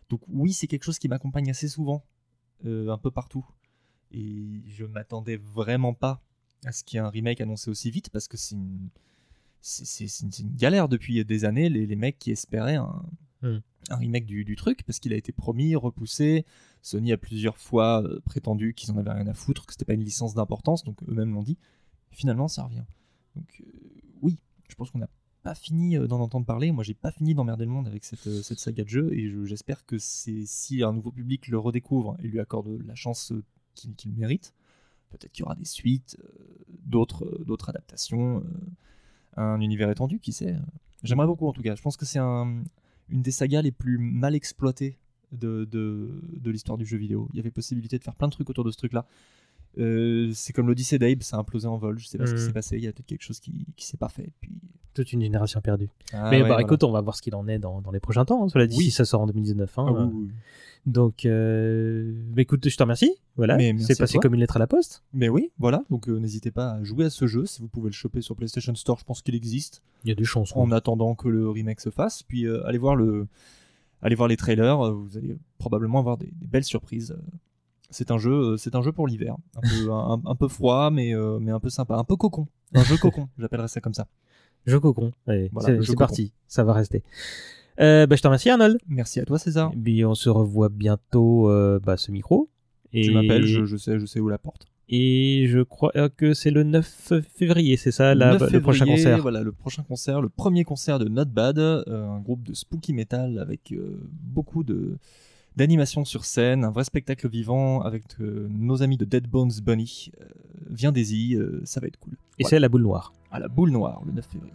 [0.09, 2.05] Donc oui, c'est quelque chose qui m'accompagne assez souvent,
[2.65, 3.45] euh, un peu partout.
[4.13, 6.23] Et je m'attendais vraiment pas
[6.65, 8.89] à ce qu'il y ait un remake annoncé aussi vite, parce que c'est une,
[9.61, 12.77] c'est, c'est- c'est une, c'est une galère depuis des années, les, les mecs qui espéraient
[12.77, 13.03] un,
[13.43, 13.59] Mm.
[13.91, 16.47] un remake du, du truc, parce qu'il a été promis, repoussé.
[16.81, 19.93] Sony a plusieurs fois euh, prétendu qu'ils en avaient rien à foutre, que c'était pas
[19.93, 21.59] une licence d'importance, donc eux-mêmes l'ont dit.
[22.11, 22.85] Finalement, ça revient.
[23.35, 23.71] Donc euh,
[24.23, 24.39] oui,
[24.71, 25.11] je pense qu'on n'a
[25.47, 26.73] pas fini euh, d'en entendre parler.
[26.73, 29.31] Moi, j'ai pas fini d'emmerder le monde avec cette, euh, cette saga de jeu, et
[29.31, 33.31] je- j'espère que c'est si un nouveau public le redécouvre et lui accorde la chance
[33.31, 33.45] euh,
[33.75, 34.53] qu'il mérite,
[35.11, 36.17] peut-être qu'il y aura des suites,
[36.85, 38.43] d'autres d'autres adaptations,
[39.37, 40.57] un univers étendu, qui sait.
[41.05, 41.75] J'aimerais beaucoup en tout cas.
[41.77, 42.65] Je pense que c'est un,
[43.09, 44.99] une des sagas les plus mal exploitées
[45.31, 47.29] de, de, de l'histoire du jeu vidéo.
[47.33, 49.07] Il y avait possibilité de faire plein de trucs autour de ce truc-là.
[49.79, 51.99] Euh, c'est comme l'Odyssée d'Abe, ça a implosé en vol.
[51.99, 52.47] Je sais pas ce qui Mhm.
[52.47, 52.77] s'est passé.
[52.77, 54.31] Il y a peut-être quelque chose qui, qui s'est pas fait.
[54.41, 54.53] Puis...
[54.95, 55.91] Toute une génération perdue.
[56.15, 56.63] Ah Mais ouais, bah voilà.
[56.63, 58.45] écoute, on va voir ce qu'il en est dans, dans les prochains temps.
[58.45, 58.85] hein, cela dit, Oui.
[58.85, 59.79] si ça sort en 2019.
[59.79, 60.29] hein, Ah oui.
[60.87, 63.13] Donc, euh, bah, écoute, je te remercie.
[63.37, 65.03] Voilà, c'est passé comme une lettre à la poste.
[65.13, 65.85] Mais oui, voilà.
[65.91, 67.45] Donc euh, n'hésitez pas à jouer à ce jeu.
[67.45, 69.83] Si vous pouvez le choper sur PlayStation Store, je pense qu'il existe.
[70.05, 70.57] Il y a des chances.
[70.57, 72.23] En attendant que le remake se fasse.
[72.23, 73.27] Puis allez voir le,
[74.01, 74.79] allez voir les trailers.
[74.95, 77.15] Vous allez probablement avoir des, des belles surprises.
[77.91, 79.37] C'est un jeu, euh, c'est un jeu pour l'hiver.
[79.57, 82.47] Un peu, un, un peu froid, mais euh, mais un peu sympa, un peu cocon.
[82.75, 83.29] Un jeu cocon.
[83.39, 84.07] J'appellerais ça comme ça.
[84.67, 85.13] Jeu cocon.
[85.27, 86.33] Allez, Voilà, c'est parti.
[86.49, 87.03] Ça va rester.
[87.81, 88.79] Euh, bah, je te remercie, Arnold.
[88.89, 89.71] Merci à toi, César.
[89.73, 92.49] Et puis, on se revoit bientôt euh, bah, ce micro.
[92.93, 93.03] Et...
[93.03, 94.67] Tu m'appelles, je, je sais, je sais où la porte.
[94.89, 99.19] Et je crois que c'est le 9 février, c'est ça, la- 9 le prochain concert.
[99.21, 103.39] Voilà, le prochain concert, le premier concert de Not Bad, un groupe de spooky metal
[103.41, 103.75] avec
[104.23, 104.97] beaucoup de
[105.57, 110.11] d'animation sur scène, un vrai spectacle vivant avec euh, nos amis de Dead Bones Bunny.
[110.21, 110.25] Euh,
[110.69, 112.15] Viens-y, euh, ça va être cool.
[112.15, 112.51] Et Voilà.
[112.51, 113.13] c'est à la boule noire.
[113.31, 114.53] à la boule noire le 9 février.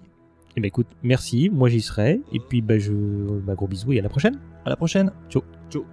[0.58, 2.20] Et ben écoute, merci, moi j'y serai.
[2.34, 2.92] Et puis bah, je,
[3.40, 4.38] bah, gros bisous et à la prochaine.
[4.66, 5.12] À la prochaine.
[5.30, 5.44] Ciao.
[5.70, 5.86] Ciao.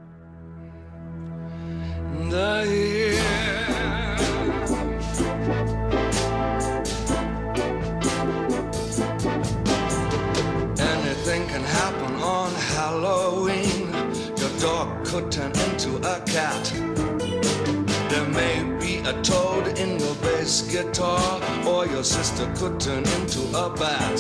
[19.09, 24.19] A toad in your bass guitar, or your sister could turn into a bat.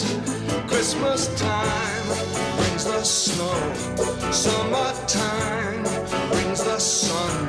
[0.67, 2.07] Christmas time
[2.57, 3.75] brings the snow,
[4.33, 5.83] summertime
[6.33, 7.49] brings the sun.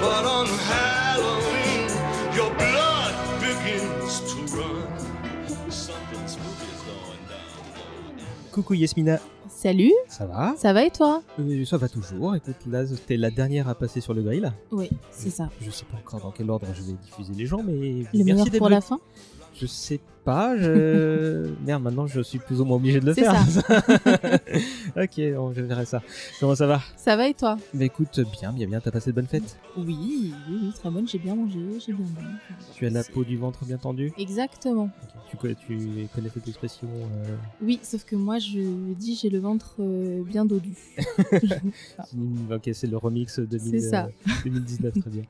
[0.00, 1.88] But on Halloween,
[2.36, 5.70] your blood begins to run.
[5.70, 8.52] Something spooky is going down.
[8.52, 9.33] Coucou Yasmina.
[9.64, 9.92] Salut.
[10.08, 12.36] Ça va Ça va et toi Euh, Ça va toujours.
[12.36, 14.52] Écoute, là, t'es la dernière à passer sur le grill.
[14.70, 15.48] Oui, c'est ça.
[15.58, 18.24] Je sais pas encore dans quel ordre je vais diffuser les gens, mais Le merci
[18.24, 18.74] meilleur pour venu.
[18.74, 19.00] la fin
[19.54, 20.56] Je sais pas.
[20.56, 21.50] Je...
[21.66, 23.34] Merde, maintenant je suis plus ou moins obligé de le faire.
[23.46, 23.60] ça.
[24.96, 26.02] ok, je verrai ça.
[26.40, 26.80] Comment ça va?
[26.96, 27.56] Ça va et toi?
[27.72, 28.80] Bah écoute, bien, bien, bien.
[28.80, 29.56] T'as passé de bonnes fêtes?
[29.76, 31.06] Oui, oui, oui, très bonne.
[31.06, 32.24] J'ai bien mangé, j'ai bien bu.
[32.74, 34.12] Tu as la peau du ventre bien tendue?
[34.18, 34.88] Exactement.
[35.30, 38.60] tu, connais, tu connais cette expression euh, Oui, sauf que moi, je
[38.94, 40.74] dis j'ai le ventre euh, bien dodu.
[42.14, 44.04] Mm, Ok, c'est le remix 2000, C'est ça.
[44.06, 45.22] euh, 2019, très bien.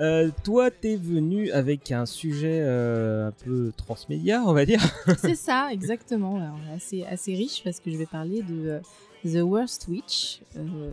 [0.00, 4.80] Euh, toi, t'es venu avec un sujet euh, un peu transmédia, on va dire.
[5.18, 6.36] c'est ça, exactement.
[6.36, 8.80] Alors, assez, assez riche parce que je vais parler de euh,
[9.24, 10.90] The Worst Witch, euh,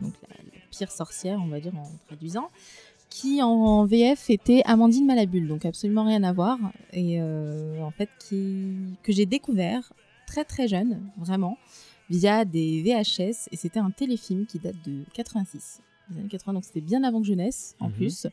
[0.00, 2.48] donc la, la pire sorcière, on va dire en traduisant,
[3.10, 6.58] qui en VF était Amandine Malabule, donc absolument rien à voir,
[6.92, 9.92] et euh, en fait qui, que j'ai découvert
[10.26, 11.56] très très jeune, vraiment,
[12.10, 16.64] via des VHS, et c'était un téléfilm qui date de 86, les années 80, donc
[16.64, 17.94] c'était bien avant que je naisse en Mhm.
[17.94, 18.26] plus.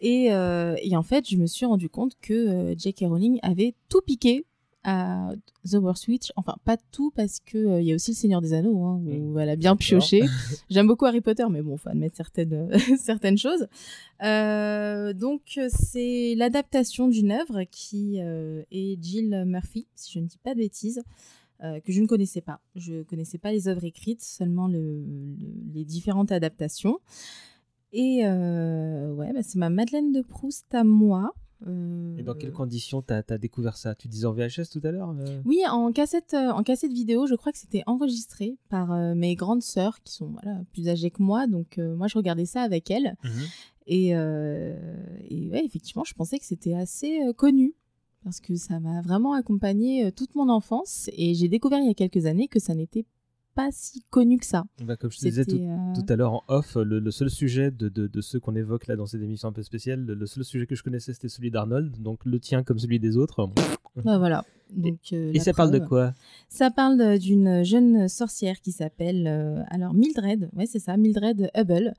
[0.00, 3.00] Et, euh, et en fait, je me suis rendu compte que euh, J.K.
[3.08, 4.44] Rowling avait tout piqué
[4.88, 5.30] à
[5.68, 6.30] The Worst Witch.
[6.36, 9.00] Enfin, pas tout, parce que euh, il y a aussi Le Seigneur des Anneaux, hein,
[9.18, 10.22] où elle a bien pioché.
[10.70, 13.66] J'aime beaucoup Harry Potter, mais bon, faut admettre certaines, certaines choses.
[14.22, 20.38] Euh, donc, c'est l'adaptation d'une œuvre qui euh, est Jill Murphy, si je ne dis
[20.38, 21.02] pas de bêtises.
[21.60, 22.60] que je ne connaissais pas.
[22.76, 26.98] Je connaissais pas les œuvres écrites, seulement le- le- les différentes adaptations.
[27.98, 31.32] Et euh, ouais, bah, c'est ma Madeleine de Proust à moi.
[31.66, 33.94] Euh, Et dans quelles conditions t'as as découvert ça?
[33.94, 35.40] Tu disais en VHS tout à l'heure euh?
[35.46, 39.62] Oui, en cassette, euh, en cassette vidéo, je crois que c'était enregistré par mes grandes
[39.62, 41.46] sœurs qui sont voilà, plus âgées que moi.
[41.46, 43.16] Donc moi, je regardais ça avec elles.
[43.24, 43.30] Mhm.
[43.86, 47.74] Et, et ouais, effectivement, je pensais que c'était assez connu
[48.26, 51.08] parce que ça m'a vraiment accompagné euh, toute mon enfance.
[51.12, 53.06] Et j'ai découvert il y a quelques années que ça n'était
[53.56, 54.64] pas si connu que ça.
[54.84, 57.30] Bah, comme je te disais tout, euh, tout à l'heure en off, le, le seul
[57.30, 60.14] sujet de, de, de ceux qu'on évoque là dans cette émission un peu spéciale, le,
[60.14, 63.16] le seul sujet que je connaissais c'était celui d'Arnold, donc le tien comme celui des
[63.16, 63.48] autres.
[64.04, 64.44] Bah, voilà.
[64.74, 66.12] Donc, euh, Et la ça parle de quoi?
[66.48, 71.94] Ça parle d'une jeune sorcière qui s'appelle euh, alors Mildred, ouais c'est ça, Mildred Hubble.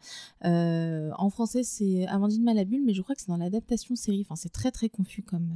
[0.46, 4.22] Euh, en français c'est Amandine Malabule, mais je crois que c'est dans l'adaptation série.
[4.22, 5.52] Enfin c'est très très confus comme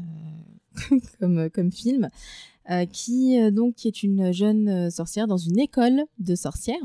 [0.91, 2.09] euh, comme comme film.
[2.69, 6.77] Euh, qui euh, donc qui est une jeune euh, sorcière dans une école de sorcières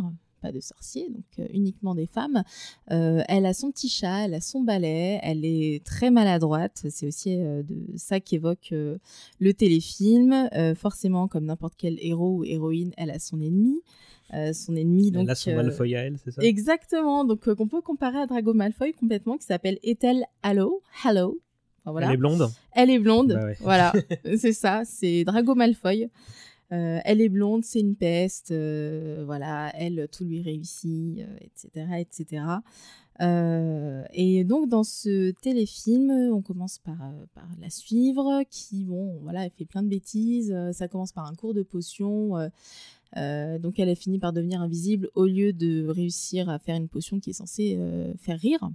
[0.46, 2.42] pas de sorciers, donc euh, uniquement des femmes.
[2.90, 6.86] Euh, elle a son petit chat, elle a son balai, elle est très maladroite.
[6.88, 10.48] C'est aussi euh, de ça qu'évoque le téléfilm.
[10.76, 13.82] Forcément, comme n'importe quel héros ou héroïne, elle a son ennemi.
[14.34, 15.24] Euh, son ennemi, donc.
[15.24, 16.42] Elle a son euh, Malfoy à elle, c'est ça?
[16.42, 17.24] Exactement.
[17.24, 20.82] Donc, euh, qu'on peut comparer à Drago Malfoy complètement, qui s'appelle Ethel Hallow.
[21.04, 21.38] Hallow.
[21.84, 22.08] Enfin, voilà.
[22.08, 22.50] Elle est blonde?
[22.72, 23.34] Elle est blonde.
[23.34, 23.56] Bah ouais.
[23.60, 23.92] Voilà.
[24.36, 24.82] c'est ça.
[24.84, 26.10] C'est Drago Malfoy.
[26.72, 32.42] Euh, elle est blonde, c'est une peste, euh, voilà, elle, tout lui réussit, etc., etc.
[33.22, 36.98] Euh, et donc dans ce téléfilm, on commence par,
[37.60, 40.54] la suivre, qui, bon, voilà, elle fait plein de bêtises.
[40.72, 42.30] ça commence par un cours de potion.
[43.14, 47.20] donc elle a fini par devenir invisible au lieu de réussir à faire une potion
[47.20, 47.78] qui est censée
[48.18, 48.70] faire rire.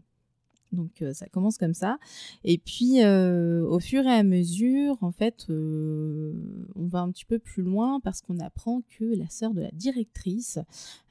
[0.72, 1.98] Donc euh, ça commence comme ça.
[2.44, 6.34] Et puis euh, au fur et à mesure, en fait, euh,
[6.76, 9.72] on va un petit peu plus loin parce qu'on apprend que la sœur de la
[9.72, 10.60] directrice,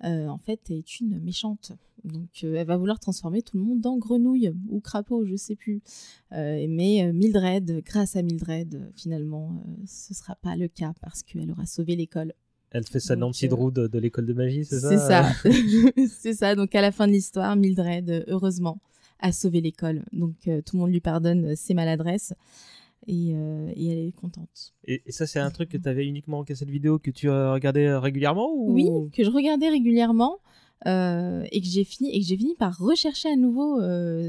[0.02, 1.72] en fait, est une méchante.
[2.04, 5.82] Donc elle va vouloir transformer tout le monde en grenouille ou crapaud, je sais plus.
[6.30, 11.96] Mais Mildred, grâce à Mildred, finalement, ce sera pas le cas parce qu'elle aura sauvé
[11.96, 12.32] l'école.
[12.70, 16.06] Elle fait sa Nancy Drew de, de l'école de magie, c'est ça C'est ça.
[16.20, 16.54] c'est ça.
[16.54, 18.80] Donc à la fin de l'histoire, Mildred, heureusement,
[19.20, 20.04] a sauvé l'école.
[20.12, 22.32] Donc euh, tout le monde lui pardonne euh, ses maladresses
[23.06, 24.72] et, euh, et elle est contente.
[24.84, 27.28] Et, et ça, c'est un truc que tu avais uniquement en cassette vidéo que tu
[27.30, 28.72] euh, regardais régulièrement ou...
[28.72, 30.38] Oui, que je regardais régulièrement.
[30.86, 33.78] euh, et que j'ai fini et que j'ai fini par rechercher à nouveau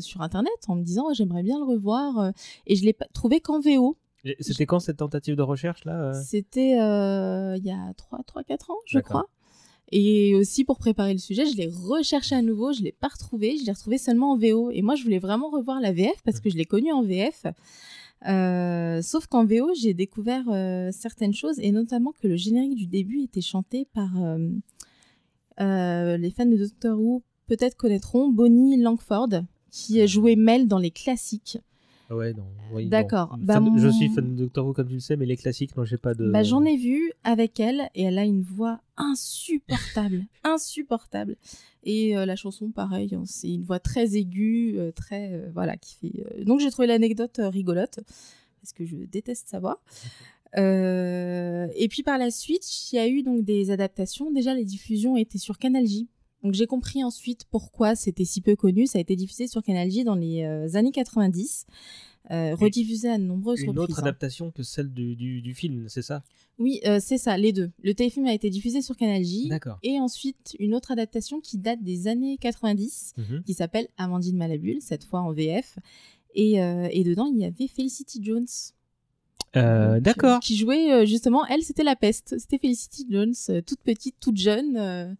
[0.01, 2.31] sur internet en me disant oh, j'aimerais bien le revoir
[2.67, 3.95] et je l'ai trouvé qu'en VO
[4.41, 9.27] C'était quand cette tentative de recherche là C'était il y a 3-4 ans, je crois.
[9.91, 13.57] Et aussi pour préparer le sujet, je l'ai recherché à nouveau, je l'ai pas retrouvé,
[13.57, 14.71] je l'ai retrouvé seulement en VO.
[14.71, 17.45] Et moi, je voulais vraiment revoir la VF parce que je l'ai connu en VF.
[18.27, 22.87] Euh, sauf qu'en VO, j'ai découvert euh, certaines choses et notamment que le générique du
[22.87, 24.37] début était chanté par euh,
[25.59, 29.29] euh, les fans de Doctor Who peut-être connaîtront Bonnie Langford
[29.71, 31.57] qui jouait Mel dans les classiques.
[32.11, 32.43] Ah Ouais, non.
[32.73, 33.37] oui, D'accord.
[33.39, 35.85] Bah, Je suis fan de Doctor Who comme tu le sais, mais les classiques, non,
[35.85, 36.29] j'ai pas de.
[36.29, 41.37] Bah, j'en ai vu avec elle et elle a une voix insupportable, insupportable.
[41.83, 45.77] Et euh, la chanson, pareil, hein, c'est une voix très aiguë, euh, très euh, voilà,
[45.77, 46.25] qui fait.
[46.37, 48.01] euh, Donc j'ai trouvé l'anecdote euh, rigolote
[48.61, 49.81] parce que je déteste sa voix.
[50.57, 54.31] Euh, et puis par la suite, il y a eu donc des adaptations.
[54.31, 56.09] Déjà, les diffusions étaient sur Canal J.
[56.43, 58.87] Donc j'ai compris ensuite pourquoi c'était si peu connu.
[58.87, 61.65] Ça a été diffusé sur Canal J dans les euh, années 90,
[62.31, 63.83] euh, rediffusé à de nombreuses Une reprises.
[63.83, 64.03] autre hein.
[64.03, 66.23] adaptation que celle du, du, du film, c'est ça?
[66.59, 67.71] Oui, euh, c'est ça, les deux.
[67.83, 69.49] Le téléfilm a été diffusé sur Canal J.
[69.49, 69.79] D'accord.
[69.83, 73.43] Et ensuite, une autre adaptation qui date des années 90, Mhm.
[73.43, 75.77] qui s'appelle Amandine Malabule, cette fois en VF.
[76.35, 78.45] Et, euh, et dedans, il y avait Felicity Jones.
[79.57, 80.39] Euh, D'accord.
[80.39, 82.39] Qui, jouait justement, elle, c'était la peste.
[82.39, 83.33] C'était Felicity Jones,
[83.65, 85.17] toute petite, toute jeune.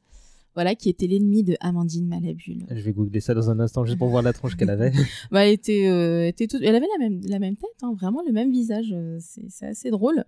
[0.53, 2.65] Voilà, qui était l'ennemie de Amandine Malabule.
[2.69, 4.91] Je vais googler ça dans un instant juste pour voir la tronche qu'elle avait.
[5.31, 6.61] Bah, elle était, euh, était toute...
[6.61, 8.91] elle avait la même, la même tête, hein, vraiment le même visage.
[8.91, 10.25] euh, C'est assez drôle.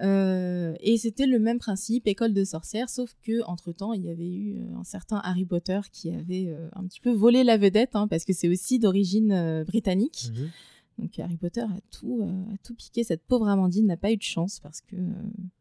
[0.00, 4.10] Euh, et c'était le même principe, école de sorcières, sauf que entre temps, il y
[4.10, 7.96] avait eu un certain Harry Potter qui avait euh, un petit peu volé la vedette,
[7.96, 10.28] hein, parce que c'est aussi d'origine britannique.
[10.32, 10.48] Mhm.
[11.00, 13.02] Donc Harry Potter a tout, a tout piqué.
[13.04, 14.96] Cette pauvre Amandine n'a pas eu de chance parce que,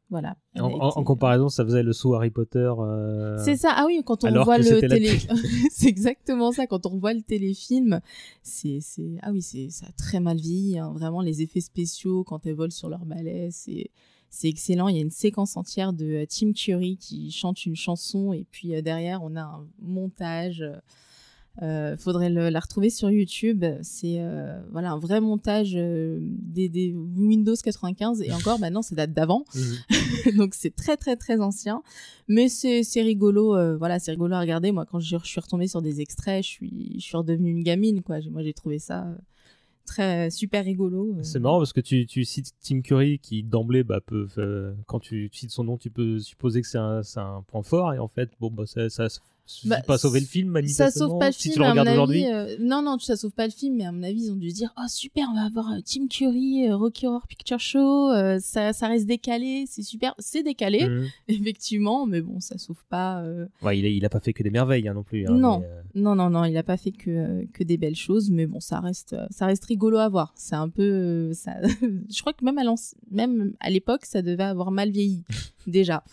[0.09, 0.35] voilà.
[0.57, 2.71] En, en- été- en comparaison, ça faisait le saut Harry Potter.
[2.79, 5.17] euh, c'est ça, ah oui, quand on alors voit le télé.
[5.71, 7.99] c'est exactement ça, quand on revoit le téléfilm,
[8.41, 8.79] c'est.
[8.81, 10.91] c'est- Ah oui, c'est ça a très mal vieilli, hein.
[10.95, 13.89] vraiment, les effets spéciaux quand elles volent sur leur balai, c'est.
[14.29, 14.89] C'est excellent.
[14.89, 18.45] Il y a une séquence entière de euh, Tim Curry qui chante une chanson et
[18.51, 20.61] puis euh, derrière on a un montage.
[21.63, 23.65] Euh, faudrait le- la retrouver sur YouTube.
[23.81, 28.95] C'est euh, voilà un vrai montage euh, des, des Windows 95 et encore maintenant ça
[28.95, 29.43] date d'avant.
[30.37, 31.81] Donc c'est très très très ancien,
[32.27, 33.77] mais c'est rigolo.
[33.77, 34.71] voilà, c'est rigolo à regarder.
[34.71, 37.63] Moi, quand je, je suis retombée sur des extraits, je suis je suis redevenue une
[37.63, 38.17] gamine quoi.
[38.29, 39.07] Moi, j'ai trouvé ça
[39.85, 41.15] très super rigolo.
[41.21, 44.99] C'est marrant parce que tu, tu cites Tim Curry qui d'emblée bah, peut euh, quand
[44.99, 48.09] tu cites son nom tu peux supposer que c'est un, un point fort et en
[48.09, 49.07] fait bon bah ça, ça
[49.65, 51.53] Bah, pas sauver le film Ça sauve pas le si film.
[51.53, 54.03] tu le regardes aujourd'hui euh, non, non, ça sauve pas le film, mais à mon
[54.03, 56.75] avis, ils ont dû se dire Oh super, on va avoir euh, Tim Curry, euh,
[56.75, 60.13] Rocky Horror Picture Show, euh, ça, ça reste décalé, c'est super.
[60.19, 61.07] C'est décalé, Mhm.
[61.29, 63.21] effectivement, mais bon, ça sauve pas.
[63.23, 65.31] euh, Ouais, il, a, il a pas fait que des merveilles hein, non plus hein,
[65.31, 68.45] non, mais, non, non, non, il a pas fait que, que des belles choses, mais
[68.47, 70.33] bon, ça reste, ça reste rigolo à voir.
[70.35, 71.53] C'est un peu, ça...
[72.09, 75.23] je crois que même à, l'anci- même à l'époque, ça devait avoir mal vieilli
[75.67, 76.03] déjà,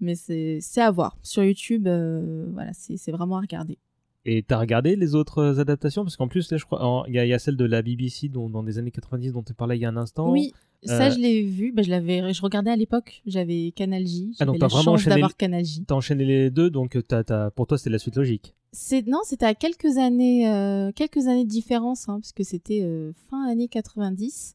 [0.00, 1.86] mais c'est à voir sur YouTube.
[1.86, 3.78] euh, voilà, c'est vraiment à regarder.
[4.24, 6.04] Et t'as regardé les autres euh, adaptations?
[6.04, 8.48] Parce qu'en plus, là, je crois, il y, y a celle de la BBC dont,
[8.48, 10.30] dans les années 90 dont tu parlais il y a un instant.
[10.30, 10.52] Oui,
[10.84, 11.72] ça Euh, je l'ai vu.
[11.72, 13.20] Bah, je l'avais, je regardais à l'époque.
[13.26, 14.36] J'avais Canal J.
[14.38, 15.84] Ah, donc t'as vraiment enchaîné, d'avoir le- Canal J.
[15.86, 18.54] t'as enchaîné les deux, donc t'as, t'as- pour toi c'était la suite logique.
[18.70, 22.82] C'est non, c'était à quelques années, euh, quelques années de différence, hein, parce que c'était
[22.84, 24.54] euh, fin années 90.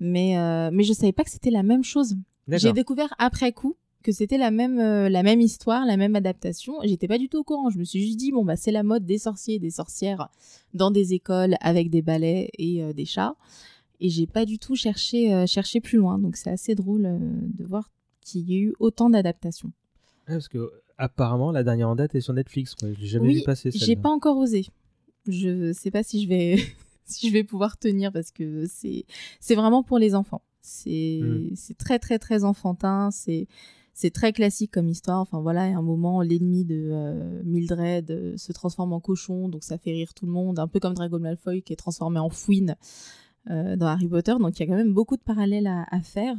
[0.00, 0.34] Mais
[0.72, 2.16] mais je savais pas que c'était la même chose.
[2.48, 6.74] J'ai découvert après coup que c'était la même euh, la même histoire, la même adaptation.
[6.82, 7.70] J'étais pas du tout au courant.
[7.70, 10.28] Je me suis juste dit bon bah c'est la mode des sorciers et des sorcières
[10.74, 13.36] dans des écoles avec des balais et euh, des chats.
[14.00, 16.18] Et j'ai pas du tout cherché euh, cherché plus loin.
[16.18, 17.90] Donc c'est assez drôle euh, de voir
[18.20, 19.70] qu'il y a eu autant d'adaptations.
[20.28, 22.74] Ouais, parce que apparemment la dernière en date est sur Netflix.
[22.82, 23.70] Je l'ai jamais oui, vu passer.
[23.72, 24.66] j'ai pas encore osé.
[25.28, 26.56] Je sais pas si je vais
[27.04, 29.04] si je vais pouvoir tenir parce que c'est
[29.38, 30.42] c'est vraiment pour les enfants.
[30.62, 31.50] C'est Mm.
[31.56, 33.10] c'est très très très enfantin.
[33.10, 33.48] C'est
[33.94, 35.20] c'est très classique comme histoire.
[35.20, 39.64] Enfin voilà, à un moment l'ennemi de euh, Mildred euh, se transforme en cochon, donc
[39.64, 42.30] ça fait rire tout le monde, un peu comme Dragon Malfoy qui est transformé en
[42.30, 42.76] fouine
[43.50, 44.32] euh, dans Harry Potter.
[44.40, 46.36] Donc il y a quand même beaucoup de parallèles à, à faire.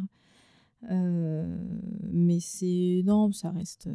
[2.12, 3.88] Mais c'est non, ça reste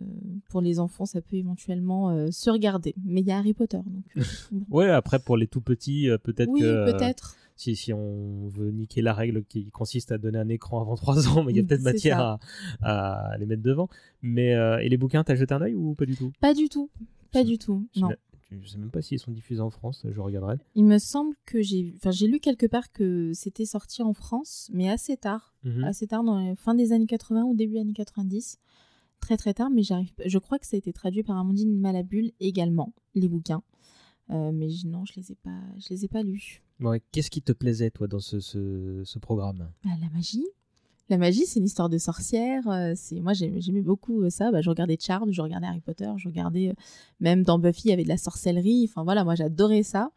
[0.48, 2.94] pour les enfants, ça peut éventuellement se regarder.
[3.04, 4.04] Mais il y a Harry Potter, donc.
[4.70, 6.90] Ouais, après pour les tout petits, peut-être Oui, que.
[6.92, 7.36] peut-être.
[7.58, 11.28] Si, si on veut niquer la règle qui consiste à donner un écran avant 3
[11.28, 12.38] ans, mais il y a peut-être C'est matière à,
[12.82, 13.88] à les mettre devant.
[14.22, 16.32] Mais euh, et les bouquins, t'as jeté un œil ou pas du tout?
[16.40, 16.88] Pas du tout,
[17.32, 17.86] pas du tout.
[17.96, 18.10] Non.
[18.50, 20.56] Je sais même pas s'ils sont diffusés en France, je regarderai.
[20.74, 24.70] Il me semble que j'ai, enfin j'ai lu quelque part que c'était sorti en France,
[24.72, 25.84] mais assez tard, Mhm.
[25.84, 28.56] assez tard dans la fin des années 80 ou début années 90,
[29.20, 29.68] très très tard.
[29.68, 33.62] Mais j'arrive, je crois que ça a été traduit par Amandine Malabule également, les bouquins.
[34.30, 36.62] Euh, mais non, je les ai pas, je les ai pas lus.
[36.80, 39.70] Ouais, Qu'est-ce qui te plaisait, toi, dans ce, ce, ce programme?
[39.84, 40.44] Bah, la magie.
[41.10, 42.68] La magie, c'est une histoire de sorcière.
[42.68, 44.50] euh, c'est moi, j'aimais beaucoup euh, ça.
[44.52, 46.74] Bah, je regardais Charmed, je regardais Harry Potter, je regardais
[47.20, 48.84] même dans Buffy, il y avait de la sorcellerie.
[48.90, 50.10] Enfin voilà, moi j'adorais ça.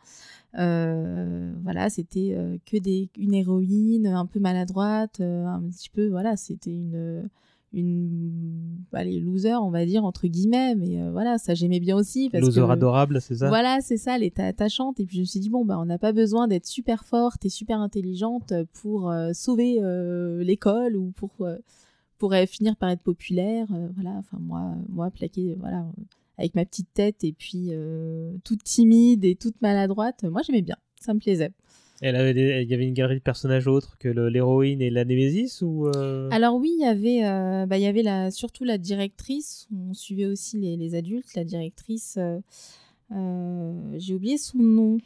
[0.60, 2.36] Euh, voilà, c'était
[2.66, 6.10] que des une héroïne un peu maladroite, un petit peu.
[6.10, 7.30] Voilà, c'était une
[7.74, 10.76] une allez loser, on va dire entre guillemets.
[10.76, 13.48] Mais euh, voilà, ça j'aimais bien aussi parce Loser que adorable, c'est ça?
[13.48, 15.00] Voilà, c'est ça, elle était attachante.
[15.00, 17.46] Et puis je me suis dit, bon, bah, on n'a pas besoin d'être super forte
[17.46, 21.32] et super intelligente pour euh, sauver euh, l'école ou pour,
[22.18, 23.68] pour finir par être populaire.
[23.96, 25.86] Voilà, enfin, moi, moi plaqué, voilà,
[26.38, 27.72] avec ma petite tête et puis
[28.44, 31.52] toute timide et toute maladroite, moi j'aimais bien, ça me plaisait.
[32.02, 34.90] Elle avait des- Il y avait une galerie de personnages autres que le- l'héroïne et
[34.90, 38.32] la Némésis ou euh, Alors oui, il y avait, euh, bah, il y avait la,
[38.32, 39.68] surtout la directrice.
[39.72, 41.34] On suivait aussi les, les adultes.
[41.36, 42.18] La directrice,
[43.12, 44.98] euh, j'ai oublié son nom.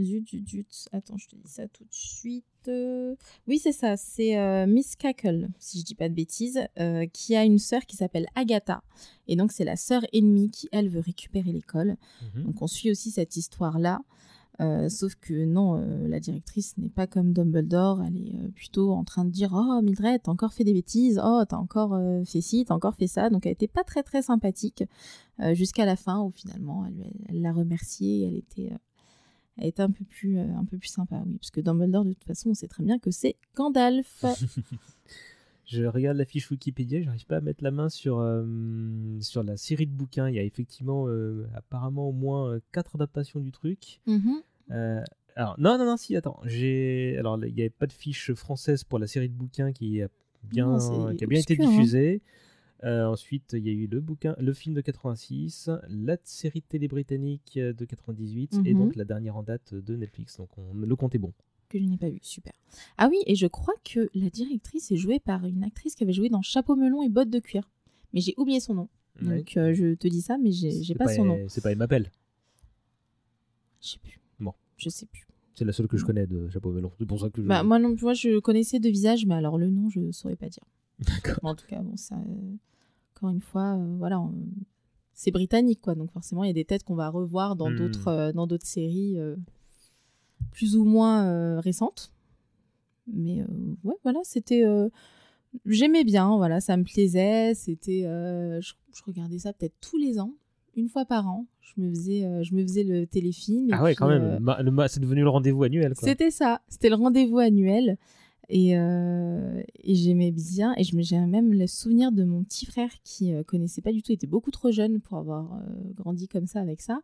[0.00, 0.88] Zut, zut, zut.
[0.92, 2.44] Attends, je te dis ça tout de suite.
[3.46, 3.96] Oui, c'est ça.
[3.96, 6.60] C'est Miss Cackle, si je dis pas de bêtises,
[7.12, 8.82] qui a une sœur qui s'appelle Agatha.
[9.28, 11.96] Et donc c'est la sœur ennemie qui, elle, veut récupérer l'école.
[12.34, 12.44] Mhm.
[12.44, 14.00] Donc on suit aussi cette histoire-là.
[14.60, 18.92] Euh, sauf que non, euh, la directrice n'est pas comme Dumbledore, elle est euh, plutôt
[18.92, 21.96] en train de dire Oh Mildred, t'as encore fait des bêtises, oh t'as encore
[22.26, 23.30] fait ci, t'as encore fait ça.
[23.30, 24.84] Donc elle était pas très très sympathique
[25.52, 26.84] jusqu'à la fin où finalement
[27.28, 28.72] elle l'a remerciée, elle était,
[29.56, 32.24] elle était un, peu plus, un peu plus sympa, oui, parce que Dumbledore de toute
[32.24, 34.24] façon on sait très bien que c'est Gandalf.
[35.68, 38.42] Je regarde la fiche Wikipédia, j'arrive pas à mettre la main sur, euh,
[39.20, 40.26] sur la série de bouquins.
[40.30, 44.00] Il y a effectivement euh, apparemment au moins euh, quatre adaptations du truc.
[44.06, 44.42] Mhm.
[44.70, 45.02] Euh,
[45.36, 46.40] alors, non, non, non, si, attends.
[46.42, 50.08] Alors, il n'y avait pas de fiche française pour la série de bouquins qui a
[50.42, 51.68] bien, Non, qui a bien été hein.
[51.68, 52.22] diffusée.
[52.84, 56.66] Euh, ensuite, il y a eu le bouquin, le film de 86, la série de
[56.66, 58.78] télé britannique de 98 et Mhm.
[58.80, 60.38] donc la dernière en date de Netflix.
[60.38, 61.34] Donc, on, le compte est bon.
[61.68, 62.52] Que je n'ai pas vu, super.
[62.96, 66.12] Ah oui, et je crois que la directrice est jouée par une actrice qui avait
[66.12, 67.68] joué dans Chapeau melon et bottes de cuir.
[68.12, 68.88] Mais j'ai oublié son nom.
[69.20, 71.44] Donc euh, je te dis ça, mais j'ai j'ai pas, son nom.
[71.48, 72.10] C'est pas Emma Pell.
[73.80, 74.20] Je sais plus.
[74.40, 74.52] Bon.
[74.76, 75.26] Je sais plus.
[75.54, 76.92] C'est la seule que je connais de Chapeau Melon.
[76.98, 77.46] C'est pour ça que je...
[77.48, 80.48] Bah, moi non, vois, je connaissais de visage, mais alors le nom, je saurais pas
[80.48, 80.62] dire.
[81.00, 81.38] D'accord.
[81.42, 82.54] En tout cas, bon, ça, euh,
[83.16, 84.34] encore une fois, euh, voilà, on-
[85.14, 85.96] c'est britannique, quoi.
[85.96, 87.76] Donc forcément, il y a des têtes qu'on va revoir dans Hmm.
[87.76, 89.16] d'autres, dans d'autres séries
[90.52, 92.12] plus ou moins euh, récentes.
[93.06, 93.46] Mais euh,
[93.84, 94.64] ouais, voilà, c'était.
[94.64, 94.88] euh,
[95.64, 97.54] J'aimais bien, voilà, ça me plaisait.
[97.54, 100.34] C'était, euh, je, je regardais ça peut-être tous les ans,
[100.76, 101.46] une fois par an.
[101.60, 103.68] Je me faisais, euh, je me faisais le téléfilm.
[103.72, 104.22] Ah ouais, puis, quand même.
[104.22, 105.94] euh, Ma- le ma- c'est devenu le rendez-vous annuel.
[105.96, 107.96] C'était ça, c'était le rendez-vous annuel.
[108.50, 110.74] Et, et j'aimais bien.
[110.78, 114.02] Et je me- j'ai même le souvenir de mon petit frère qui connaissait pas du
[114.02, 115.60] tout, était beaucoup trop jeune pour avoir
[115.94, 117.00] grandi comme ça avec ça.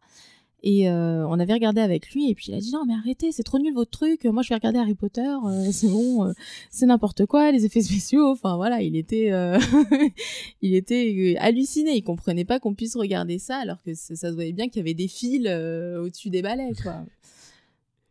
[0.66, 3.32] Et euh, on avait regardé avec lui, et puis il a dit non, mais arrêtez,
[3.32, 4.24] c'est trop nul votre truc.
[4.24, 6.32] Moi, je vais regarder Harry Potter, euh, c'est bon, euh,
[6.70, 8.30] c'est n'importe quoi, les effets spéciaux.
[8.30, 9.30] Enfin voilà, il était,
[10.62, 11.92] il était halluciné.
[11.96, 14.78] Il comprenait pas qu'on puisse regarder ça, alors que ça ça se voyait bien qu'il
[14.78, 17.04] y avait des fils au-dessus des balais, quoi.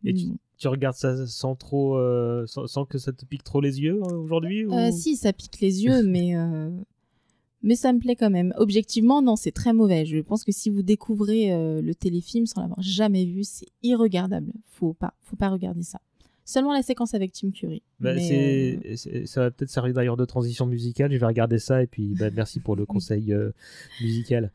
[0.04, 0.26] Et tu,
[0.58, 1.98] tu regardes ça sans trop,
[2.46, 5.60] sans, sans que ça te pique trop les yeux euh, aujourd'hui ou- si, ça pique
[5.60, 6.34] les yeux, mais,
[7.64, 8.52] mais ça me plaît quand même.
[8.58, 10.04] Objectivement, non, c'est très mauvais.
[10.04, 14.52] Je pense que si vous découvrez euh, le téléfilm sans l'avoir jamais vu, c'est irregardable.
[14.66, 15.98] Faut pas, faut pas regarder ça.
[16.44, 17.82] Seulement la séquence avec Tim Curry.
[18.00, 21.10] Bah, Mais, euh, ça va peut-être servir d'ailleurs de transition musicale.
[21.10, 23.50] Je vais regarder ça et puis bah, merci pour le conseil euh,
[24.02, 24.52] musical.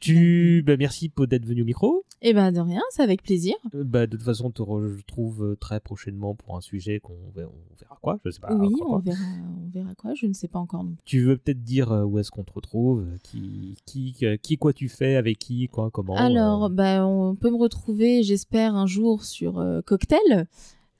[0.00, 2.04] Tu, bah, merci pour d'être venu au micro.
[2.22, 3.54] Eh ben de rien, c'est avec plaisir.
[3.74, 7.14] Euh, bah, de toute façon, on te retrouve euh, très prochainement pour un sujet qu'on
[7.34, 8.54] verra, on verra quoi, je sais pas.
[8.54, 9.18] oui, on verra,
[9.64, 10.14] on verra quoi.
[10.14, 10.84] Je ne sais pas encore.
[11.04, 14.88] Tu veux peut-être dire euh, où est-ce qu'on te retrouve, qui, qui, qui, quoi tu
[14.88, 16.14] fais, avec qui, quoi, comment.
[16.16, 20.46] euh, Alors, bah, on peut me retrouver, j'espère, un jour sur euh, Cocktail.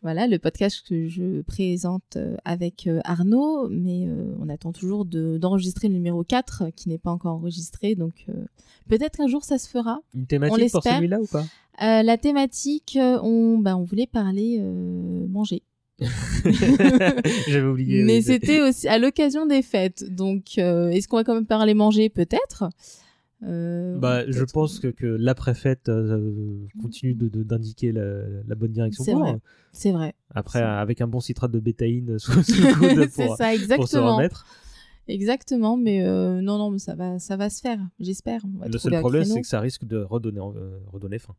[0.07, 5.05] Voilà, le podcast que je présente euh, avec euh, Arnaud, mais euh, on attend toujours
[5.05, 8.25] de- d'enregistrer le numéro 4 euh, qui n'est pas encore enregistré, donc
[8.89, 9.99] peut-être qu'un jour ça se fera.
[10.15, 11.45] Une on thématique pour celui-là ou pas?
[11.83, 15.63] Euh, La thématique, on, bah, on voulait parler euh, manger.
[17.49, 18.05] J'avais oublié.
[18.05, 21.75] Mais c'était aussi à l'occasion des fêtes, donc euh, est-ce qu'on va quand même parler
[21.75, 22.11] manger?
[22.11, 22.69] Peut-être.
[23.43, 28.73] Euh, Bah, je pense que, que l'après-fête euh, continue de- de- d'indiquer la, la bonne
[28.73, 29.39] direction C'est vrai.
[29.73, 30.15] C'est vrai.
[30.35, 33.63] Après, avec un bon citrate de bétaïne sous, sous le coude pour, ça, pour se
[33.63, 34.17] exactement.
[34.17, 34.47] remettre.
[35.09, 38.43] Exactement, mais euh, non, non, mais ça va, ça va se faire, j'espère.
[38.67, 41.35] Le seul problème, c'est que ça risque de redonner, euh, redonner faim.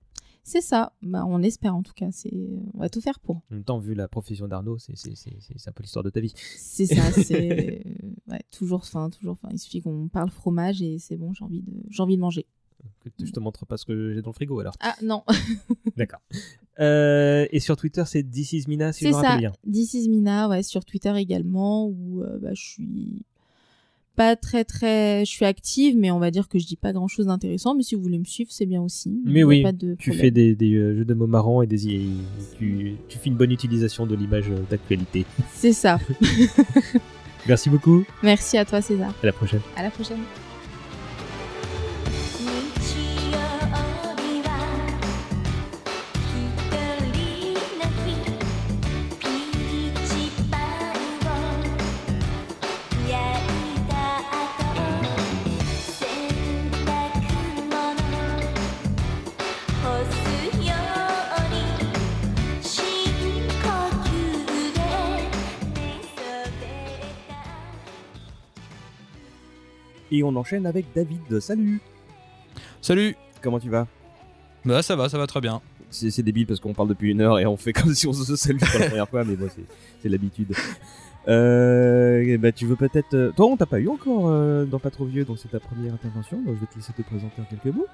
[0.49, 2.07] C'est ça, bah, on espère en tout cas.
[2.11, 2.31] C'est,
[2.73, 3.35] on va tout faire pour.
[3.35, 6.03] En même temps, vu la profession d'Arnaud, c'est c'est- c'est- c'est- c'est un peu l'histoire
[6.05, 6.31] de ta vie.
[6.37, 7.83] C'est ça, c'est
[8.29, 9.49] ouais, toujours faim, toujours faim.
[9.51, 12.45] Il suffit qu'on parle fromage et c'est bon, j'ai envie de, j'ai envie de manger.
[13.21, 14.75] Je te montre pas ce que j'ai dans le frigo alors.
[14.79, 15.23] Ah non,
[15.97, 16.21] D'accord.
[16.79, 19.51] Euh, et sur Twitter, c'est This is Mina, si je me rappelle bien.
[19.69, 23.25] This is Mina, ouais, sur Twitter également où euh, bah, je suis
[24.17, 27.07] pas très très, je suis active, mais on va dire que je dis pas grand
[27.07, 27.75] chose d'intéressant.
[27.75, 29.21] Mais si vous voulez me suivre, c'est bien aussi.
[29.23, 31.87] Mais oui, pas de tu fais des, des, euh, jeux de mots marrants et des,
[31.87, 32.09] et
[32.57, 35.25] tu, tu fais une bonne utilisation de l'image euh, d'actualité.
[35.53, 35.99] C'est ça.
[37.47, 38.03] Merci beaucoup.
[38.23, 39.13] Merci à toi César.
[39.21, 39.61] À la prochaine.
[39.77, 40.46] À la prochaine.「
[70.11, 71.39] Et on enchaîne avec David.
[71.39, 71.79] Salut
[72.81, 73.87] Salut Comment tu vas?
[74.65, 75.61] Bah ça va, ça va très bien.
[75.89, 78.13] C'est c'est débile parce qu'on parle depuis une heure et on fait comme si on
[78.13, 79.47] se salue pour la première fois, mais bon,
[80.03, 80.53] c'est- l'habitude.
[81.27, 83.13] Euh, bah, tu veux peut-être.
[83.13, 85.59] euh, Toi, on t'a pas eu encore euh, dans Pas trop vieux, donc c'est ta
[85.59, 86.41] première intervention.
[86.41, 87.87] Donc je vais te laisser te présenter en quelques mots.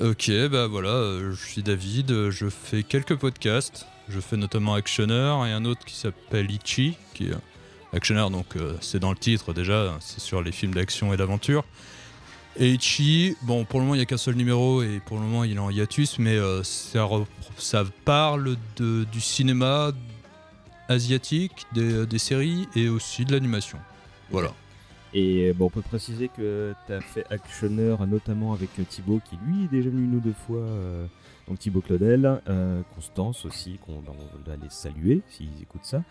[0.00, 3.86] Ok, bah voilà, euh, je suis David, je fais quelques podcasts.
[4.08, 7.34] Je fais notamment Actioner et un autre qui s'appelle Ichi, qui est
[7.92, 11.64] Actioner, donc euh, c'est dans le titre déjà, c'est sur les films d'action et d'aventure.
[12.60, 12.76] Et
[13.42, 15.56] bon, pour le moment il n'y a qu'un seul numéro et pour le moment il
[15.56, 19.92] est en hiatus, mais euh, ça, parle du cinéma
[20.88, 23.78] asiatique, des, des séries et aussi de l'animation.
[24.30, 24.52] Voilà.
[25.14, 29.38] Et bon, on peut préciser que tu as fait Actioner notamment avec euh, Thibaut, qui
[29.46, 30.58] lui est déjà venu une ou deux fois.
[30.58, 31.06] euh,
[31.46, 36.02] donc Thibaut Claudel, euh, Constance aussi, qu'on on doit les saluer s'ils écoutent ça.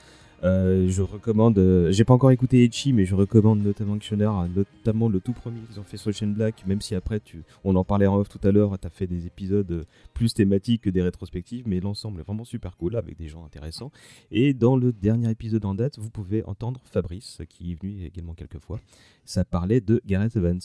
[0.43, 4.47] Euh, je recommande, euh, j'ai pas encore écouté Echi, mais je recommande notamment Actioner, euh,
[4.55, 7.75] notamment le tout premier qu'ils ont fait sur Chain Black, même si après, tu, on
[7.75, 9.83] en parlait en off tout à l'heure, tu as fait des épisodes euh,
[10.13, 13.91] plus thématiques que des rétrospectives, mais l'ensemble est vraiment super cool avec des gens intéressants.
[14.29, 18.33] Et dans le dernier épisode en date, vous pouvez entendre Fabrice, qui est venu également
[18.33, 18.79] quelques fois.
[19.25, 20.61] Ça parlait de Gareth Evans.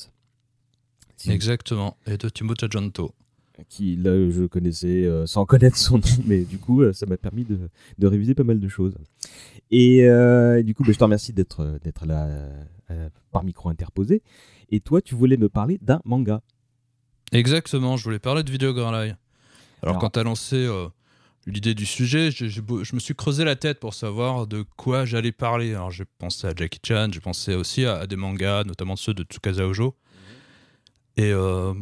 [1.29, 3.15] Exactement, et de Timo Tchajanto.
[3.69, 7.17] Qui, là, je connaissais euh, sans connaître son nom, mais du coup, euh, ça m'a
[7.17, 7.59] permis de,
[7.99, 8.95] de réviser pas mal de choses.
[9.71, 12.27] Et euh, du coup, bah, je te remercie d'être d'être là
[12.91, 14.23] euh, par micro interposé.
[14.71, 16.43] Et toi, tu voulais me parler d'un manga.
[17.33, 19.01] Exactement, je voulais parler de Video Girl Eye.
[19.11, 19.17] Alors,
[19.83, 20.69] Alors- quand tu as lancé
[21.47, 22.29] l'idée du sujet,
[22.63, 25.71] beau- je me suis creusé la tête pour savoir de quoi j'allais parler.
[25.75, 29.15] Alors j'ai pensé à Jackie Chan, j'ai pensé aussi à, à des mangas, notamment ceux
[29.15, 29.95] de Tsukasa Ojo.
[31.17, 31.75] Et euh,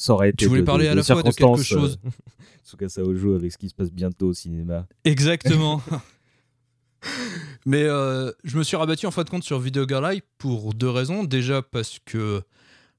[0.00, 1.98] Ça aurait été tu voulais de- parler de- à la fois de quelque chose.
[2.06, 2.10] euh,
[2.64, 4.86] Tsukasa Ojo avec ce qui se passe bientôt au cinéma.
[5.04, 5.82] Exactement.
[7.66, 10.72] Mais euh, je me suis rabattu en fin de compte sur Video Girl Eye pour
[10.72, 11.24] deux raisons.
[11.24, 12.42] Déjà parce que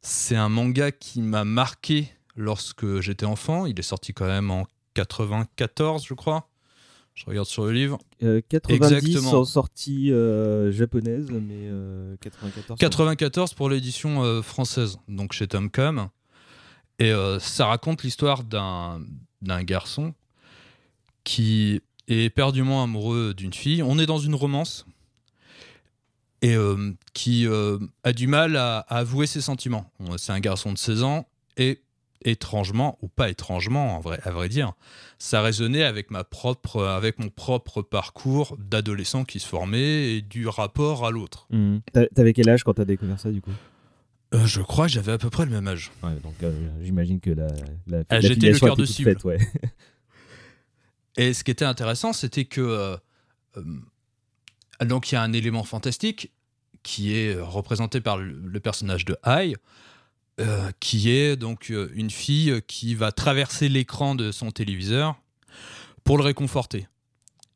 [0.02, 3.66] c'est un manga qui m'a marqué lorsque j'étais enfant.
[3.66, 6.50] Il est sorti quand même en 94, je crois.
[7.14, 7.98] Je regarde sur le livre.
[8.24, 9.40] Euh, 90 Exactement.
[9.40, 12.78] en sortie euh, japonaise, mais euh, 94.
[12.78, 16.10] 94 pour l'édition française, donc chez Tomcam.
[17.00, 19.00] Et euh, ça raconte l'histoire d'un
[19.64, 20.14] garçon
[21.24, 23.82] qui est éperdument amoureux d'une fille.
[23.84, 24.86] On est dans une romance
[26.42, 29.90] et euh, qui euh, a du mal à, avouer ses sentiments.
[30.18, 31.26] C'est un garçon de 16 ans
[31.58, 31.82] et
[32.26, 34.74] étrangement, ou pas étrangement à vrai dire,
[35.20, 40.46] ça résonnait avec, ma propre, avec mon propre parcours d'adolescent qui se formait et du
[40.48, 41.48] rapport à l'autre.
[41.94, 43.52] T'a- T'avais quel âge quand t'as découvert ça du coup?
[44.34, 45.92] Euh, je crois que j'avais à peu près le même âge.
[46.04, 46.52] Ouais, donc euh,
[46.84, 47.48] j'imagine que la,
[47.88, 49.12] la, Ah, la j'étais le cœur de cible.
[49.12, 49.40] faite, ouais.
[51.18, 52.98] Et ce qui était intéressant, c'était que euh,
[54.86, 56.32] donc il y a un élément fantastique
[56.84, 59.56] qui est représenté par le, le personnage de Ai,
[60.40, 65.20] euh, qui est donc une fille qui va traverser l'écran de son téléviseur
[66.04, 66.88] pour le réconforter.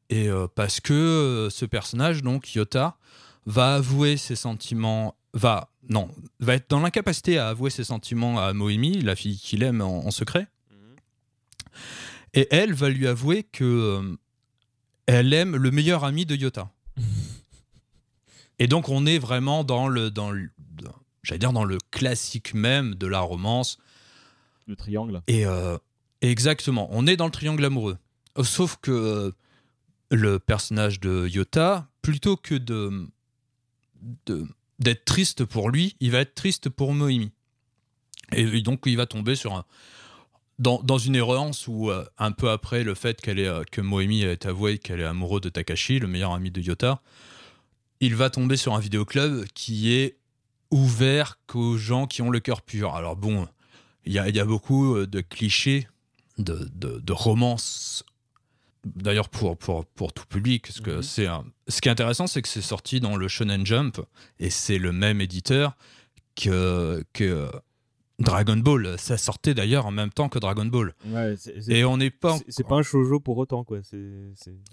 [0.10, 2.98] Et parce que ce personnage, donc Yota,
[3.46, 6.10] va avouer ses sentiments, va non,
[6.40, 10.06] va être dans l'incapacité à avouer ses sentiments à Moemi, la fille qu'il aime en-
[10.06, 10.48] en secret.
[12.34, 14.16] Et elle va lui avouer que euh,
[15.08, 16.72] elle aime le meilleur ami de Yota.
[18.60, 20.50] Et donc on est vraiment dans le dans le
[21.24, 23.78] j'allais dire dans le classique même de la romance.
[24.68, 25.22] Le triangle.
[25.28, 25.78] Et euh,
[26.22, 27.98] exactement, on est dans le triangle amoureux.
[28.44, 29.32] Sauf que euh,
[30.12, 33.08] le personnage de Yota, plutôt que de
[34.26, 34.48] de-
[34.84, 37.32] d'être triste pour lui, il va être triste pour Moimi.
[38.32, 39.66] Et donc il va tomber sur un
[40.60, 43.82] dans, dans une errance où euh, un peu après le fait qu'elle est euh, que
[43.82, 47.02] Moemi ait avoué qu'elle est amoureux de Takashi, le meilleur ami de Yota,
[48.00, 50.18] il va tomber sur un vidéoclub qui est
[50.72, 52.96] ouvert qu'aux gens qui ont le cœur pur.
[52.96, 53.48] Alors bon,
[54.06, 55.88] il y a, y a beaucoup euh, de clichés,
[56.38, 58.04] de, de, de romances,
[58.86, 60.68] d'ailleurs pour, pour, pour tout public.
[60.68, 63.66] Parce que c'est un- Ce qui est intéressant, c'est que c'est sorti dans le Shonen
[63.66, 64.00] Jump,
[64.40, 65.76] et c'est le même éditeur
[66.36, 67.50] que, que
[68.20, 68.96] Dragon Ball.
[68.98, 70.94] Ça sortait d'ailleurs en même temps que Dragon Ball.
[71.06, 71.36] Ouais,
[71.68, 72.38] Et on n'est pas...
[72.50, 73.80] c'est- pas un shoujo pour autant, quoi.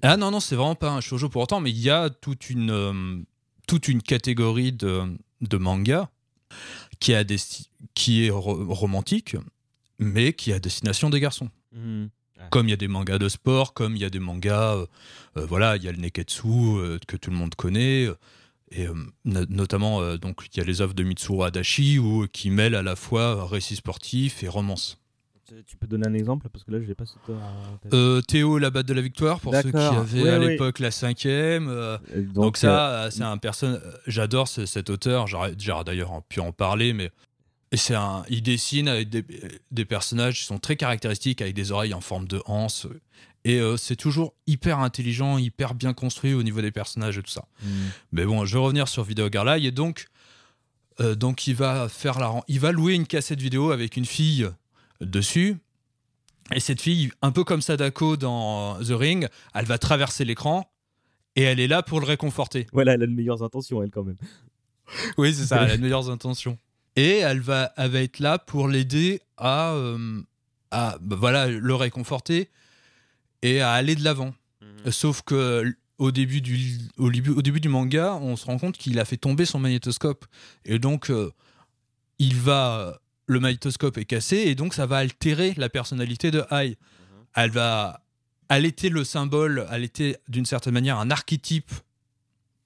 [0.03, 2.51] Ah non, non, c'est vraiment pas un shoujo pour autant, mais il y a toute
[2.51, 3.19] une, euh,
[3.67, 5.03] toute une catégorie de,
[5.41, 6.11] de manga
[6.99, 7.37] qui, a des,
[7.95, 9.37] qui est ro- romantique,
[9.99, 11.49] mais qui est à destination des garçons.
[12.51, 14.87] Comme il y a des mangas de sport, comme il y a des mangas, euh,
[15.37, 18.09] euh, voilà, il y a le Neketsu euh, que tout le monde connaît,
[18.73, 22.27] et euh, no- notamment euh, donc il y a les œuvres de Mitsuru Adachi où,
[22.33, 24.97] qui mêlent à la fois récit sportif et romance.
[25.67, 27.05] Tu peux donner un exemple parce que là je l'ai pas
[27.83, 27.93] tête.
[27.93, 31.69] Euh, Théo la batte de la victoire pour ceux qui avaient à l'époque la cinquième.
[31.69, 33.81] euh, donc, donc, ça, euh, c'est un personne.
[34.07, 35.27] J'adore ce- cet auteur.
[35.27, 37.11] J'aurais d'ailleurs pu en parler, mais
[37.73, 38.25] et c'est un.
[38.29, 39.25] Il dessine avec des,
[39.71, 42.87] des personnages qui sont très caractéristiques, avec des oreilles en forme de anse.
[43.45, 47.31] Et euh, c'est toujours hyper intelligent, hyper bien construit au niveau des personnages et tout
[47.31, 47.47] ça.
[47.63, 47.69] Mm.
[48.13, 50.09] Mais bon, je vais revenir sur Video Girl et donc,
[51.01, 54.49] euh, donc il va faire la, il va louer une cassette vidéo avec une fille
[55.01, 55.57] dessus.
[56.55, 60.69] Et cette fille, un peu comme Sadako dans The Ring, elle va traverser l'écran
[61.37, 62.67] et elle est là pour le réconforter.
[62.73, 64.17] Voilà, elle a de meilleures intentions, elle, quand même.
[65.17, 66.59] Oui, c'est ça, elle a de meilleures intentions.
[66.97, 70.23] Et elle va, elle va être là pour l'aider à, euh,
[70.71, 72.49] à bah, voilà, le réconforter
[73.43, 74.35] et à aller de l'avant.
[74.91, 78.79] Sauf que au début, du, au, début, au début du manga, on se rend compte
[78.79, 80.25] qu'il a fait tomber son magnétoscope.
[80.65, 81.31] Et donc, euh,
[82.19, 82.99] il va.
[83.27, 86.77] Le magnétoscope est cassé et donc ça va altérer la personnalité de Ai.
[87.37, 88.03] Elle va.
[88.49, 91.71] Elle était le symbole, elle était d'une certaine manière un archétype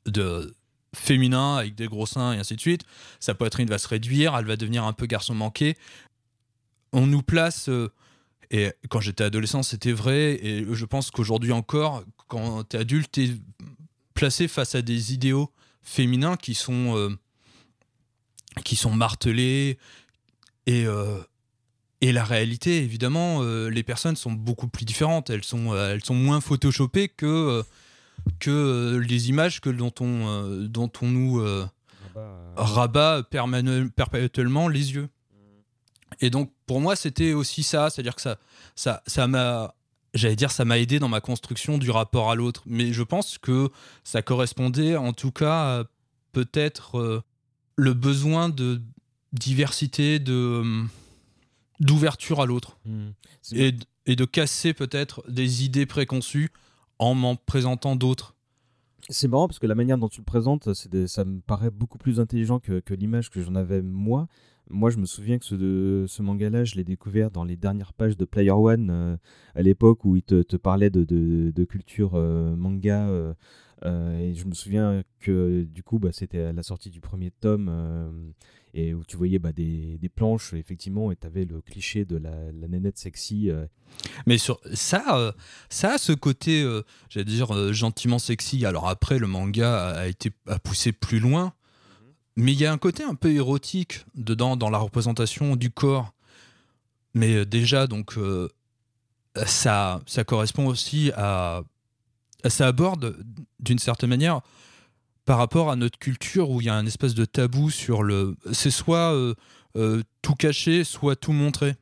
[0.07, 0.55] de
[0.95, 2.84] féminin avec des gros seins et ainsi de suite.
[3.20, 5.76] Sa poitrine va se réduire, elle va devenir un peu garçon manqué.
[6.92, 7.92] On nous place, euh,
[8.51, 13.11] et quand j'étais adolescent c'était vrai, et je pense qu'aujourd'hui encore, quand tu es adulte,
[13.12, 13.30] tu es
[14.14, 15.51] placé face à des idéaux
[15.82, 17.11] féminins qui sont, euh,
[18.64, 19.78] qui sont martelés,
[20.66, 21.20] et, euh,
[22.01, 26.40] et la réalité, évidemment, les personnes sont beaucoup plus différentes, elles sont, elles sont moins
[26.40, 27.64] photoshopées que...
[28.39, 31.66] que euh, les images que dont on, euh, dont on nous euh,
[32.57, 33.22] rabat
[33.97, 35.09] perpétuellement les yeux.
[36.20, 38.39] Et donc pour moi c'était aussi ça, c'est-à-dire que ça
[38.77, 39.75] ça ça m'a
[40.14, 43.37] j'allais dire ça m'a aidé dans ma construction du rapport à l'autre, mais je pense
[43.39, 43.68] que
[44.05, 45.85] ça correspondait en tout cas à
[46.33, 47.22] peut-être euh,
[47.77, 48.81] le besoin de
[49.33, 50.85] diversité de
[51.81, 53.09] d'ouverture à l'autre Mm.
[53.43, 53.75] C'est- et,
[54.07, 56.51] et de casser peut-être des idées préconçues
[57.05, 58.34] en m'en présentant d'autres.
[59.11, 61.98] C'est marrant parce que la manière dont tu le présentes, des- ça me paraît beaucoup
[61.98, 64.26] plus intelligent que, l'image que j'en avais moi.
[64.70, 68.24] Moi, je me souviens que ce, manga-là, je l'ai découvert dans les dernières pages de
[68.24, 69.16] Player One euh,
[69.55, 73.07] à l'époque où il te, parlait de, culture euh, manga.
[73.09, 73.34] euh,
[74.18, 78.32] et je me souviens que du coup, bah, c'était à la sortie du premier tome
[78.75, 82.16] et où tu voyais bah, des, des planches, effectivement, et tu avais le cliché de
[82.16, 83.49] la, la nénette sexy.
[83.49, 83.66] euh,
[84.27, 85.31] Mais sur ça, euh,
[85.70, 88.66] ça ce côté, euh, j'allais dire, gentiment sexy.
[88.66, 91.53] Alors après, le manga a, été a poussé plus loin,
[92.37, 96.12] mais il y a un côté un peu érotique dedans, dans la représentation du corps.
[97.14, 98.18] Mais déjà, donc,
[99.47, 101.62] ça, ça correspond aussi à.
[102.49, 103.25] Ça aborde
[103.61, 104.41] d'une certaine manière
[105.25, 108.37] par rapport à notre culture où il y a un espèce de tabou sur le.
[108.53, 109.35] C'est soit euh,
[109.77, 111.75] euh, tout caché, soit tout montrer.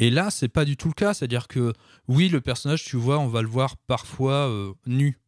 [0.00, 1.12] Et là, c'est pas du tout le cas.
[1.12, 1.72] C'est-à-dire que,
[2.06, 5.18] oui, le personnage, tu vois, on va le voir parfois euh, nu.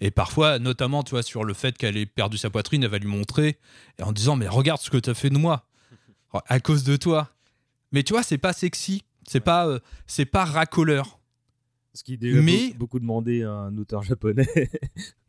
[0.00, 2.98] Et parfois, notamment, tu vois, sur le fait qu'elle ait perdu sa poitrine, elle va
[2.98, 3.58] lui montrer
[3.98, 5.68] et en disant Mais regarde ce que tu as fait de moi,
[6.48, 7.30] à cause de toi.
[7.92, 11.18] Mais tu vois, c'est pas sexy, c'est pas, c'est pas racoleur.
[11.94, 14.48] ce qui est déjà Mais- beaucoup, beaucoup demandé à un auteur japonais.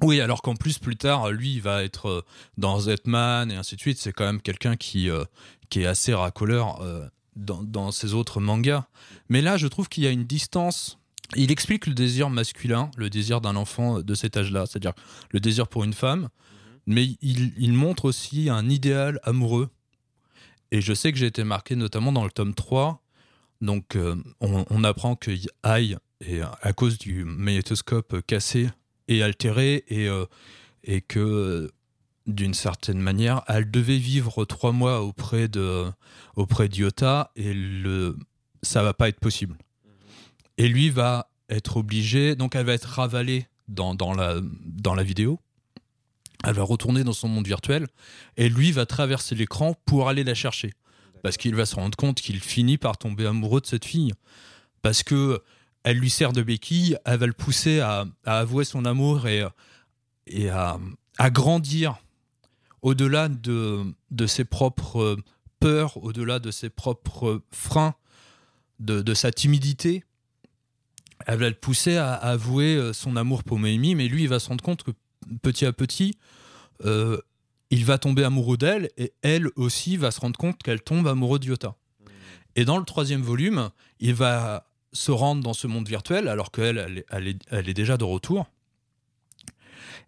[0.00, 2.24] Oui, alors qu'en plus, plus tard, lui, il va être euh,
[2.56, 3.98] dans Zetman et ainsi de suite.
[3.98, 5.24] C'est quand même quelqu'un qui, euh,
[5.70, 8.86] qui est assez racoleur euh, dans, ses autres mangas.
[9.28, 10.98] Mais là, je trouve qu'il y a une distance.
[11.34, 14.94] Il explique le désir masculin, le désir d'un enfant de cet âge-là, c'est-à-dire
[15.30, 16.28] le désir pour une femme.
[16.86, 19.68] Mais il, montre aussi un idéal amoureux.
[20.70, 23.02] Et je sais que j'ai été marqué notamment dans le tome 3.
[23.60, 23.98] Donc,
[24.40, 25.30] on, apprend que
[25.66, 28.68] Ai, est, à cause du magnétoscope cassé,
[29.08, 30.26] et altérée et, euh,
[30.84, 31.68] et que euh,
[32.26, 35.86] d'une certaine manière, elle devait vivre trois mois auprès de
[36.36, 38.16] auprès d'Iota et le
[38.62, 39.56] ça va pas être possible.
[40.56, 45.02] Et lui va être obligé, donc elle va être ravalée dans, dans, la, dans la
[45.02, 45.40] vidéo.
[46.44, 47.86] Elle va retourner dans son monde virtuel
[48.36, 50.72] et lui va traverser l'écran pour aller la chercher.
[51.22, 54.12] Parce qu'il va se rendre compte qu'il finit par tomber amoureux de cette fille.
[54.82, 55.42] Parce que
[55.84, 59.44] elle lui sert de béquille, elle va le pousser à, à avouer son amour et,
[60.26, 60.78] et à,
[61.18, 61.98] à grandir
[62.82, 65.16] au-delà de, de ses propres
[65.60, 67.94] peurs, au-delà de ses propres freins,
[68.80, 70.04] de, de sa timidité.
[71.26, 74.48] Elle va le pousser à, avouer son amour pour Meimi, mais lui, il va se
[74.48, 74.92] rendre compte que
[75.42, 76.16] petit à petit,
[76.84, 77.18] euh,
[77.70, 81.40] il va tomber amoureux d'elle et elle aussi va se rendre compte qu'elle tombe amoureuse
[81.40, 81.74] d'Iota.
[82.56, 84.67] Et dans le troisième volume, il va
[84.98, 88.46] se rendre dans ce monde virtuel alors qu'elle elle, est- déjà de retour.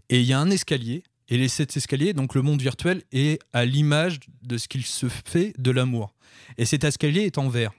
[0.08, 3.40] Et il y a un escalier Et les sept escaliers, donc le monde virtuel, est
[3.52, 6.12] à l'image de ce qu'il se fait de l'amour.
[6.58, 7.70] Et cet escalier est en verre.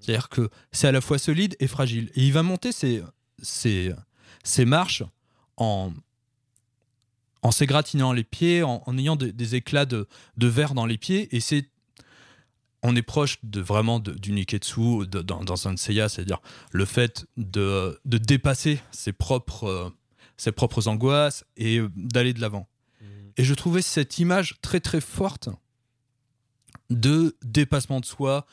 [0.00, 2.10] C'est-à-dire que c'est à la fois solide et fragile.
[2.16, 3.04] Et il va monter ses,
[4.64, 5.04] marches
[5.56, 5.92] en,
[7.42, 11.28] en s'égratignant les pieds, en, ayant de- des éclats de, de verre dans les pieds.
[11.34, 11.68] Et c'est
[12.86, 16.40] on est proche de vraiment de- du Niketsu de- dans, dans un Seiya, c'est-à-dire
[16.72, 19.90] le fait de, de dépasser ses propres, euh,
[20.36, 22.68] ses propres angoisses et d'aller de l'avant.
[23.38, 25.48] Et je trouvais cette image très très forte
[26.90, 28.46] de dépassement de soi,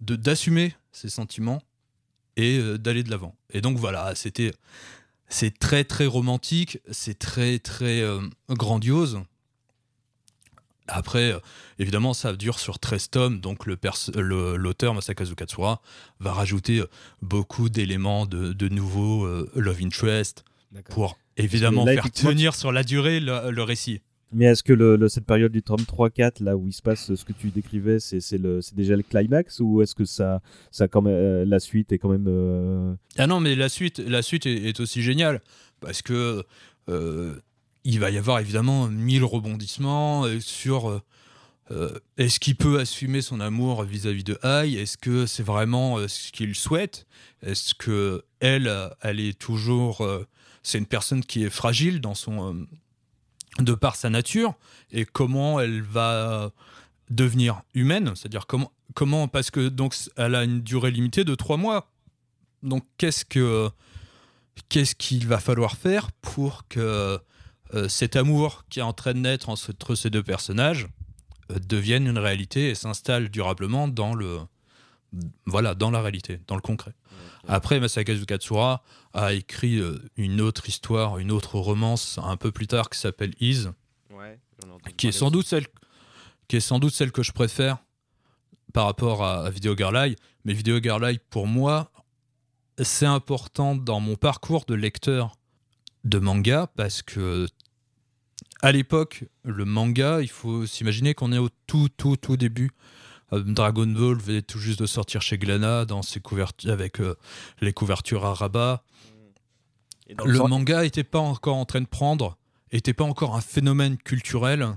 [0.00, 1.62] de d'assumer ses sentiments
[2.36, 3.34] et euh, d'aller de l'avant.
[3.52, 4.52] Et donc voilà, c'était
[5.28, 9.20] c'est très très romantique, c'est très très euh, grandiose.
[10.92, 11.38] Après, euh,
[11.78, 15.80] évidemment, ça dure sur 13 tomes, donc l'auteur Masakazu Katsura
[16.18, 16.86] va rajouter euh,
[17.22, 20.44] beaucoup d'éléments de, de nouveaux euh, love interest
[20.90, 24.00] pour évidemment là, faire tenir sur la durée le, le récit.
[24.32, 27.12] Mais est-ce que le, le- cette période du tome 3-4, là où il se passe
[27.16, 28.20] ce que tu décrivais, c'est
[28.74, 30.40] déjà le climax ou est-ce que ça,
[30.70, 32.26] ça quand même, euh, la suite est quand même.
[32.28, 35.40] euh, Ah non, mais la suite, la suite est, est aussi géniale
[35.80, 36.44] parce que
[36.88, 37.34] euh,
[37.84, 41.02] il va y avoir évidemment mille rebondissements euh, sur euh,
[41.70, 46.32] euh, est-ce qu'il peut assumer son amour vis-à-vis de Ai Est-ce que c'est vraiment ce
[46.32, 47.06] qu'il souhaite?
[47.42, 50.04] Est-ce que elle, elle est toujours,
[50.64, 52.66] c'est une personne qui est fragile dans son,
[53.60, 54.54] de par sa nature?
[54.90, 56.50] Et comment elle va
[57.08, 61.56] devenir humaine, c'est-à-dire comment, comment parce que donc elle a une durée limitée de trois
[61.56, 61.92] mois.
[62.64, 63.70] Donc qu'est-ce que
[64.68, 67.20] qu'est-ce qu'il va falloir faire pour que
[67.74, 70.88] euh, cet amour qui est en train de naître entre ces deux personnages
[71.50, 74.38] euh, devienne une réalité et s'installe durablement dans le
[75.44, 76.92] voilà dans la réalité, dans le concret.
[77.48, 78.82] Après, Masakazu Katsura
[79.12, 83.34] a écrit euh, une autre histoire, une autre romance un peu plus tard qui s'appelle
[83.40, 83.66] Is,
[84.10, 84.38] Ouais,
[84.96, 85.32] qui est sans aussi.
[85.32, 85.66] doute celle
[86.48, 87.78] qui est sans doute celle que je préfère
[88.72, 90.16] par rapport à, à Video Girl Eye.
[90.44, 91.90] Mais Video Girl Eye, pour moi,
[92.82, 95.36] c'est important dans mon parcours de lecteur
[96.04, 97.46] de manga parce que
[98.62, 102.70] à l'époque, le manga, il faut s'imaginer qu'on est au tout, tout, tout début.
[103.32, 107.16] Euh, Dragon Ball venait tout juste de sortir chez Glana dans ses couvertures avec euh,
[107.60, 108.82] les couvertures à rabat.
[110.24, 112.36] Le manga n'était pas encore en train de prendre,
[112.72, 114.76] n'était pas encore un phénomène culturel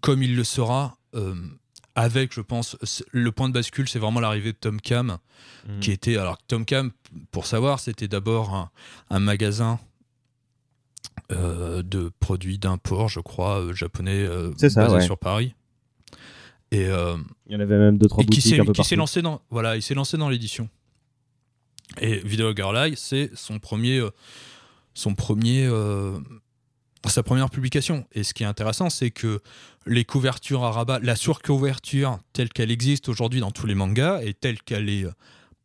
[0.00, 1.34] comme il le sera euh,
[1.94, 2.76] avec, je pense,
[3.10, 5.18] le point de bascule, c'est vraiment l'arrivée de Tom Cam,
[5.68, 5.80] Mhm.
[5.80, 6.90] qui était, alors Tom Cam,
[7.30, 8.70] pour savoir, c'était d'abord un,
[9.10, 9.78] un magasin
[11.30, 15.00] euh, de produits d'import, je crois, euh, japonais, euh, ça, basé ouais.
[15.02, 15.54] sur Paris.
[16.70, 17.16] Et, euh,
[17.46, 19.42] Il y en avait même deux, trois et boutiques un peu qui s'est lancé dans
[19.50, 20.70] voilà il s'est lancé dans l'édition
[22.00, 24.02] et Video Girl Eye c'est son premier
[24.94, 25.68] son premier
[27.10, 29.40] sa première publication et ce qui est intéressant c'est que
[29.86, 34.34] les couvertures à rabat la surcouverture telle qu'elle existe aujourd'hui dans tous les mangas et
[34.34, 35.12] telle qu'elle est euh,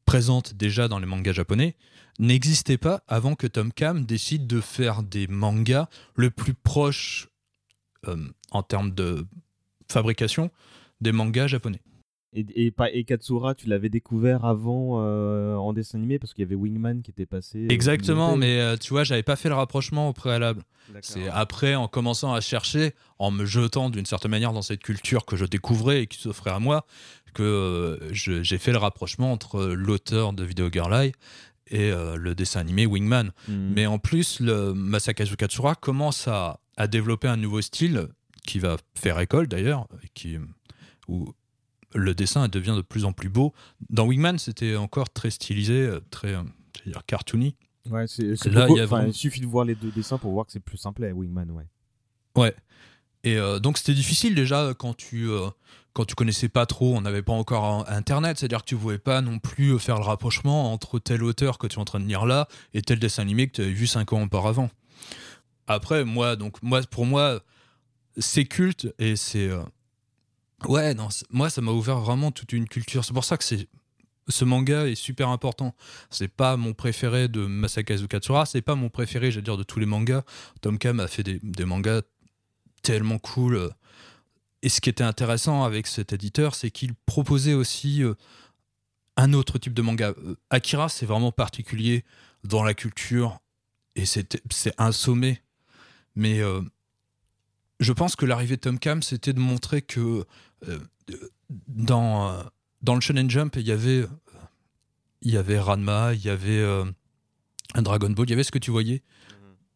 [0.05, 1.75] présente déjà dans les mangas japonais
[2.19, 7.27] n'existait pas avant que Tom Cam décide de faire des mangas le plus proche
[8.07, 8.17] euh,
[8.51, 9.27] en termes de
[9.89, 10.51] fabrication
[11.01, 11.81] des mangas japonais.
[12.37, 16.45] Et, et, et Katsura, tu l'avais découvert avant euh, en dessin animé parce qu'il y
[16.45, 17.65] avait Wingman qui était passé.
[17.65, 20.61] euh, Exactement, mais euh, tu vois, j'avais pas fait le rapprochement au préalable.
[21.01, 25.25] C'est après, en commençant à chercher, en me jetant d'une certaine manière dans cette culture
[25.25, 26.85] que je découvrais et qui s'offrait à moi,
[27.33, 31.13] que euh, j'ai fait le rapprochement entre l'auteur de Video Girl Eye
[31.69, 33.31] et le dessin animé Wingman.
[33.49, 33.73] Mhm.
[33.75, 38.07] Mais en plus, le Masakazu Katsura commence à, à développer un nouveau style
[38.45, 40.37] qui va faire école d'ailleurs, qui
[41.09, 41.33] où
[41.97, 43.53] le dessin devient de plus en plus beau.
[43.89, 46.43] Dans Wingman, c'était encore très stylisé, euh, très euh,
[46.75, 47.55] c'est-à-dire cartoony.
[47.89, 50.17] Ouais, Là, beaucoup- il y a enfin, vraiment- il suffit de voir les deux dessins
[50.17, 51.65] pour voir que c'est plus simple, Wingman, ouais.
[52.35, 52.53] Ouais.
[53.23, 55.49] Et euh, donc c'était difficile déjà quand tu euh,
[55.93, 59.21] quand tu connaissais pas trop, on n'avait pas encore internet, c'est-à-dire que tu pouvais pas
[59.21, 62.25] non plus faire le rapprochement entre tel auteur que tu es en train de lire
[62.27, 64.69] là et tel dessin animé que tu avais vu cinq ans auparavant.
[65.65, 67.39] Après moi donc moi pour moi
[68.17, 69.63] c'est culte et c'est euh,
[70.65, 73.05] ouais non moi ça m'a ouvert vraiment toute une culture.
[73.05, 73.67] C'est pour ça que c'est
[74.29, 75.75] ce manga est super important.
[76.09, 79.79] C'est pas mon préféré de Masakazu Katsura, c'est pas mon préféré, j'allais dire, de tous
[79.79, 80.23] les mangas.
[80.61, 82.01] Tom Kam a fait des, mangas
[82.83, 83.55] tellement cool.
[83.55, 83.69] euh.
[84.63, 88.15] Et ce qui était intéressant avec cet éditeur, c'est qu'il proposait aussi euh,
[89.15, 90.13] un autre type de manga.
[90.17, 92.03] Euh, Akira, c'est vraiment particulier
[92.43, 93.39] dans la culture
[93.95, 94.41] et c'est
[94.77, 95.41] un sommet.
[96.15, 96.41] Mais
[97.79, 100.25] je pense que l'arrivée de Tom Cam, c'était de montrer que
[101.67, 102.43] dans, euh,
[102.81, 104.07] dans le Shonen Jump, il y avait, euh,
[105.21, 106.85] il y avait Ranma, il y avait euh,
[107.73, 109.03] un Dragon Ball, il y avait ce que tu voyais.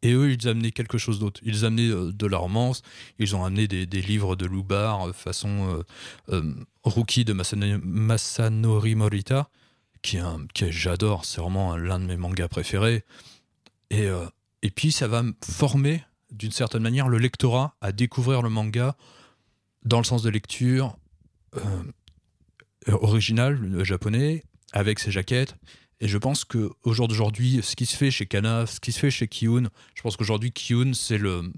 [0.04, 1.40] Et eux, ils amenaient quelque chose d'autre.
[1.44, 2.82] Ils amenaient euh, de la romance,
[3.20, 5.84] ils ont amené des, des livres de Loubar, euh, façon
[6.30, 6.54] euh, euh,
[6.84, 9.50] Rookie de Masano- Masanori Morita,
[10.02, 13.04] qui, est un- que j'adore, c'est vraiment l'un de mes mangas préférés.
[13.92, 14.26] Et, euh,
[14.64, 18.96] et puis, ça va me former, d'une certaine manière, le lectorat à découvrir le manga
[19.84, 20.98] dans le sens de lecture
[21.58, 21.84] euh,
[22.88, 25.56] original, le japonais, avec ses jaquettes.
[26.00, 28.92] Et je pense que au jour d'aujourd'hui, ce qui se fait chez Kana, ce qui
[28.92, 31.52] se fait chez Kiyun, je pense qu'aujourd'hui Kiyun c'est le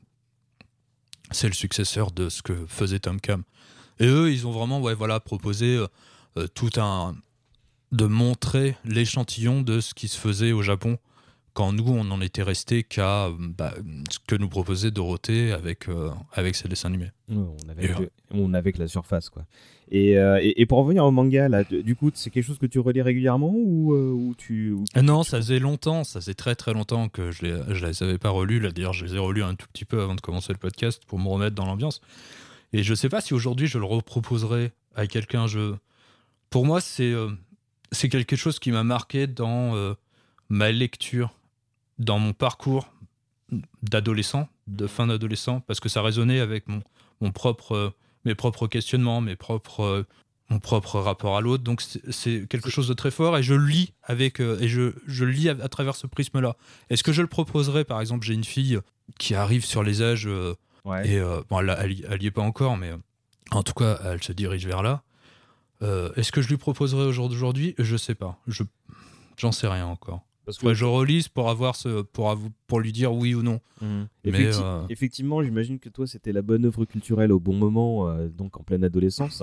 [1.31, 3.43] c'est le successeur de ce que faisait Tom Cam.
[3.99, 5.87] Et eux, ils ont vraiment ouais voilà proposé euh,
[6.37, 7.15] euh, tout un
[7.93, 10.97] de montrer l'échantillon de ce qui se faisait au Japon
[11.53, 13.73] quand nous on en était resté qu'à bah,
[14.11, 17.11] ce que nous proposait Dorothée avec euh, avec ses dessins animés.
[17.29, 19.45] Ouais, on, avait que, on avait que la surface, quoi.
[19.91, 22.65] Et, euh, et, et pour revenir au manga, là, du coup, c'est quelque chose que
[22.65, 24.71] tu relis régulièrement ou, euh, ou tu.
[24.71, 27.85] ou tu- Non, ça faisait longtemps, ça faisait très très longtemps que je les, je
[27.85, 28.59] les avais pas relus.
[28.59, 31.03] Là, d'ailleurs, je les ai relus un tout petit peu avant de commencer le podcast
[31.05, 32.01] pour me remettre dans l'ambiance.
[32.71, 35.45] Et je sais pas si aujourd'hui je le reproposerai à quelqu'un.
[35.45, 35.75] Je...
[36.49, 37.29] Pour moi, c'est euh,
[37.91, 39.93] c'est quelque chose qui m'a marqué dans
[40.49, 41.33] ma lecture,
[41.99, 42.87] dans mon parcours
[43.81, 46.81] d'adolescent, de fin d'adolescent, parce que ça résonnait avec mon,
[47.21, 47.89] mon propre, euh,
[48.25, 50.07] mes propres questionnements, mes propres, euh,
[50.49, 51.63] mon propre rapport à l'autre.
[51.63, 55.25] Donc c'est- quelque chose de très fort et je lis avec euh, et je, je
[55.25, 56.55] lis à, à travers ce prisme-là.
[56.89, 58.79] Est-ce que je le proposerais Par exemple, j'ai une fille
[59.19, 60.29] qui arrive sur les âges
[60.85, 61.07] Ouais.
[61.09, 62.91] et euh, bon, elle, elle, y- elle y est pas encore, mais
[63.51, 65.01] en tout cas, elle se dirige vers là.
[65.81, 68.37] Euh, Est-ce que je lui proposerais au jour d'aujourd'hui Je sais pas.
[68.47, 68.63] Je
[69.37, 70.23] j'en sais rien encore.
[70.45, 72.37] Parce que je relise pour avoir ce pour
[72.67, 73.59] pour lui dire oui ou non.
[74.25, 78.09] Mais Effecti- euh, Effectivement, j'imagine que toi, c'était la bonne œuvre culturelle au bon moment,
[78.09, 79.41] euh, donc en pleine adolescence.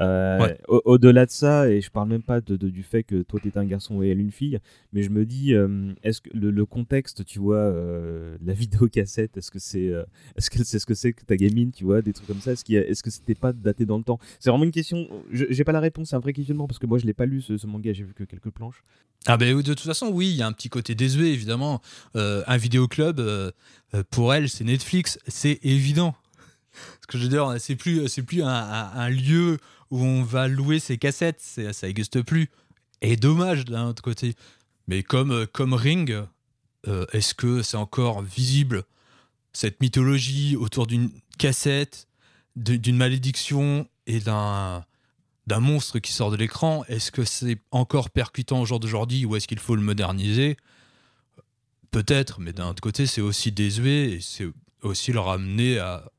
[0.00, 0.58] Euh, Ouais.
[0.68, 3.38] au- Au-delà de ça, et je parle même pas de, de- du fait que toi,
[3.40, 4.58] t'étais un garçon et elle une fille,
[4.92, 8.52] mais je me dis, euh, est-ce que le, le contexte, tu vois, euh, la
[8.88, 10.02] vidéocassette, est-ce que c'est euh,
[10.36, 12.52] est-ce que c'est ce que c'est que ta gamine, tu vois, des trucs comme ça,
[12.52, 14.18] est-ce est-ce que c'était pas daté dans le temps?
[14.40, 16.86] C'est vraiment une question, je- j'ai pas la réponse, c'est un vrai questionnement, parce que
[16.86, 18.82] moi, je l'ai pas lu ce, ce manga, j'ai vu que quelques planches.
[19.26, 21.80] Ah ben de toute façon oui, il y a un petit côté désuet évidemment.
[22.14, 23.50] Euh, un vidéoclub euh,
[23.94, 26.14] euh, pour elle c'est Netflix, c'est évident.
[27.00, 29.56] Ce que je veux dire, c'est plus c'est plus un, un- un lieu
[29.94, 32.50] où on va louer ses cassettes, ça n'existe plus.
[33.00, 34.34] Et dommage d'un autre côté.
[34.88, 36.20] Mais comme euh, comme Ring,
[36.88, 38.82] euh, est-ce que c'est encore visible
[39.52, 42.08] cette mythologie autour d'une cassette,
[42.56, 44.84] d'une malédiction et d'un
[45.46, 49.36] d'un monstre qui sort de l'écran, est-ce que c'est encore percutant au jour d'aujourd'hui ou
[49.36, 50.56] est-ce qu'il faut le moderniser?
[51.92, 54.48] Peut-être, mais d'un autre côté, c'est aussi désuet et c'est
[54.82, 56.10] aussi le ramener à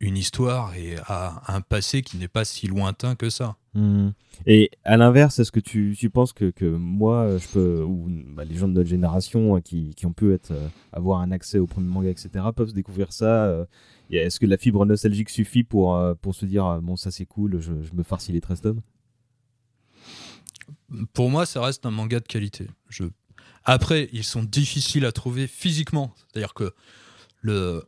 [0.00, 3.56] une histoire et à un passé qui n'est pas si lointain que ça.
[3.74, 4.12] Mhm.
[4.46, 8.44] Et à l'inverse, est-ce que tu, tu penses que, que moi, je peux, ou bah,
[8.44, 11.58] les gens de notre génération euh, qui, qui ont pu être, euh, avoir un accès
[11.58, 13.64] au premier manga, etc., peuvent découvrir ça euh,
[14.10, 17.60] Est-ce que la fibre nostalgique suffit pour, euh, pour se dire, bon, ça c'est cool,
[17.60, 18.80] je, je me farcis les 13 tomes
[21.12, 22.68] Pour moi, ça reste un manga de qualité.
[22.88, 23.04] Je...
[23.64, 26.14] Après, ils sont difficiles à trouver physiquement.
[26.16, 26.74] C'est-à-dire que
[27.40, 27.82] le...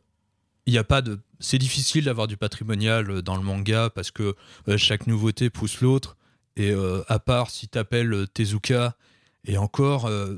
[0.65, 1.19] il y a pas de.
[1.39, 4.35] C'est difficile d'avoir du patrimonial dans le manga parce que
[4.67, 6.17] euh, chaque nouveauté pousse l'autre.
[6.55, 8.95] Et euh, à part si t'appelles Tezuka
[9.45, 10.05] et encore.
[10.07, 10.37] euh,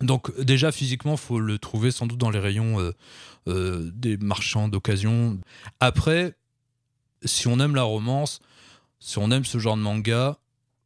[0.00, 2.92] Donc déjà physiquement, faut le trouver sans doute dans les rayons euh,
[3.48, 5.38] euh, des marchands d'occasion.
[5.80, 6.34] Après,
[7.24, 8.40] si on aime la romance,
[9.00, 10.38] si on aime ce genre de manga,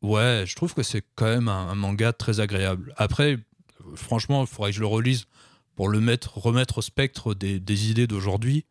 [0.02, 2.94] ouais, je trouve que c'est quand même un, manga très agréable.
[2.96, 5.26] Après, euh, franchement, il faudrait que je le relise
[5.74, 8.64] pour le mettre, remettre au spectre des idées d'aujourd'hui,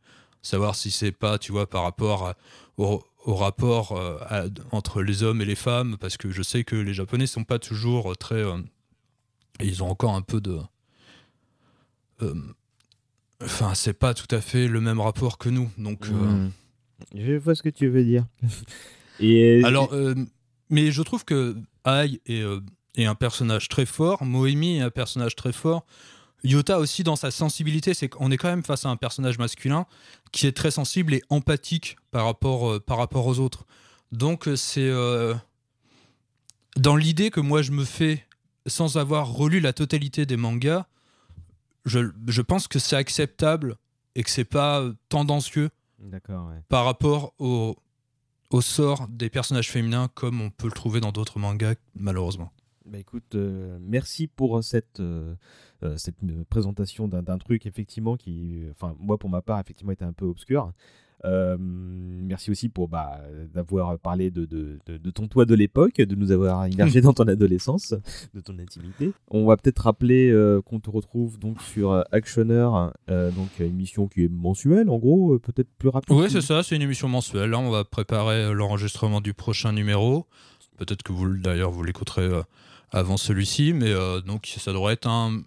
[0.45, 2.35] savoir si c'est pas, tu vois, par rapport à-
[2.77, 6.63] au, au rapport euh, à- entre les hommes et les femmes, parce que je sais
[6.63, 8.57] que les Japonais sont pas toujours très, euh,
[9.61, 10.59] ils ont encore un peu de,
[12.21, 12.33] euh,
[13.43, 16.07] enfin, c'est pas tout à fait le même rapport que nous, donc.
[16.07, 16.51] euh, Mhm.
[17.13, 18.25] Je vois ce que tu veux dire.
[19.19, 20.15] et Alors, euh,
[20.69, 21.55] mais je trouve que
[21.85, 22.61] Ai est, euh,
[22.95, 25.85] est un personnage très fort, Moemi est un personnage très fort.
[26.45, 29.85] Yota aussi dans sa sensibilité, c'est qu'on est quand même face à un personnage masculin
[30.31, 33.65] qui est très sensible et empathique par rapport, euh, par rapport aux autres.
[34.11, 35.33] Donc euh, c'est euh,
[36.77, 38.23] dans l'idée que moi je me fais
[38.67, 40.85] sans avoir relu la totalité des mangas,
[41.85, 43.75] je, je pense que c'est acceptable
[44.15, 45.69] et que c'est pas tendancieux
[45.99, 46.19] ouais.
[46.69, 47.75] par rapport au,
[48.49, 52.51] au sort des personnages féminins comme on peut le trouver dans d'autres mangas malheureusement.
[52.85, 55.33] Bah écoute, euh, merci pour cette, euh,
[55.97, 60.13] cette euh, présentation d'un truc effectivement qui, enfin moi pour ma part effectivement était un
[60.13, 60.71] peu obscur.
[61.23, 63.19] Euh, merci aussi pour bah,
[63.53, 67.13] d'avoir parlé de, de, de, de ton toi de l'époque, de nous avoir immergé dans
[67.13, 67.95] ton adolescence,
[68.35, 69.11] de ton intimité.
[69.29, 72.69] On va peut-être rappeler euh, qu'on te retrouve donc sur Actioner,
[73.09, 76.15] euh, donc une émission qui est mensuelle en gros, peut-être plus rapide.
[76.15, 77.49] Oui, c'est ça, c'est une émission mensuelle.
[77.49, 80.27] Là, on va préparer l'enregistrement du prochain numéro.
[80.77, 82.29] Peut-être que vous, d'ailleurs, vous l'écouterez
[82.95, 85.41] avant celui-ci, mais euh, donc ça devrait être un.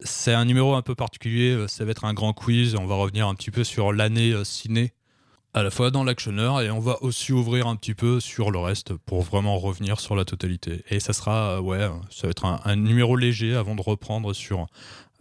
[0.00, 1.50] C'est un numéro un peu particulier.
[1.50, 2.76] euh, Ça va être un grand quiz.
[2.76, 4.92] On va revenir un petit peu sur l'année euh, ciné,
[5.54, 8.58] à la fois dans l'actionneur, et on va aussi ouvrir un petit peu sur le
[8.58, 10.82] reste pour vraiment revenir sur la totalité.
[10.88, 14.32] Et ça sera, euh, ouais, ça va être un, un numéro léger avant de reprendre
[14.32, 14.66] sur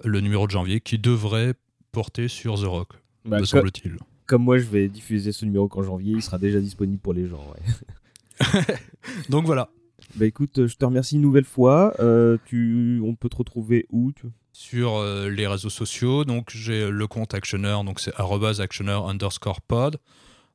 [0.03, 1.53] le numéro de janvier qui devrait
[1.91, 2.89] porter sur The Rock,
[3.25, 3.97] Bah, me semble-t-il.
[4.27, 7.27] Comme moi, je vais diffuser ce numéro qu'en janvier, il sera déjà disponible pour les
[7.27, 7.43] gens.
[7.51, 8.61] ouais.
[9.29, 9.69] Donc voilà.
[10.17, 11.93] Bah écoute, je te remercie une nouvelle fois.
[11.99, 14.25] Euh, tu, on peut te retrouver où tu...
[14.51, 16.25] sur euh, les réseaux sociaux.
[16.25, 18.13] Donc j'ai le compte actionneur, donc c'est
[18.59, 19.99] actionneur underscore pod.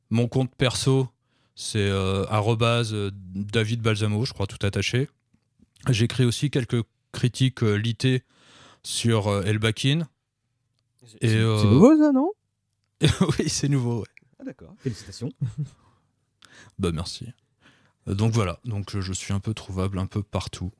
[0.09, 1.07] Mon compte perso,
[1.55, 5.07] c'est euh, arrobase euh, David Balsamo, je crois tout attaché.
[5.89, 6.83] J'écris aussi quelques
[7.13, 8.23] critiques euh, litées
[8.83, 10.01] sur euh, Elbakin.
[11.23, 12.31] Euh, c'est nouveau ça, non?
[13.39, 13.99] Oui, c'est nouveau.
[14.01, 14.07] ouais.
[14.39, 14.73] Ah d'accord.
[14.79, 15.31] Félicitations.
[16.79, 17.27] Bah merci.
[18.07, 20.71] Euh, Donc voilà, donc euh, je suis un peu trouvable un peu partout.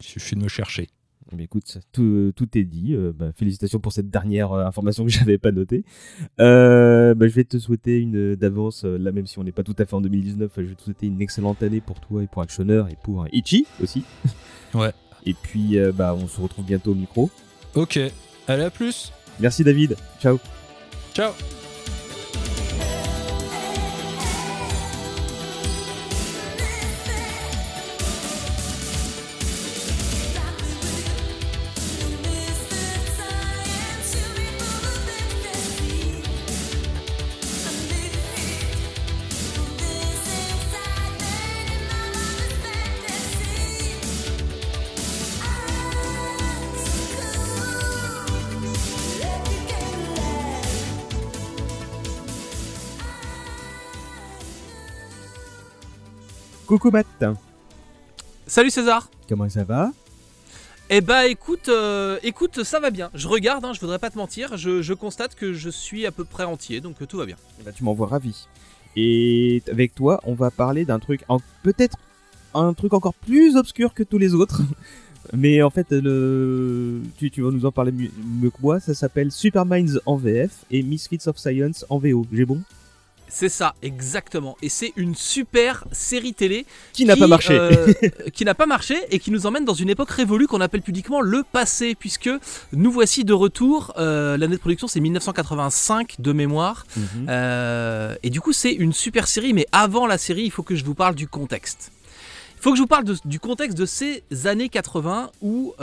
[0.00, 0.88] Il suffit de me chercher.
[1.32, 2.94] Mais écoute, ça, tout, tout est dit.
[2.94, 5.84] Euh, bah, félicitations pour cette dernière euh, information que j'avais pas notée.
[6.40, 9.62] Euh, bah, je vais te souhaiter une d'avance, euh, là même si on n'est pas
[9.62, 12.22] tout à fait en 2019, euh, je vais te souhaiter une excellente année pour toi
[12.22, 14.04] et pour Actionneur et pour euh, Ichi aussi.
[14.74, 14.92] Ouais.
[15.26, 17.28] Et puis euh, bah, on se retrouve bientôt au micro.
[17.74, 17.98] Ok,
[18.46, 19.12] allez à plus.
[19.40, 19.96] Merci David.
[20.20, 20.38] Ciao.
[21.12, 21.32] Ciao.
[56.70, 57.24] Coucou Matt.
[58.46, 59.90] Salut César Comment ça va?
[60.88, 63.10] Eh bah écoute, euh, écoute, ça va bien.
[63.12, 66.12] Je regarde, hein, je voudrais pas te mentir, je, je constate que je suis à
[66.12, 67.34] peu près entier, donc euh, tout va bien.
[67.60, 68.46] Eh ben, tu m'envoies ravi.
[68.94, 71.24] Et avec toi, on va parler d'un truc,
[71.64, 71.96] peut-être
[72.54, 74.62] un truc encore plus obscur que tous les autres.
[75.32, 77.00] Mais en fait, le...
[77.18, 78.78] tu, tu vas nous en parler mieux, mieux que moi.
[78.78, 82.28] Ça s'appelle Super Minds en VF et Misfits of Science en VO.
[82.32, 82.62] J'ai bon?
[83.32, 84.56] C'est ça, exactement.
[84.60, 87.56] Et c'est une super série télé Qui n'a pas marché.
[87.58, 87.92] euh,
[88.34, 91.20] qui n'a pas marché et qui nous emmène dans une époque révolue qu'on appelle pudiquement
[91.20, 92.30] le passé, puisque
[92.72, 93.92] nous voici de retour.
[93.98, 96.86] euh, L'année de production, c'est 1985 de mémoire.
[96.96, 97.26] Mhm.
[97.28, 100.74] Euh, et du coup, c'est une super série, mais avant la série, il faut que
[100.74, 101.92] je vous parle du contexte.
[102.58, 105.74] Il faut que je vous parle de- du contexte de ces années 80 où,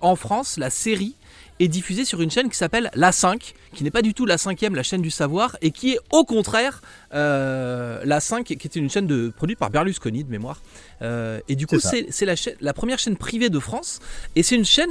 [0.00, 1.14] en France, la série
[1.60, 4.38] est diffusée sur une chaîne qui s'appelle La 5, qui n'est pas du tout la
[4.38, 6.82] cinquième, la chaîne du savoir, et qui est au contraire
[7.14, 10.60] euh, La 5, qui était une chaîne de, produite par Berlusconi de mémoire.
[11.02, 12.26] Euh, et du coup, C'est
[12.60, 14.00] la, première chaîne privée de France,
[14.34, 14.90] et c'est une chaîne,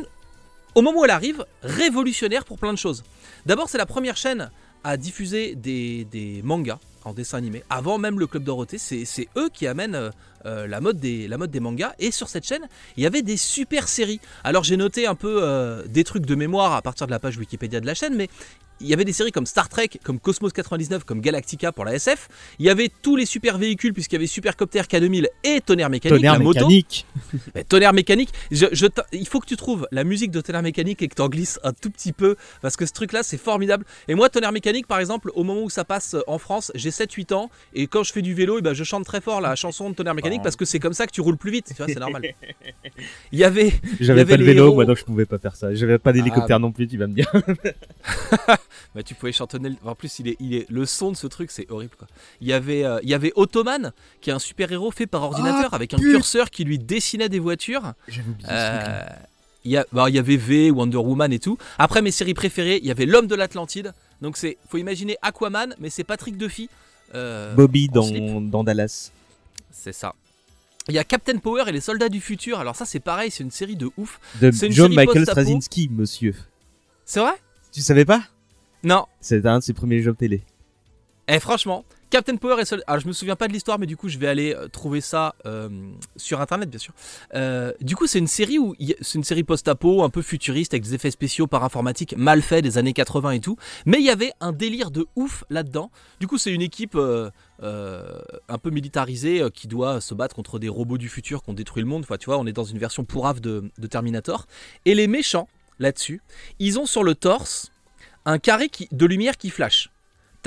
[0.74, 3.04] au moment où elle arrive, révolutionnaire pour plein de choses.
[3.46, 4.50] D'abord, c'est la première chaîne
[4.84, 8.78] à diffuser des, des mangas en dessin animé, avant même le Club Dorothée.
[8.78, 10.12] C'est c'est eux qui amènent
[10.46, 11.94] euh, euh, la, mode des, la mode des mangas.
[12.00, 12.68] Et sur cette chaîne,
[12.98, 14.20] il y avait des super séries.
[14.44, 17.38] Alors j'ai noté un peu euh, des trucs de mémoire à partir de la page
[17.38, 18.30] Wikipédia de la chaîne, mais
[18.82, 21.96] il y avait des séries comme Star Trek, comme Cosmos 99, comme Galactica pour la
[21.96, 22.28] SF.
[22.60, 26.18] Il y avait tous les super véhicules, puisqu'il y avait Supercopter K2000 et Tonnerre Mécanique,
[26.18, 26.60] Tonnerre la moto.
[26.60, 27.06] mécanique.
[27.56, 31.02] Mais tonnerre mécanique, je, je il faut que tu trouves la musique de tonnerre mécanique
[31.02, 33.38] et que tu en glisses un tout petit peu parce que ce truc là c'est
[33.38, 33.86] formidable.
[34.08, 37.34] Et moi tonnerre mécanique par exemple, au moment où ça passe en France, j'ai 7-8
[37.34, 39.90] ans et quand je fais du vélo, eh ben, je chante très fort la chanson
[39.90, 41.88] de tonnerre mécanique parce que c'est comme ça que tu roules plus vite, tu vois,
[41.88, 42.24] c'est normal.
[43.32, 45.74] Il y avait J'avais pas les vélo, héros- moi donc je pouvais pas faire ça.
[45.74, 46.60] J'avais pas d'hélicoptère Ah.
[46.60, 47.32] non plus, tu vas me dire.
[48.96, 49.70] Bah, tu pouvais chantonner.
[49.70, 51.96] le- En plus, il est, il est, le son de ce truc, c'est horrible.
[51.98, 52.08] Quoi.
[52.40, 53.92] Il y avait, euh, il y avait Ottoman,
[54.22, 57.28] qui est un super héros fait par ordinateur Ah, avec un curseur qui lui dessinait
[57.30, 57.94] des voitures.
[58.08, 59.20] J'avais oublié ce Euh, truc-là.
[59.66, 61.58] il y, a, bah, il y avait V, Wonder Woman et tout.
[61.78, 63.94] Après mes séries préférées, il y avait L'homme de l'Atlantide.
[64.22, 66.70] Donc c'est, faut imaginer Aquaman, mais c'est Patrick Duffy.
[67.16, 69.12] euh, Bobby dans, dans Dallas.
[69.72, 70.14] C'est ça.
[70.88, 72.60] Il y a Captain Power et les soldats du futur.
[72.60, 74.20] Alors ça c'est pareil, c'est une série de ouf.
[74.40, 75.26] De une John Michael.
[75.26, 76.36] Straczynski, monsieur.
[77.06, 77.34] C'est vrai?
[77.72, 78.24] Tu savais pas?
[78.84, 79.06] Non.
[79.20, 80.44] C'est un de ses premiers jobs télé.
[81.28, 83.98] Eh franchement, Captain Power et Sol- Alors je me souviens pas de l'histoire, mais du
[83.98, 85.70] coup je vais aller euh, trouver ça euh,
[86.16, 86.94] sur internet bien sûr.
[87.34, 90.84] Euh, du coup c'est une série où c'est une série post-apo, un peu futuriste avec
[90.84, 93.58] des effets spéciaux par informatique mal faits des années 80 et tout.
[93.88, 95.90] Mais il y avait un délire de ouf là-dedans.
[96.20, 101.00] Du coup c'est une équipe un peu militarisée qui doit se battre contre des robots
[101.00, 102.04] du futur qui ont détruit le monde.
[102.04, 104.46] Enfin tu vois on est dans une version pourrave de, de Terminator.
[104.86, 105.48] Et les méchants
[105.80, 106.22] là-dessus,
[106.60, 107.72] ils ont sur le torse
[108.26, 109.90] un carré de lumière qui flash.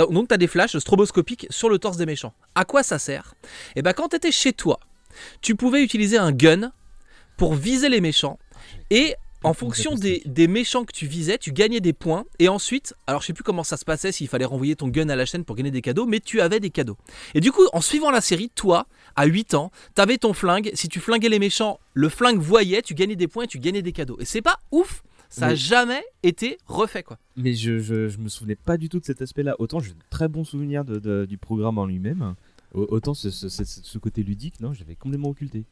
[0.06, 2.34] Donc tu as des flashs stroboscopiques sur le torse des méchants.
[2.54, 3.34] À quoi ça sert
[3.76, 4.78] Eh ben quand tu étais chez toi,
[5.40, 6.72] tu pouvais utiliser un gun
[7.36, 8.38] pour viser les méchants
[8.90, 9.14] et
[9.44, 13.20] en fonction des, des méchants que tu visais, tu gagnais des points et ensuite, alors
[13.22, 15.44] je sais plus comment ça se passait, s'il fallait renvoyer ton gun à la chaîne
[15.44, 16.96] pour gagner des cadeaux, mais tu avais des cadeaux.
[17.34, 20.88] Et du coup, en suivant la série, toi, à 8 ans, t'avais ton flingue, si
[20.88, 23.92] tu flinguais les méchants, le flingue voyait, tu gagnais des points et tu gagnais des
[23.92, 24.16] cadeaux.
[24.18, 27.18] Et c'est pas ouf, ça a Mais- jamais été refait quoi.
[27.36, 29.56] Mais je, je, je me souvenais pas du tout de cet aspect-là.
[29.59, 32.34] Autant j'ai de très bons souvenirs de, de- du programme en lui-même.
[32.74, 35.64] Au- Autant ce, ce- ce- ce côté ludique, non, j'avais complètement occulté.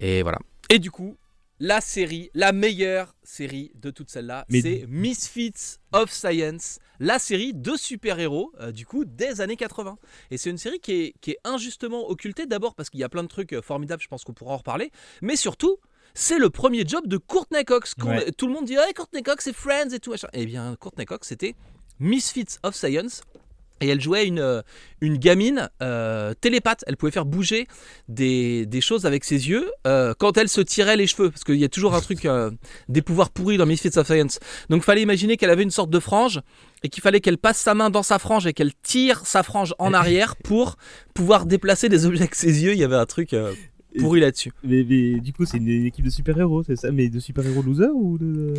[0.00, 0.38] Et voilà.
[0.70, 1.16] Et du coup,
[1.60, 7.54] la série, la meilleure série de toutes celles-là, Mais- c'est Misfits of Science, la série
[7.54, 9.96] de super-héros, euh, du coup, des années 80.
[10.30, 13.08] Et c'est une série qui est, qui est injustement occultée, d'abord parce qu'il y a
[13.08, 14.90] plein de trucs euh, formidables, je pense qu'on pourra en reparler,
[15.22, 15.76] mais surtout,
[16.14, 17.94] c'est le premier job de Courtney Cox.
[18.02, 18.30] Ouais.
[18.32, 20.12] Tout le monde dit, hey, Courtney Cox, c'est Friends et tout.
[20.12, 20.28] machin.
[20.32, 21.54] Eh bien, Courtney Cox, c'était
[22.00, 23.22] Misfits of Science.
[23.80, 24.62] Et elle jouait une, euh,
[25.00, 26.84] une gamine euh, télépathe.
[26.86, 27.66] Elle pouvait faire bouger
[28.08, 31.30] des, des choses avec ses yeux euh, quand elle se tirait les cheveux.
[31.30, 32.52] Parce qu'il y a toujours un truc, euh,
[32.88, 34.38] des pouvoirs pourris dans Misfits of Science.
[34.70, 36.40] Donc il fallait imaginer qu'elle avait une sorte de frange
[36.84, 39.74] et qu'il fallait qu'elle passe sa main dans sa frange et qu'elle tire sa frange
[39.80, 40.76] en arrière pour
[41.12, 42.72] pouvoir déplacer des objets avec ses yeux.
[42.74, 43.34] Il y avait un truc
[43.98, 44.52] pourri là-dessus.
[44.62, 46.90] Mais, mais du coup, c'est une équipe de super-héros, c'est ça?
[46.90, 48.54] Mais de super-héros losers ou de.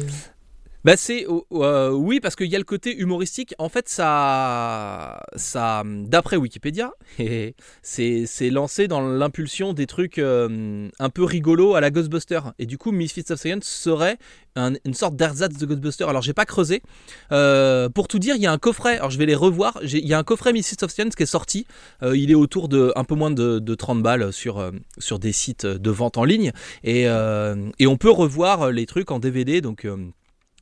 [0.86, 3.56] Bah c'est euh, oui parce qu'il y a le côté humoristique.
[3.58, 6.92] En fait, ça, ça d'après Wikipédia,
[7.82, 12.40] c'est lancé dans l'impulsion des trucs euh, un peu rigolos à la Ghostbuster.
[12.60, 14.20] Et du coup, Misfits of Science serait
[14.56, 16.04] un- une sorte d'ersatz de Ghostbuster.
[16.08, 16.84] Alors j'ai pas creusé.
[17.32, 18.98] Euh, pour tout dire, il y a un coffret.
[19.00, 19.80] Alors je vais les revoir.
[19.82, 21.66] Il y a un coffret Misfits of Science qui est sorti.
[22.04, 24.64] Il est autour de un peu moins de, de 30 balles sur
[25.00, 26.52] sur des sites de vente en ligne.
[26.84, 29.62] Et et on peut revoir les trucs en DVD.
[29.62, 29.88] Donc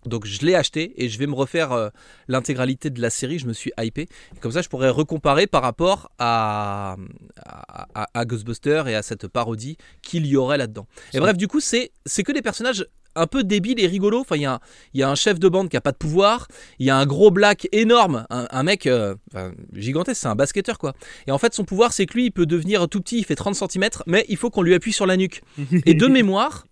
[0.06, 1.90] donc je l'ai acheté et je vais me refaire euh,
[2.28, 3.40] l'intégralité de la série.
[3.40, 4.08] Je me suis hypé.
[4.42, 6.96] Comme ça, je pourrais recomparer par rapport à,
[8.14, 10.88] à, Ghostbusters et à cette parodie qu'il y aurait là-dedans.
[11.14, 12.86] Et bref, du coup, c'est que des personnages
[13.16, 14.22] un peu débiles et rigolos.
[14.22, 14.60] Enfin, il y, a un-
[14.96, 16.48] il y a un chef de bande qui a pas de pouvoir.
[16.80, 20.36] Il y a un gros black énorme, un, un mec euh, enfin, gigantesque, c'est un
[20.36, 20.94] basketteur quoi.
[21.28, 23.36] Et en fait, son pouvoir, c'est que lui, il peut devenir tout petit, il fait
[23.36, 25.44] 30 cm, mais il faut qu'on lui appuie sur la nuque.
[25.86, 26.66] Et de mémoire,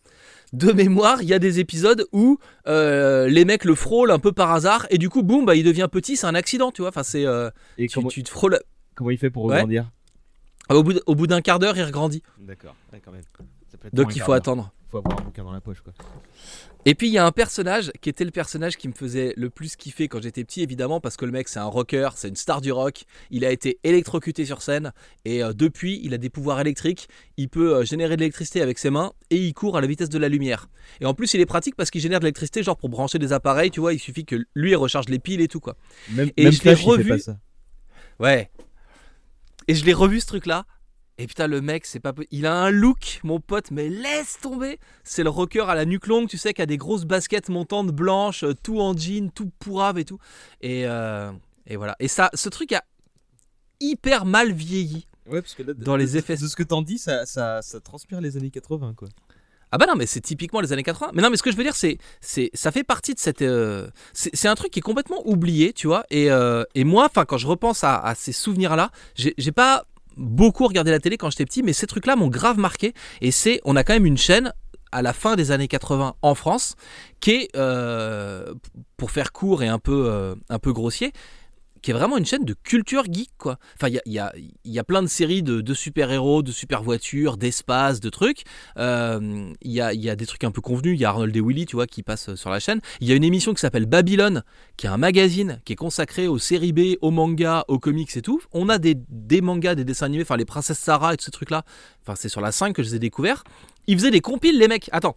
[0.53, 2.37] de mémoire, il y a des épisodes où
[2.67, 5.63] euh, les mecs le frôlent un peu par hasard et du coup, boum, bah, il
[5.63, 6.89] devient petit, c'est un accident, tu vois.
[6.89, 8.59] Enfin, c'est euh, Et tu, comment- tu te frôles.
[8.95, 9.57] Comment il fait pour Ouais.
[9.57, 9.89] rebondir?
[10.69, 12.21] Ah, Au bout, d- au bout d'un quart d'heure, il regrandit.
[12.39, 13.21] D'accord, ouais, quand même.
[13.71, 14.71] Ça peut être Donc il faut attendre.
[14.89, 15.93] Faut avoir un bouquin dans la poche, quoi.
[16.85, 19.51] Et puis il y a un personnage qui était le personnage qui me faisait le
[19.51, 22.35] plus kiffer quand j'étais petit, évidemment, parce que le mec c'est un rocker, c'est une
[22.35, 23.03] star du rock.
[23.29, 24.91] Il a été électrocuté sur scène
[25.23, 27.07] et euh, depuis il a des pouvoirs électriques.
[27.37, 30.09] Il peut euh, générer de l'électricité avec ses mains et il court à la vitesse
[30.09, 30.69] de la lumière.
[31.01, 33.31] Et en plus il est pratique parce qu'il génère de l'électricité, genre pour brancher des
[33.31, 35.75] appareils, tu vois, il suffit que lui il recharge les piles et tout quoi.
[36.09, 37.09] Même, et même je l'ai revu.
[37.09, 37.37] pas ça.
[38.19, 38.49] Ouais.
[39.67, 40.65] Et je l'ai revu ce truc-là.
[41.21, 42.13] Et putain, le mec, c'est pas.
[42.31, 44.79] Il a un look, mon pote, mais laisse tomber.
[45.03, 47.91] C'est le rocker à la nuque longue, tu sais, qui a des grosses baskets montantes
[47.91, 50.17] blanches, euh, tout en jean, tout pourrave et tout.
[50.61, 51.31] Et, euh,
[51.67, 51.95] et voilà.
[51.99, 52.83] Et ça, ce truc a
[53.79, 55.05] hyper mal vieilli.
[55.27, 56.37] Ouais, parce que là, dans les de- effets.
[56.37, 59.07] De ce que t'en dis, ça, ça, ça transpire les années 80, quoi.
[59.71, 61.11] Ah bah non, mais c'est typiquement les années 80.
[61.13, 63.41] Mais non, mais ce que je veux dire, c'est, c'est, ça fait partie de cette.
[63.43, 66.03] euh, c'est, un truc qui est complètement oublié, tu vois.
[66.09, 69.85] Et, euh, et moi, enfin, quand je repense à, à ces souvenirs-là, j'ai pas
[70.21, 72.93] beaucoup regardé la télé quand j'étais petit, mais ces trucs-là m'ont grave marqué.
[73.19, 74.53] Et c'est, on a quand même une chaîne
[74.91, 76.75] à la fin des années 80 en France
[77.19, 78.53] qui est, euh,
[78.97, 81.11] pour faire court et un peu, euh, un peu grossier,
[81.81, 83.57] qui est vraiment une chaîne de culture geek, quoi.
[83.75, 88.09] Enfin, il y y, y a plein de séries de, super-héros, de super-voitures, d'espace, de
[88.09, 88.43] trucs.
[88.77, 90.97] Euh, Il y, a, y a des trucs un peu convenus.
[90.97, 92.81] Il y a Arnold et Willy, tu vois, qui passent sur la chaîne.
[92.99, 94.43] Il y a une émission qui s'appelle Babylone,
[94.77, 98.21] qui est un magazine qui est consacré aux séries B, aux mangas, aux comics et
[98.21, 98.41] tout.
[98.51, 101.31] On a des, des mangas, des dessins animés, enfin les princesses Sarah et tous ces
[101.31, 101.63] trucs-là.
[102.03, 103.43] Enfin, c'est sur la 5 que je les ai découverts.
[103.87, 104.89] Ils faisaient des compiles, les mecs.
[104.91, 105.15] Attends.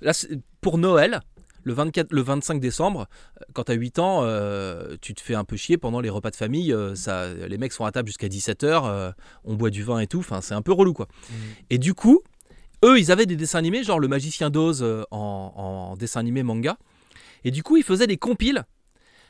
[0.00, 0.12] Là,
[0.60, 1.20] pour Noël,
[1.64, 3.06] le, 24, le 25 décembre,
[3.40, 6.30] euh, quand t'as 8 ans, euh, tu te fais un peu chier pendant les repas
[6.30, 6.72] de famille.
[6.72, 9.12] euh, ça, les mecs sont à table jusqu'à 17h,
[9.44, 10.18] on boit du vin et tout.
[10.20, 11.08] Enfin, c'est un peu relou, quoi.
[11.70, 12.20] Et du coup,
[12.84, 16.42] eux, ils avaient des dessins animés, genre le Magicien d'Oz euh, en, en dessin animé
[16.42, 16.76] manga.
[17.44, 18.64] Et du coup, ils faisaient des compiles.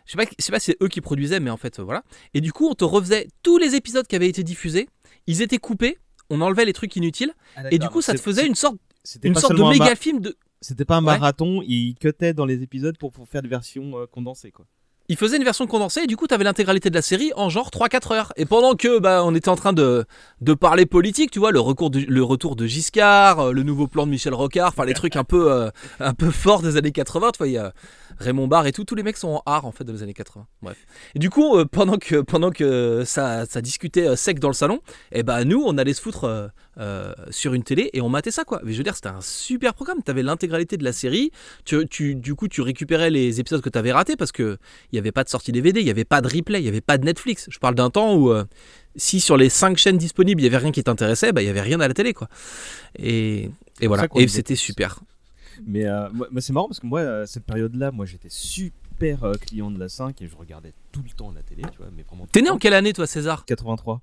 [0.07, 1.83] Je sais pas, je sais pas si c'est eux qui produisaient, mais en fait, euh,
[1.83, 2.03] voilà.
[2.35, 4.89] Et du coup, on te refaisait tous les épisodes qui avaient été diffusés.
[5.27, 5.99] Ils étaient coupés,
[6.29, 8.77] on enlevait les trucs inutiles, Ah, et du coup, ça te faisait une sorte,
[9.23, 10.37] une sorte de méga film de.
[10.63, 11.19] C'était pas un Ouais.
[11.19, 14.65] marathon, ils cutaient dans les épisodes pour, pour faire des versions euh, condensées quoi.
[15.09, 17.49] Il faisait une version condensée et du coup tu avais l'intégralité de la série en
[17.51, 18.33] genre 3-4 heures.
[18.37, 20.05] Et pendant que bah, on était en train de,
[20.41, 23.89] de parler politique, tu vois, le, recours de- le retour de Giscard, euh, le nouveau
[23.89, 26.93] plan de Michel Rocard, enfin les trucs un peu, euh, un peu forts des années
[26.93, 27.73] 80, tu vois, il y a
[28.19, 30.15] Raymond Barre et tout, tous les mecs sont en art en fait dans les années
[30.15, 30.47] 80.
[30.63, 30.77] Bref.
[31.15, 34.55] Et du coup, euh, pendant que, pendant que ça, ça discutait euh, sec dans le
[34.55, 34.81] salon,
[35.13, 36.49] et bah nous on allait se foutre euh,
[36.79, 38.61] euh, sur une télé et on matait ça quoi.
[38.65, 41.31] Mais je veux dire, c'était un super programme, tu avais l'intégralité de la série,
[41.65, 44.59] tu, tu- du coup tu récupérais les épisodes que tu avais ratés parce que
[44.91, 46.69] il n'y avait pas de sortie DVD, il n'y avait pas de replay, il n'y
[46.69, 47.47] avait pas de Netflix.
[47.51, 48.45] Je parle d'un temps où euh,
[48.97, 51.51] si sur les 5 chaînes disponibles, il n'y avait rien qui t'intéressait, bah, il n'y
[51.51, 52.13] avait rien à la télé.
[52.13, 52.29] quoi.
[52.99, 55.01] Et, et voilà, et c'était super.
[55.66, 59.35] Mais euh, moi, c'est marrant parce que moi, euh, cette période-là, moi j'étais super euh,
[59.35, 62.03] client de la 5 et je regardais tout le temps la télé, tu vois, mais
[62.03, 62.27] vraiment.
[62.27, 63.45] T'es né en quelle année toi César?
[63.45, 64.01] 83.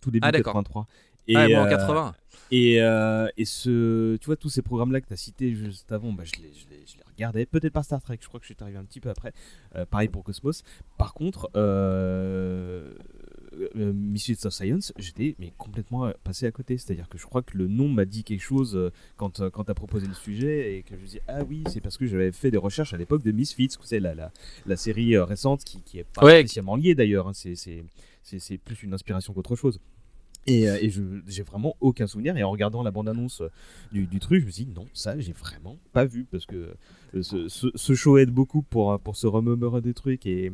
[0.00, 0.54] Tout début Ah, d'accord.
[0.54, 0.86] 83.
[1.28, 2.14] Ouais, moi, en euh, 80.
[2.50, 2.74] Et,
[3.40, 6.42] et ce, tu vois, tous ces programmes-là que tu as cités juste avant, bah, je,
[6.42, 7.46] les, je, les, je les regardais.
[7.46, 9.32] Peut-être par Star Trek, je crois que je suis arrivé un petit peu après.
[9.90, 10.62] Pareil pour Cosmos.
[10.98, 11.50] Par contre,
[13.58, 16.78] euh, euh, Misfits of Science, j'étais mais complètement euh, passé à côté.
[16.78, 19.70] C'est-à-dire que je crois que le nom m'a dit quelque chose euh, quand, quand tu
[19.70, 22.32] as proposé le sujet et que je me dis ah oui, c'est parce que j'avais
[22.32, 24.32] fait des recherches à l'époque de Misfits, c'est la, la,
[24.66, 26.40] la série récente qui, qui est pas Ouais.
[26.40, 27.28] spécialement liée d'ailleurs.
[27.28, 27.32] hein.
[27.34, 29.80] C'est- plus une inspiration qu'autre chose.
[30.46, 32.36] Et, et je j'ai vraiment aucun souvenir.
[32.36, 33.42] Et en regardant la bande-annonce
[33.92, 36.74] du, du truc, je me suis dit non, ça j'ai vraiment pas vu parce que
[37.20, 40.26] ce, ce, ce show aide beaucoup pour, pour se remémorer des trucs.
[40.26, 40.50] Et,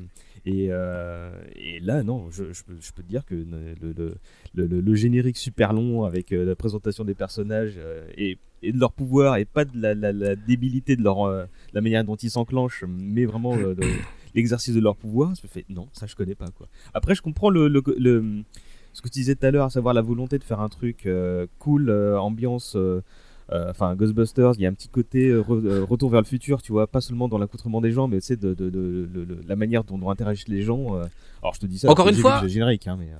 [0.50, 4.14] et, euh, et là, non, je, je, peux, je peux te dire que le, le,
[4.54, 8.72] le, le- le générique super long avec euh, la présentation des personnages euh, et, et
[8.72, 11.18] de leur pouvoir et pas de la, la, la débilité de leur,
[11.72, 13.76] la manière dont ils s'enclenchent, mais vraiment de-
[14.34, 16.66] l'exercice de leur pouvoir, je me fais non, ça je connais pas quoi.
[16.94, 18.42] Après, je comprends le, le, le-
[18.94, 21.06] ce que tu disais tout à l'heure, à savoir la volonté de faire un truc
[21.06, 22.74] euh, cool, euh, ambiance.
[22.76, 23.02] euh,
[23.52, 26.60] Enfin, Ghostbusters, il y a un petit côté euh, re- euh, retour vers le futur,
[26.62, 29.40] tu vois, pas seulement dans l'accoutrement des gens, mais sais, de, de, de- de- de-
[29.46, 30.96] la manière dont, dont interagissent les gens.
[30.96, 31.04] euh.
[31.42, 33.06] Alors, je te dis ça, Encore une fois- le générique, hein, mais.
[33.12, 33.16] euh,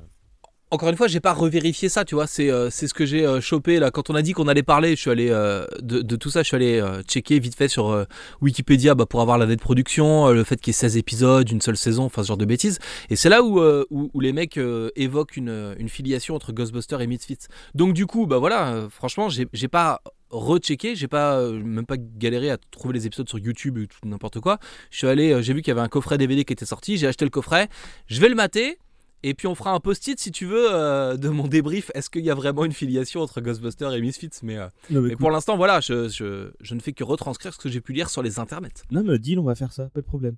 [0.70, 2.26] Encore une fois, j'ai pas revérifié ça, tu vois.
[2.26, 3.90] C'est euh, c'est ce que j'ai euh, chopé là.
[3.90, 6.42] Quand on a dit qu'on allait parler, je suis allé euh, de, de tout ça,
[6.42, 8.04] je suis allé euh, checker vite fait sur euh,
[8.42, 10.98] Wikipédia bah, pour avoir la date de production, euh, le fait qu'il y ait 16
[10.98, 12.80] épisodes, une seule saison, enfin ce genre de bêtises.
[13.08, 16.52] Et c'est là où, euh, où, où les mecs euh, évoquent une, une filiation entre
[16.52, 17.46] Ghostbusters et Misfits.
[17.74, 21.96] Donc du coup, bah voilà, euh, franchement, j'ai pas rechecké, j'ai pas euh, même pas
[21.96, 24.58] galéré à trouver les épisodes sur YouTube ou tout n'importe quoi.
[24.90, 26.96] Je suis allé, euh, j'ai vu qu'il y avait un coffret DVD qui était sorti,
[26.98, 27.68] j'ai acheté le coffret,
[28.06, 28.78] je vais le mater.
[29.24, 31.90] Et puis on fera un post-it si tu veux euh, de mon débrief.
[31.94, 34.30] Est-ce qu'il y a vraiment une filiation entre Ghostbusters et Misfits?
[34.44, 35.18] Mais, euh, Non, mais mais écoute.
[35.18, 38.10] pour l'instant, voilà, je, je, je ne fais que retranscrire ce que j'ai pu lire
[38.10, 38.84] sur les internets.
[38.92, 40.36] Non, mais deal, on va faire ça, pas de problème.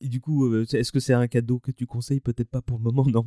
[0.00, 2.20] Et du coup, euh, est-ce que c'est un cadeau que tu conseilles?
[2.20, 3.26] Peut-être pas pour le moment, non.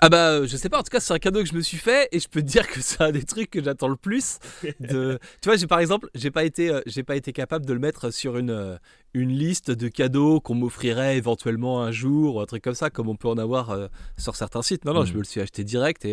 [0.00, 1.60] Ah bah euh, je sais pas, en tout cas c'est un cadeau que je me
[1.60, 3.96] suis fait et je peux te dire que c'est un des trucs que j'attends le
[3.96, 4.38] plus.
[4.78, 5.18] De...
[5.40, 7.80] tu vois, j'ai par exemple, j'ai pas été, euh, j'ai pas été capable de le
[7.80, 8.76] mettre sur une, euh,
[9.12, 13.08] une liste de cadeaux qu'on m'offrirait éventuellement un jour ou un truc comme ça, comme
[13.08, 13.88] on peut en avoir euh,
[14.18, 14.84] sur certains sites.
[14.84, 15.16] Non non, je Mhm.
[15.16, 16.12] me le suis acheté direct et,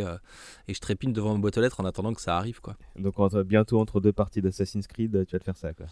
[0.68, 2.78] et je trépine devant ma boîte aux lettres en attendant que ça arrive quoi.
[2.98, 5.86] Donc, entre- bientôt, entre deux parties d'Assassin's Creed, tu vas te faire ça, quoi.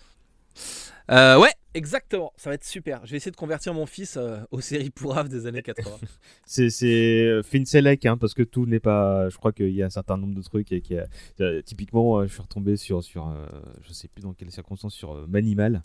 [1.12, 2.34] Euh, ouais, exactement.
[2.38, 3.06] Ça va être super.
[3.06, 5.90] Je vais essayer de convertir mon fils euh, aux séries pourraves des années 80.
[6.46, 9.30] C'est c'est euh, select hein, parce que tout n'est pas.
[9.30, 11.08] Je crois qu'il y a un certain nombre de trucs a-
[11.42, 13.46] euh, typiquement, je suis retombé sur sur euh,
[13.82, 15.82] je sais plus dans quelles circonstances sur Manimal.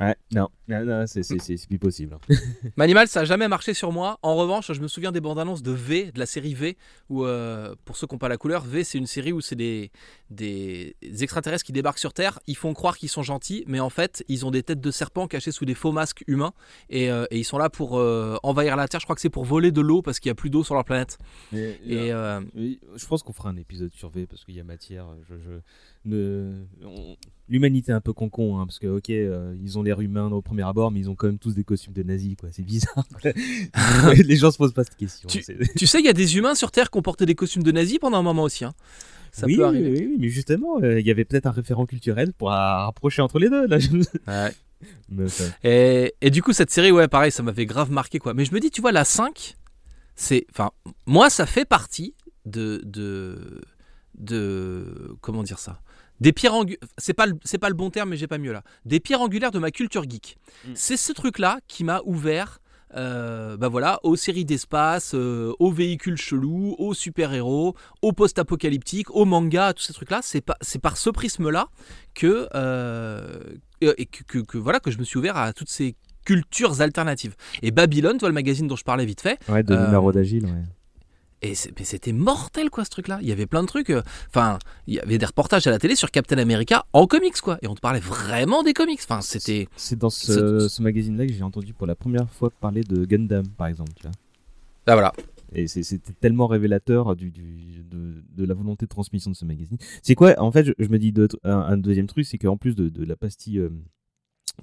[0.00, 2.14] Ouais, non, non, non, c'est c'est c'est c'est plus possible.
[2.14, 2.34] hein.
[2.76, 4.18] Manimal, ça a jamais marché sur moi.
[4.22, 6.76] En revanche, je me souviens des bandes annonces de V, de la série V,
[7.08, 9.56] où euh, pour ceux qui n'ont pas la couleur, V c'est une série où c'est
[9.56, 9.90] des,
[10.30, 12.38] des extraterrestres qui débarquent sur Terre.
[12.46, 15.26] Ils font croire qu'ils sont gentils, mais en fait, ils ont des têtes de serpents
[15.26, 16.52] cachées sous des faux masques humains
[16.90, 19.00] et, euh, et ils sont là pour euh, envahir la Terre.
[19.00, 20.74] Je crois que c'est pour voler de l'eau parce qu'il y a plus d'eau sur
[20.74, 21.18] leur planète.
[21.52, 25.06] Mais, Et, je pense qu'on fera un épisode sur V parce qu'il y a matière.
[25.28, 25.58] Je, je-
[26.04, 26.52] ne-
[26.84, 27.16] on-
[27.50, 30.42] L'humanité est un peu con-con, hein, parce que ok, euh, ils ont l'air humains au
[30.42, 32.50] premier abord, mais ils ont quand même tous des costumes de nazis, quoi.
[32.52, 33.02] C'est bizarre.
[34.22, 35.28] Les gens se posent pas cette question.
[35.28, 37.72] Tu, sais, il y a des humains sur Terre qui ont porté des costumes de
[37.72, 38.66] nazis pendant un moment aussi.
[38.66, 38.74] hein.
[39.32, 39.90] Ça oui, peut arriver.
[39.90, 43.38] oui, oui, mais justement, euh, il y avait peut-être un référent culturel pour rapprocher entre
[43.38, 43.66] les deux.
[43.66, 43.78] Là.
[44.26, 44.52] Ouais.
[45.08, 48.32] Mais ça- Et, et du coup, cette série, ouais, pareil, ça m'avait grave marqué, quoi.
[48.34, 49.56] Mais je me dis, tu vois, la 5,
[50.16, 50.46] c'est.
[50.52, 50.70] Enfin,
[51.06, 52.14] moi, ça fait partie
[52.44, 52.82] de.
[52.84, 53.60] de.
[54.18, 55.80] De comment dire ça?
[56.20, 58.52] Des pierres angulaires, c'est pas, le- c'est pas le bon terme, mais j'ai pas mieux
[58.52, 58.62] là.
[58.84, 60.36] Des pierres angulaires de ma culture geek.
[60.74, 62.58] C'est ce truc-là qui m'a ouvert,
[62.96, 69.26] euh, bah voilà, aux séries d'espace, euh, aux véhicules chelous, aux super-héros, aux post-apocalyptiques, aux
[69.26, 70.18] mangas, tous ces trucs-là.
[70.22, 71.68] C'est pas, c'est par ce prisme-là
[72.14, 73.38] que, euh,
[73.80, 77.36] et que, que- que, voilà, que je me suis ouvert à toutes ces cultures alternatives.
[77.62, 79.38] Et Babylone, toi, le magazine dont je parlais vite fait.
[79.48, 80.64] Ouais, de euh, numéro d'agile, ouais.
[81.42, 83.18] Et c'était mortel quoi ce truc là.
[83.22, 83.90] Il y avait plein de trucs.
[83.90, 87.40] euh, Enfin, il y avait des reportages à la télé sur Captain America en comics
[87.40, 87.58] quoi.
[87.62, 89.00] Et on te parlait vraiment des comics.
[89.02, 89.68] Enfin, c'était.
[89.76, 93.46] C'est dans ce, ce magazine-là que j'ai entendu pour la première fois parler de Gundam,
[93.48, 93.92] par exemple.
[93.96, 94.12] Tu vois.
[94.86, 95.12] Ah voilà.
[95.54, 99.78] Et c'était tellement révélateur du, du- de, de la volonté de transmission de ce magazine.
[100.02, 102.58] C'est quoi En fait, je, je me dis de- un, un deuxième truc, c'est qu'en
[102.58, 103.70] plus de, de la pastille euh,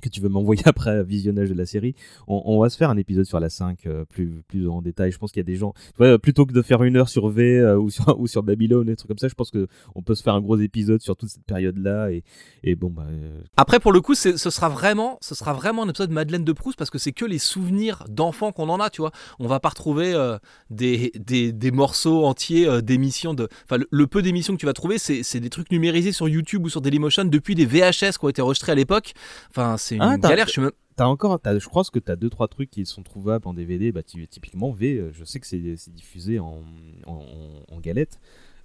[0.01, 1.95] que tu veux m'envoyer après visionnage de la série,
[2.27, 5.11] on, va se faire un épisode sur la 5 euh, plus, plus en détail.
[5.11, 5.73] Je pense qu'il y a des gens,
[6.21, 8.95] plutôt que de faire une heure sur V euh, ou, sur, ou sur Babylone, des
[8.95, 11.29] trucs comme ça, je pense que on peut se faire un gros épisode sur toute
[11.29, 12.11] cette période-là.
[12.11, 12.23] Et,
[12.63, 15.89] et bon, bah, euh, Après pour le coup, ce sera vraiment, ce sera vraiment un
[15.89, 18.89] épisode Madeleine de Proust parce que c'est que les souvenirs d'enfants qu'on en a.
[18.89, 20.13] Tu vois, on va pas retrouver
[20.69, 23.35] des, des, morceaux entiers d'émissions.
[23.65, 26.65] Enfin, le, peu d'émissions que tu vas trouver, c'est c'est des trucs numérisés sur YouTube
[26.65, 29.13] ou sur Dailymotion depuis des VHS qui ont été enregistrés à l'époque.
[29.49, 30.47] Enfin, c'est une Ah, t'as- galère.
[30.47, 30.61] Je
[30.99, 33.91] encore, t'as- je crois que t'as deux trois trucs qui sont trouvables en DVD.
[33.91, 35.59] Bah, ty- typiquement V, euh, je sais que c'est
[35.93, 36.63] diffusé en,
[37.05, 37.21] en,
[37.69, 38.19] en galette.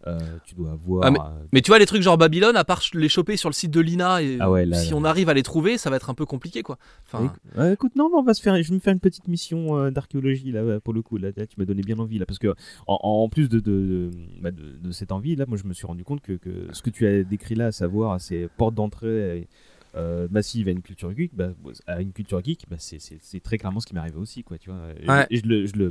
[0.06, 1.04] Euh, tu dois avoir.
[1.04, 3.50] Ah, mais, euh, mais tu vois les trucs genre Babylone, à part les choper sur
[3.50, 4.96] le site de l'INA, et Ah ouais, là, si là.
[4.96, 6.78] on arrive à les trouver, ça va être un peu compliqué quoi.
[7.06, 7.34] Enfin,
[7.70, 8.56] écoute, non, mais on va se faire.
[8.62, 11.18] Je vais me faire une petite mission d'archéologie là, pour le coup.
[11.18, 12.54] Là, tu m'as donné bien envie là, parce que
[12.86, 14.10] en, en plus de de, de,
[14.40, 16.80] bah, de- de cette envie là, moi je me suis rendu compte que, que ce
[16.80, 19.48] que tu as décrit là, à savoir ces portes d'entrée
[19.96, 21.48] euh, massives à une culture geek, bah,
[21.86, 24.58] à une culture geek, bah, c'est- très clairement ce qui m'est arrivé aussi, quoi.
[24.58, 24.80] Tu vois.
[25.02, 25.26] Et, Ouais.
[25.30, 25.88] et je le, je le,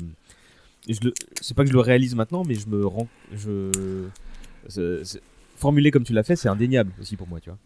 [0.87, 4.07] et je le, c'est pas que je le réalise maintenant, mais je me rends, je,
[5.55, 7.57] formulé comme tu l'as fait, c'est indéniable aussi pour moi, tu vois.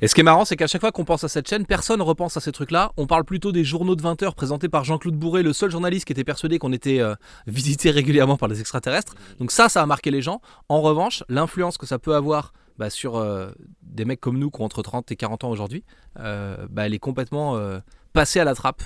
[0.00, 2.00] Et ce qui est marrant, c'est qu'à chaque fois qu'on pense à cette chaîne, personne
[2.00, 2.92] repense à ces trucs-là.
[2.96, 6.04] On parle plutôt des journaux de 20 heures présentés par Jean-Claude Bourré, le seul journaliste
[6.04, 7.16] qui était persuadé qu'on était euh,
[7.48, 9.16] visité régulièrement par les extraterrestres.
[9.40, 10.40] Donc ça, ça a marqué les gens.
[10.68, 13.50] En revanche, l'influence que ça peut avoir bah, sur euh,
[13.82, 15.84] des mecs comme nous qui ont entre 30 et 40 ans aujourd'hui,
[16.18, 17.78] euh, bah, elle est complètement euh,
[18.12, 18.82] passée à la trappe.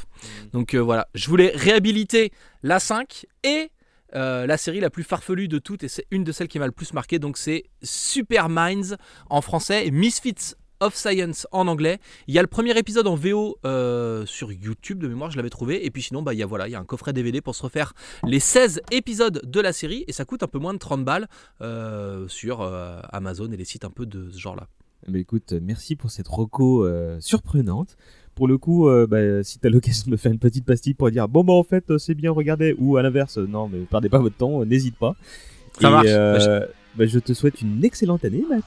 [0.53, 2.33] Donc euh, voilà, je voulais réhabiliter
[2.63, 3.71] la 5 et
[4.15, 6.73] la série la plus farfelue de toutes, et c'est une de celles qui m'a le
[6.73, 8.97] plus marqué, donc c'est Super Minds
[9.29, 11.99] en français et Misfits of Science en anglais.
[12.27, 15.51] Il y a le premier épisode en VO euh, sur YouTube, de mémoire, je l'avais
[15.51, 17.41] trouvé, et puis sinon, bah, il y a, voilà, il y a un coffret DVD
[17.41, 17.93] pour se refaire
[18.25, 21.29] les 16 épisodes de la série, et ça coûte un peu moins de 30 balles
[21.63, 24.67] euh, sur euh, Amazon et les sites un peu de ce genre-là.
[25.07, 27.97] Bah écoute, merci pour cette reco euh, surprenante.
[28.35, 31.11] Pour le coup, euh, bah, si t'as l'occasion de me faire une petite pastille pour
[31.11, 34.19] dire bon bah en fait c'est bien, regardez, ou à l'inverse, non mais perdez pas
[34.19, 35.17] votre temps, n'hésite pas.
[35.81, 36.07] Ça Et, marche.
[36.09, 38.65] euh, Bah, je- bah, je te souhaite une excellente année, Matt.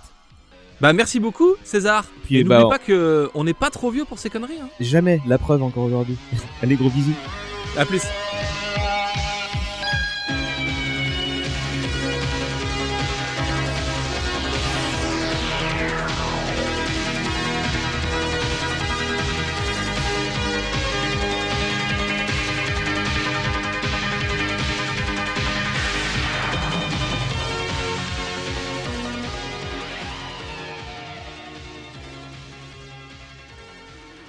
[0.82, 2.06] Bah merci beaucoup César.
[2.24, 4.60] Puis, et bah, n'oublie on- pas que on n'est pas trop vieux pour ces conneries.
[4.62, 4.68] hein.
[4.80, 6.18] Jamais, la preuve encore aujourd'hui.
[6.64, 7.14] Allez, gros bisous.
[7.78, 8.02] À plus.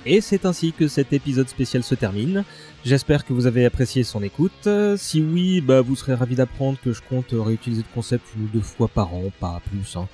[0.05, 2.45] Et c'est ainsi que cet épisode spécial se termine.
[2.85, 4.69] J'espère que vous avez apprécié son écoute.
[4.97, 8.49] Si oui, bah, vous serez ravis d'apprendre que je compte réutiliser le concept une ou
[8.49, 9.97] deux fois par an, pas plus.
[9.97, 10.09] hein.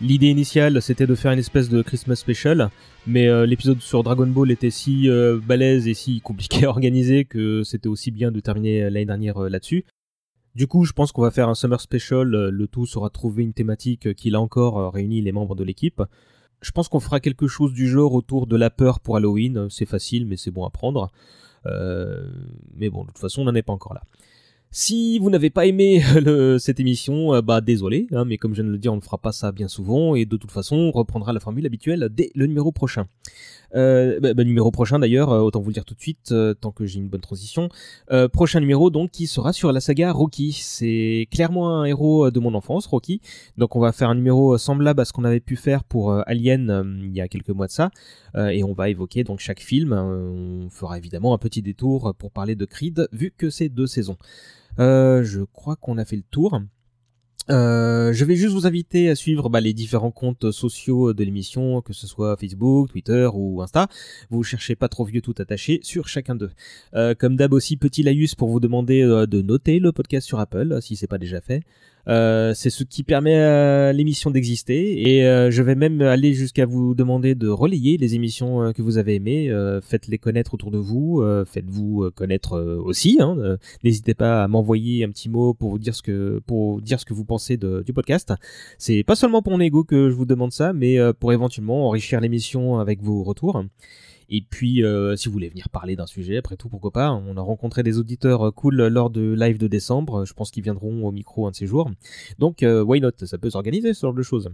[0.00, 2.70] L'idée initiale, c'était de faire une espèce de Christmas special,
[3.06, 7.24] mais euh, l'épisode sur Dragon Ball était si euh, balèze et si compliqué à organiser
[7.24, 9.84] que c'était aussi bien de terminer euh, l'année dernière euh, là-dessus.
[10.54, 12.28] Du coup, je pense qu'on va faire un summer special.
[12.28, 16.00] Le tout sera trouver une thématique qui, là encore, réunit les membres de l'équipe.
[16.64, 19.68] Je pense qu'on fera quelque chose du genre autour de la peur pour Halloween.
[19.68, 21.10] C'est facile, mais c'est bon à prendre.
[21.66, 22.26] Euh,
[22.74, 24.02] mais bon, de toute façon, on n'en est pas encore là.
[24.70, 26.02] Si vous n'avez pas aimé
[26.58, 29.02] cette émission, euh, bah désolé, hein, mais comme je viens de le dire, on ne
[29.02, 32.30] fera pas ça bien souvent, et de toute façon, on reprendra la formule habituelle dès
[32.34, 33.06] le numéro prochain.
[33.74, 36.54] Euh, bah, bah, numéro prochain d'ailleurs, euh, autant vous le dire tout de suite, euh,
[36.54, 37.68] tant que j'ai une bonne transition.
[38.32, 40.52] Prochain numéro donc qui sera sur la saga Rocky.
[40.52, 43.20] C'est clairement un héros de mon enfance, Rocky.
[43.56, 47.00] Donc on va faire un numéro semblable à ce qu'on avait pu faire pour Alien
[47.02, 47.90] il y a quelques mois de ça,
[48.36, 49.92] et on va évoquer donc chaque film.
[49.92, 54.16] On fera évidemment un petit détour pour parler de Creed, vu que c'est deux saisons.
[54.78, 56.60] Je crois qu'on a fait le tour.
[57.50, 61.82] Euh, je vais juste vous inviter à suivre bah, les différents comptes sociaux de l'émission,
[61.82, 63.88] que ce soit Facebook, Twitter ou Insta.
[64.30, 66.50] Vous cherchez pas trop vieux tout attaché sur chacun d'eux.
[66.94, 70.38] Euh, comme d'hab aussi, petit laïus pour vous demander euh, de noter le podcast sur
[70.40, 71.62] Apple, si c'est pas déjà fait.
[72.06, 76.66] Euh, c'est ce qui permet à l'émission d'exister et euh, je vais même aller jusqu'à
[76.66, 79.48] vous demander de relayer les émissions euh, que vous avez aimées.
[79.50, 83.16] Euh, faites-les connaître autour de vous, euh, faites-vous euh, connaître euh, aussi.
[83.20, 83.36] hein.
[83.38, 87.00] Euh, N'hésitez pas à m'envoyer un petit mot pour vous dire ce que pour dire
[87.00, 88.32] ce que vous pensez de- du podcast.
[88.78, 91.88] C'est pas seulement pour mon ego que je vous demande ça, mais euh, pour éventuellement
[91.88, 93.64] enrichir l'émission avec vos retours.
[94.28, 97.12] Et puis, euh, si vous voulez venir parler d'un sujet, après tout, pourquoi pas.
[97.12, 100.24] On a rencontré des auditeurs euh, cool lors de live de décembre.
[100.24, 101.90] Je pense qu'ils viendront au micro un de ces jours.
[102.38, 103.10] Donc, euh, why not?
[103.24, 104.50] Ça peut s'organiser, ce genre de choses.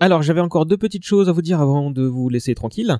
[0.00, 2.98] Alors, j'avais encore deux petites choses à vous dire avant de vous laisser tranquille.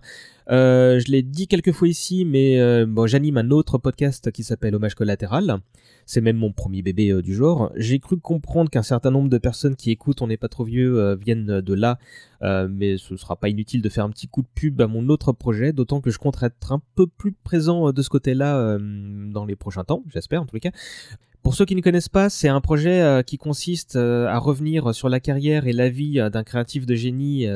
[0.50, 4.44] Euh, je l'ai dit quelques fois ici, mais euh, bon, j'anime un autre podcast qui
[4.44, 5.58] s'appelle Hommage collatéral.
[6.06, 7.72] C'est même mon premier bébé euh, du genre.
[7.74, 11.14] J'ai cru comprendre qu'un certain nombre de personnes qui écoutent On n'est pas trop vieux
[11.16, 11.98] viennent de là,
[12.68, 15.32] mais ce sera pas inutile de faire un petit coup de pub à mon autre
[15.32, 19.56] projet, d'autant que je compte être un peu plus présent de ce côté-là dans les
[19.56, 20.72] prochains temps, j'espère en tous les cas.
[21.44, 24.94] Pour ceux qui ne connaissent pas, c'est un projet euh, qui consiste euh, à revenir
[24.94, 27.46] sur la carrière et la vie euh, d'un créatif de génie,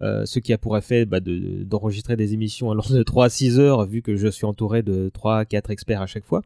[0.00, 3.58] ce qui a pour effet bah, de- d'enregistrer des émissions allant de 3 à 6
[3.60, 6.40] heures, vu que je suis entouré de 3 à 4 experts à chaque fois.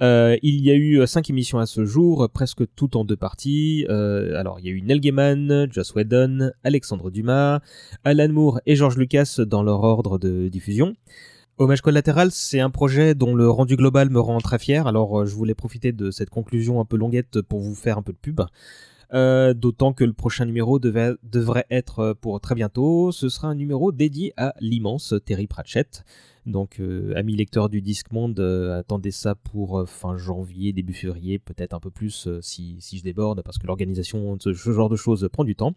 [0.00, 3.84] Il y a eu 5 émissions à ce jour, presque toutes en deux parties.
[3.88, 7.60] Alors, il y a eu Neil Gaiman, Joss Whedon, Alexandre Dumas,
[8.04, 10.94] Alan Moore et George Lucas dans leur ordre de diffusion.
[11.58, 15.26] Hommage collatéral, c'est un projet dont le rendu global me rend très fier, alors euh,
[15.26, 18.18] je voulais profiter de cette conclusion un peu longuette pour vous faire un peu de
[18.18, 18.42] pub.
[19.14, 23.12] Euh, D'autant que le prochain numéro devrait être euh, pour très bientôt.
[23.12, 26.04] Ce sera un numéro dédié à l'immense Terry Pratchett.
[26.44, 26.80] Donc,
[27.16, 31.90] amis lecteurs du Discmonde, euh, attendez ça pour fin janvier, début février, peut-être un peu
[31.90, 35.74] plus si, je déborde, parce que l'organisation de ce genre de choses prend du temps.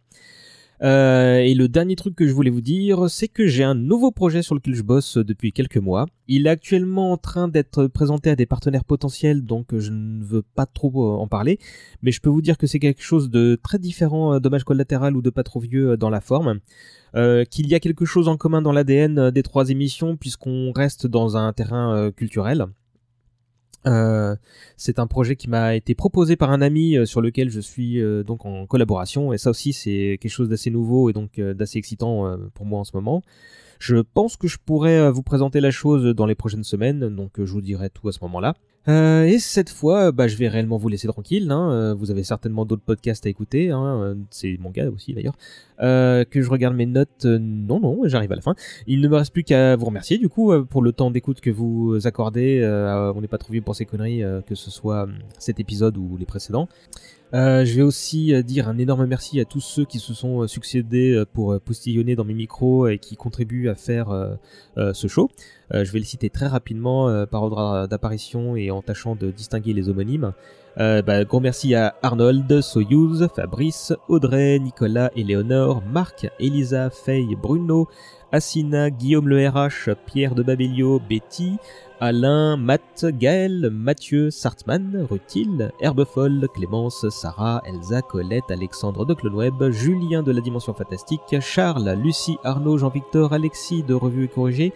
[0.81, 4.11] Euh, et le dernier truc que je voulais vous dire, c'est que j'ai un nouveau
[4.11, 6.05] projet sur lequel je bosse depuis quelques mois.
[6.27, 10.41] Il est actuellement en train d'être présenté à des partenaires potentiels, donc je ne veux
[10.41, 11.59] pas trop euh, en parler.
[12.01, 15.15] Mais je peux vous dire que c'est quelque chose de très différent euh, d'Hommage collatéral
[15.17, 16.59] ou de Pas trop vieux euh, dans la forme.
[17.15, 20.71] Euh, qu'il y a quelque chose en commun dans l'ADN euh, des trois émissions, puisqu'on
[20.71, 22.67] reste dans un terrain euh, culturel.
[23.85, 24.35] Euh,
[24.77, 28.01] c'est un projet qui m'a été proposé par un ami euh, sur lequel je suis
[28.01, 31.77] euh, donc en collaboration et ça aussi c'est quelque chose d'assez nouveau et donc d'assez
[31.77, 33.21] excitant pour moi en ce moment.
[33.79, 37.51] Je pense que je pourrais vous présenter la chose dans les prochaines semaines donc je
[37.51, 38.55] vous dirai tout à ce moment-là.
[38.89, 41.51] Euh, et cette fois, euh, bah, je vais réellement vous laisser tranquille.
[41.51, 41.71] Hein.
[41.71, 43.69] Euh, Vous avez certainement d'autres podcasts à écouter.
[43.69, 44.17] Hein.
[44.31, 45.35] C'est mon cas aussi d'ailleurs.
[45.79, 47.25] Que je regarde mes notes.
[47.25, 48.55] non, non, j'arrive à la fin.
[48.87, 51.49] Il ne me reste plus qu'à vous remercier du coup pour le temps d'écoute que
[51.49, 52.61] vous accordez.
[53.15, 55.07] On n'est pas trop vieux pour ces conneries, que ce soit
[55.37, 56.67] cet épisode ou les précédents.
[57.33, 60.41] Euh, je vais aussi euh, dire un énorme merci à tous ceux qui se sont
[60.41, 64.07] euh, succédés pour postillonner dans mes micros et qui contribuent à faire
[64.77, 65.29] ce show.
[65.71, 69.89] Je vais le citer très rapidement par ordre d'apparition et en tâchant de distinguer les
[69.89, 70.33] homonymes.
[70.77, 77.87] Bah, merci à Arnold, Soyuz, Fabrice, Audrey, Nicolas, Éléonore, Marc, Elisa, Faye, Bruno,
[78.31, 81.57] Assina, Guillaume le RH, Pierre de Babelio, Betty,
[82.01, 90.23] Alain, Matt, Gaël, Mathieu, Sartman, Rutil, Herbefolle, Clémence, Sarah, Elsa, Colette, Alexandre de Cloneweb, Julien
[90.23, 94.73] de la Dimension Fantastique, Charles, Lucie, Arnaud, Jean-Victor, Alexis de Revue et Corrigé,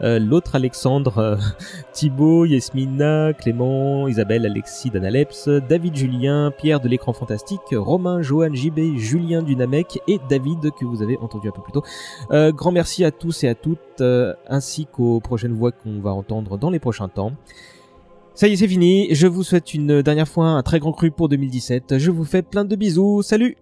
[0.00, 1.36] euh, l'autre Alexandre, euh,
[1.92, 8.96] Thibaut, Yasmina, Clément, Isabelle, Alexis, Danaleps, David Julien, Pierre de l'écran fantastique, Romain, Johan, JB,
[8.96, 11.82] Julien du Namek et David que vous avez entendu un peu plus tôt.
[12.30, 16.12] Euh, grand merci à tous et à toutes, euh, ainsi qu'aux prochaines voix qu'on va
[16.12, 17.32] entendre dans les prochains temps.
[18.34, 19.14] Ça y est, c'est fini.
[19.14, 21.98] Je vous souhaite une dernière fois un très grand cru pour 2017.
[21.98, 23.22] Je vous fais plein de bisous.
[23.22, 23.56] Salut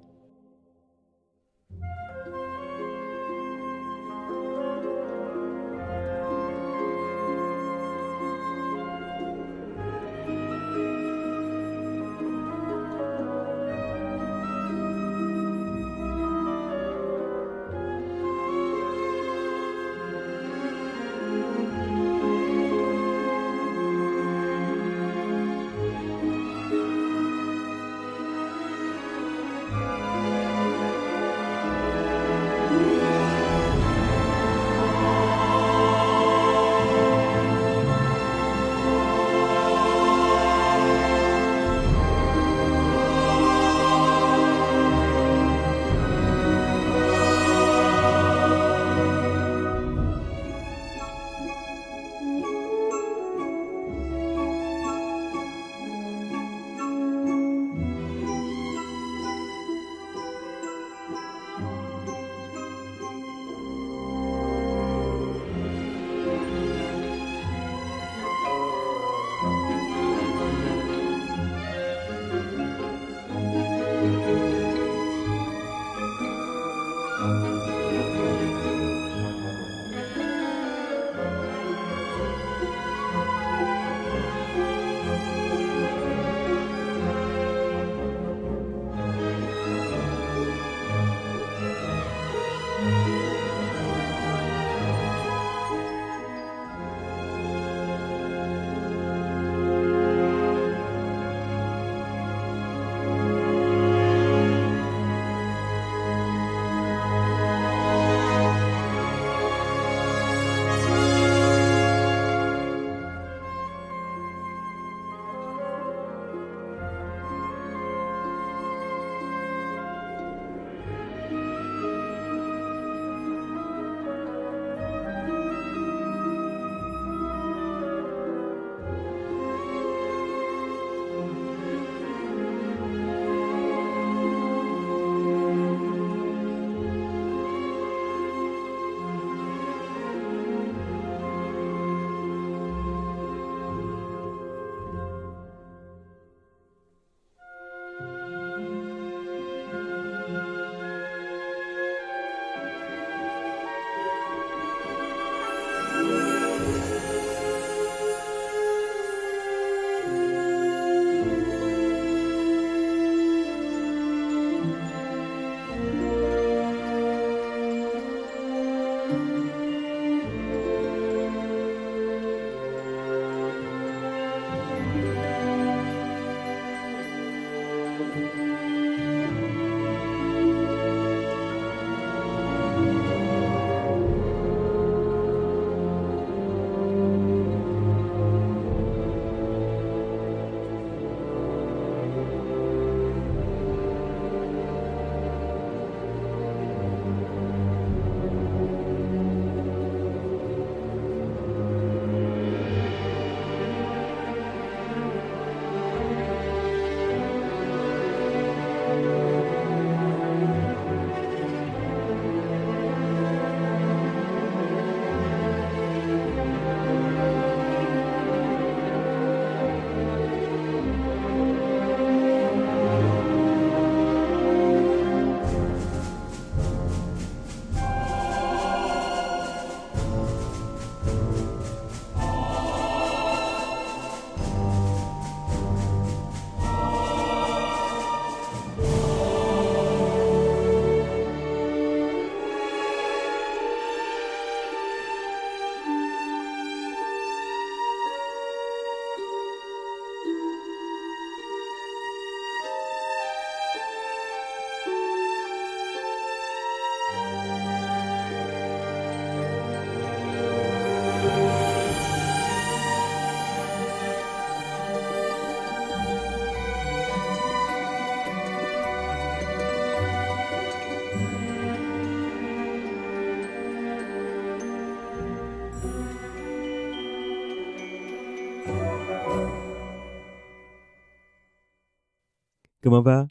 [282.91, 283.29] Comment va?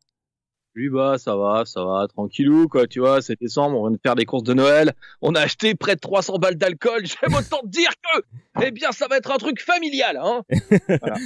[0.74, 4.02] Lui, bah, ça va, ça va, tranquillou, quoi, tu vois, c'est décembre, on vient de
[4.02, 7.60] faire des courses de Noël, on a acheté près de 300 balles d'alcool, j'aime autant
[7.64, 8.22] te dire que,
[8.64, 10.44] eh bien, ça va être un truc familial, hein.
[11.02, 11.20] Parce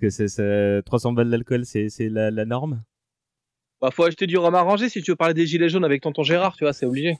[0.00, 2.84] que c'est, c'est- 300 balles d'alcool, c'est, c'est la, la norme?
[3.80, 6.22] Bah, faut acheter du rhum arrangé si tu veux parler des gilets jaunes avec tonton
[6.22, 7.18] Gérard, tu vois, c'est obligé.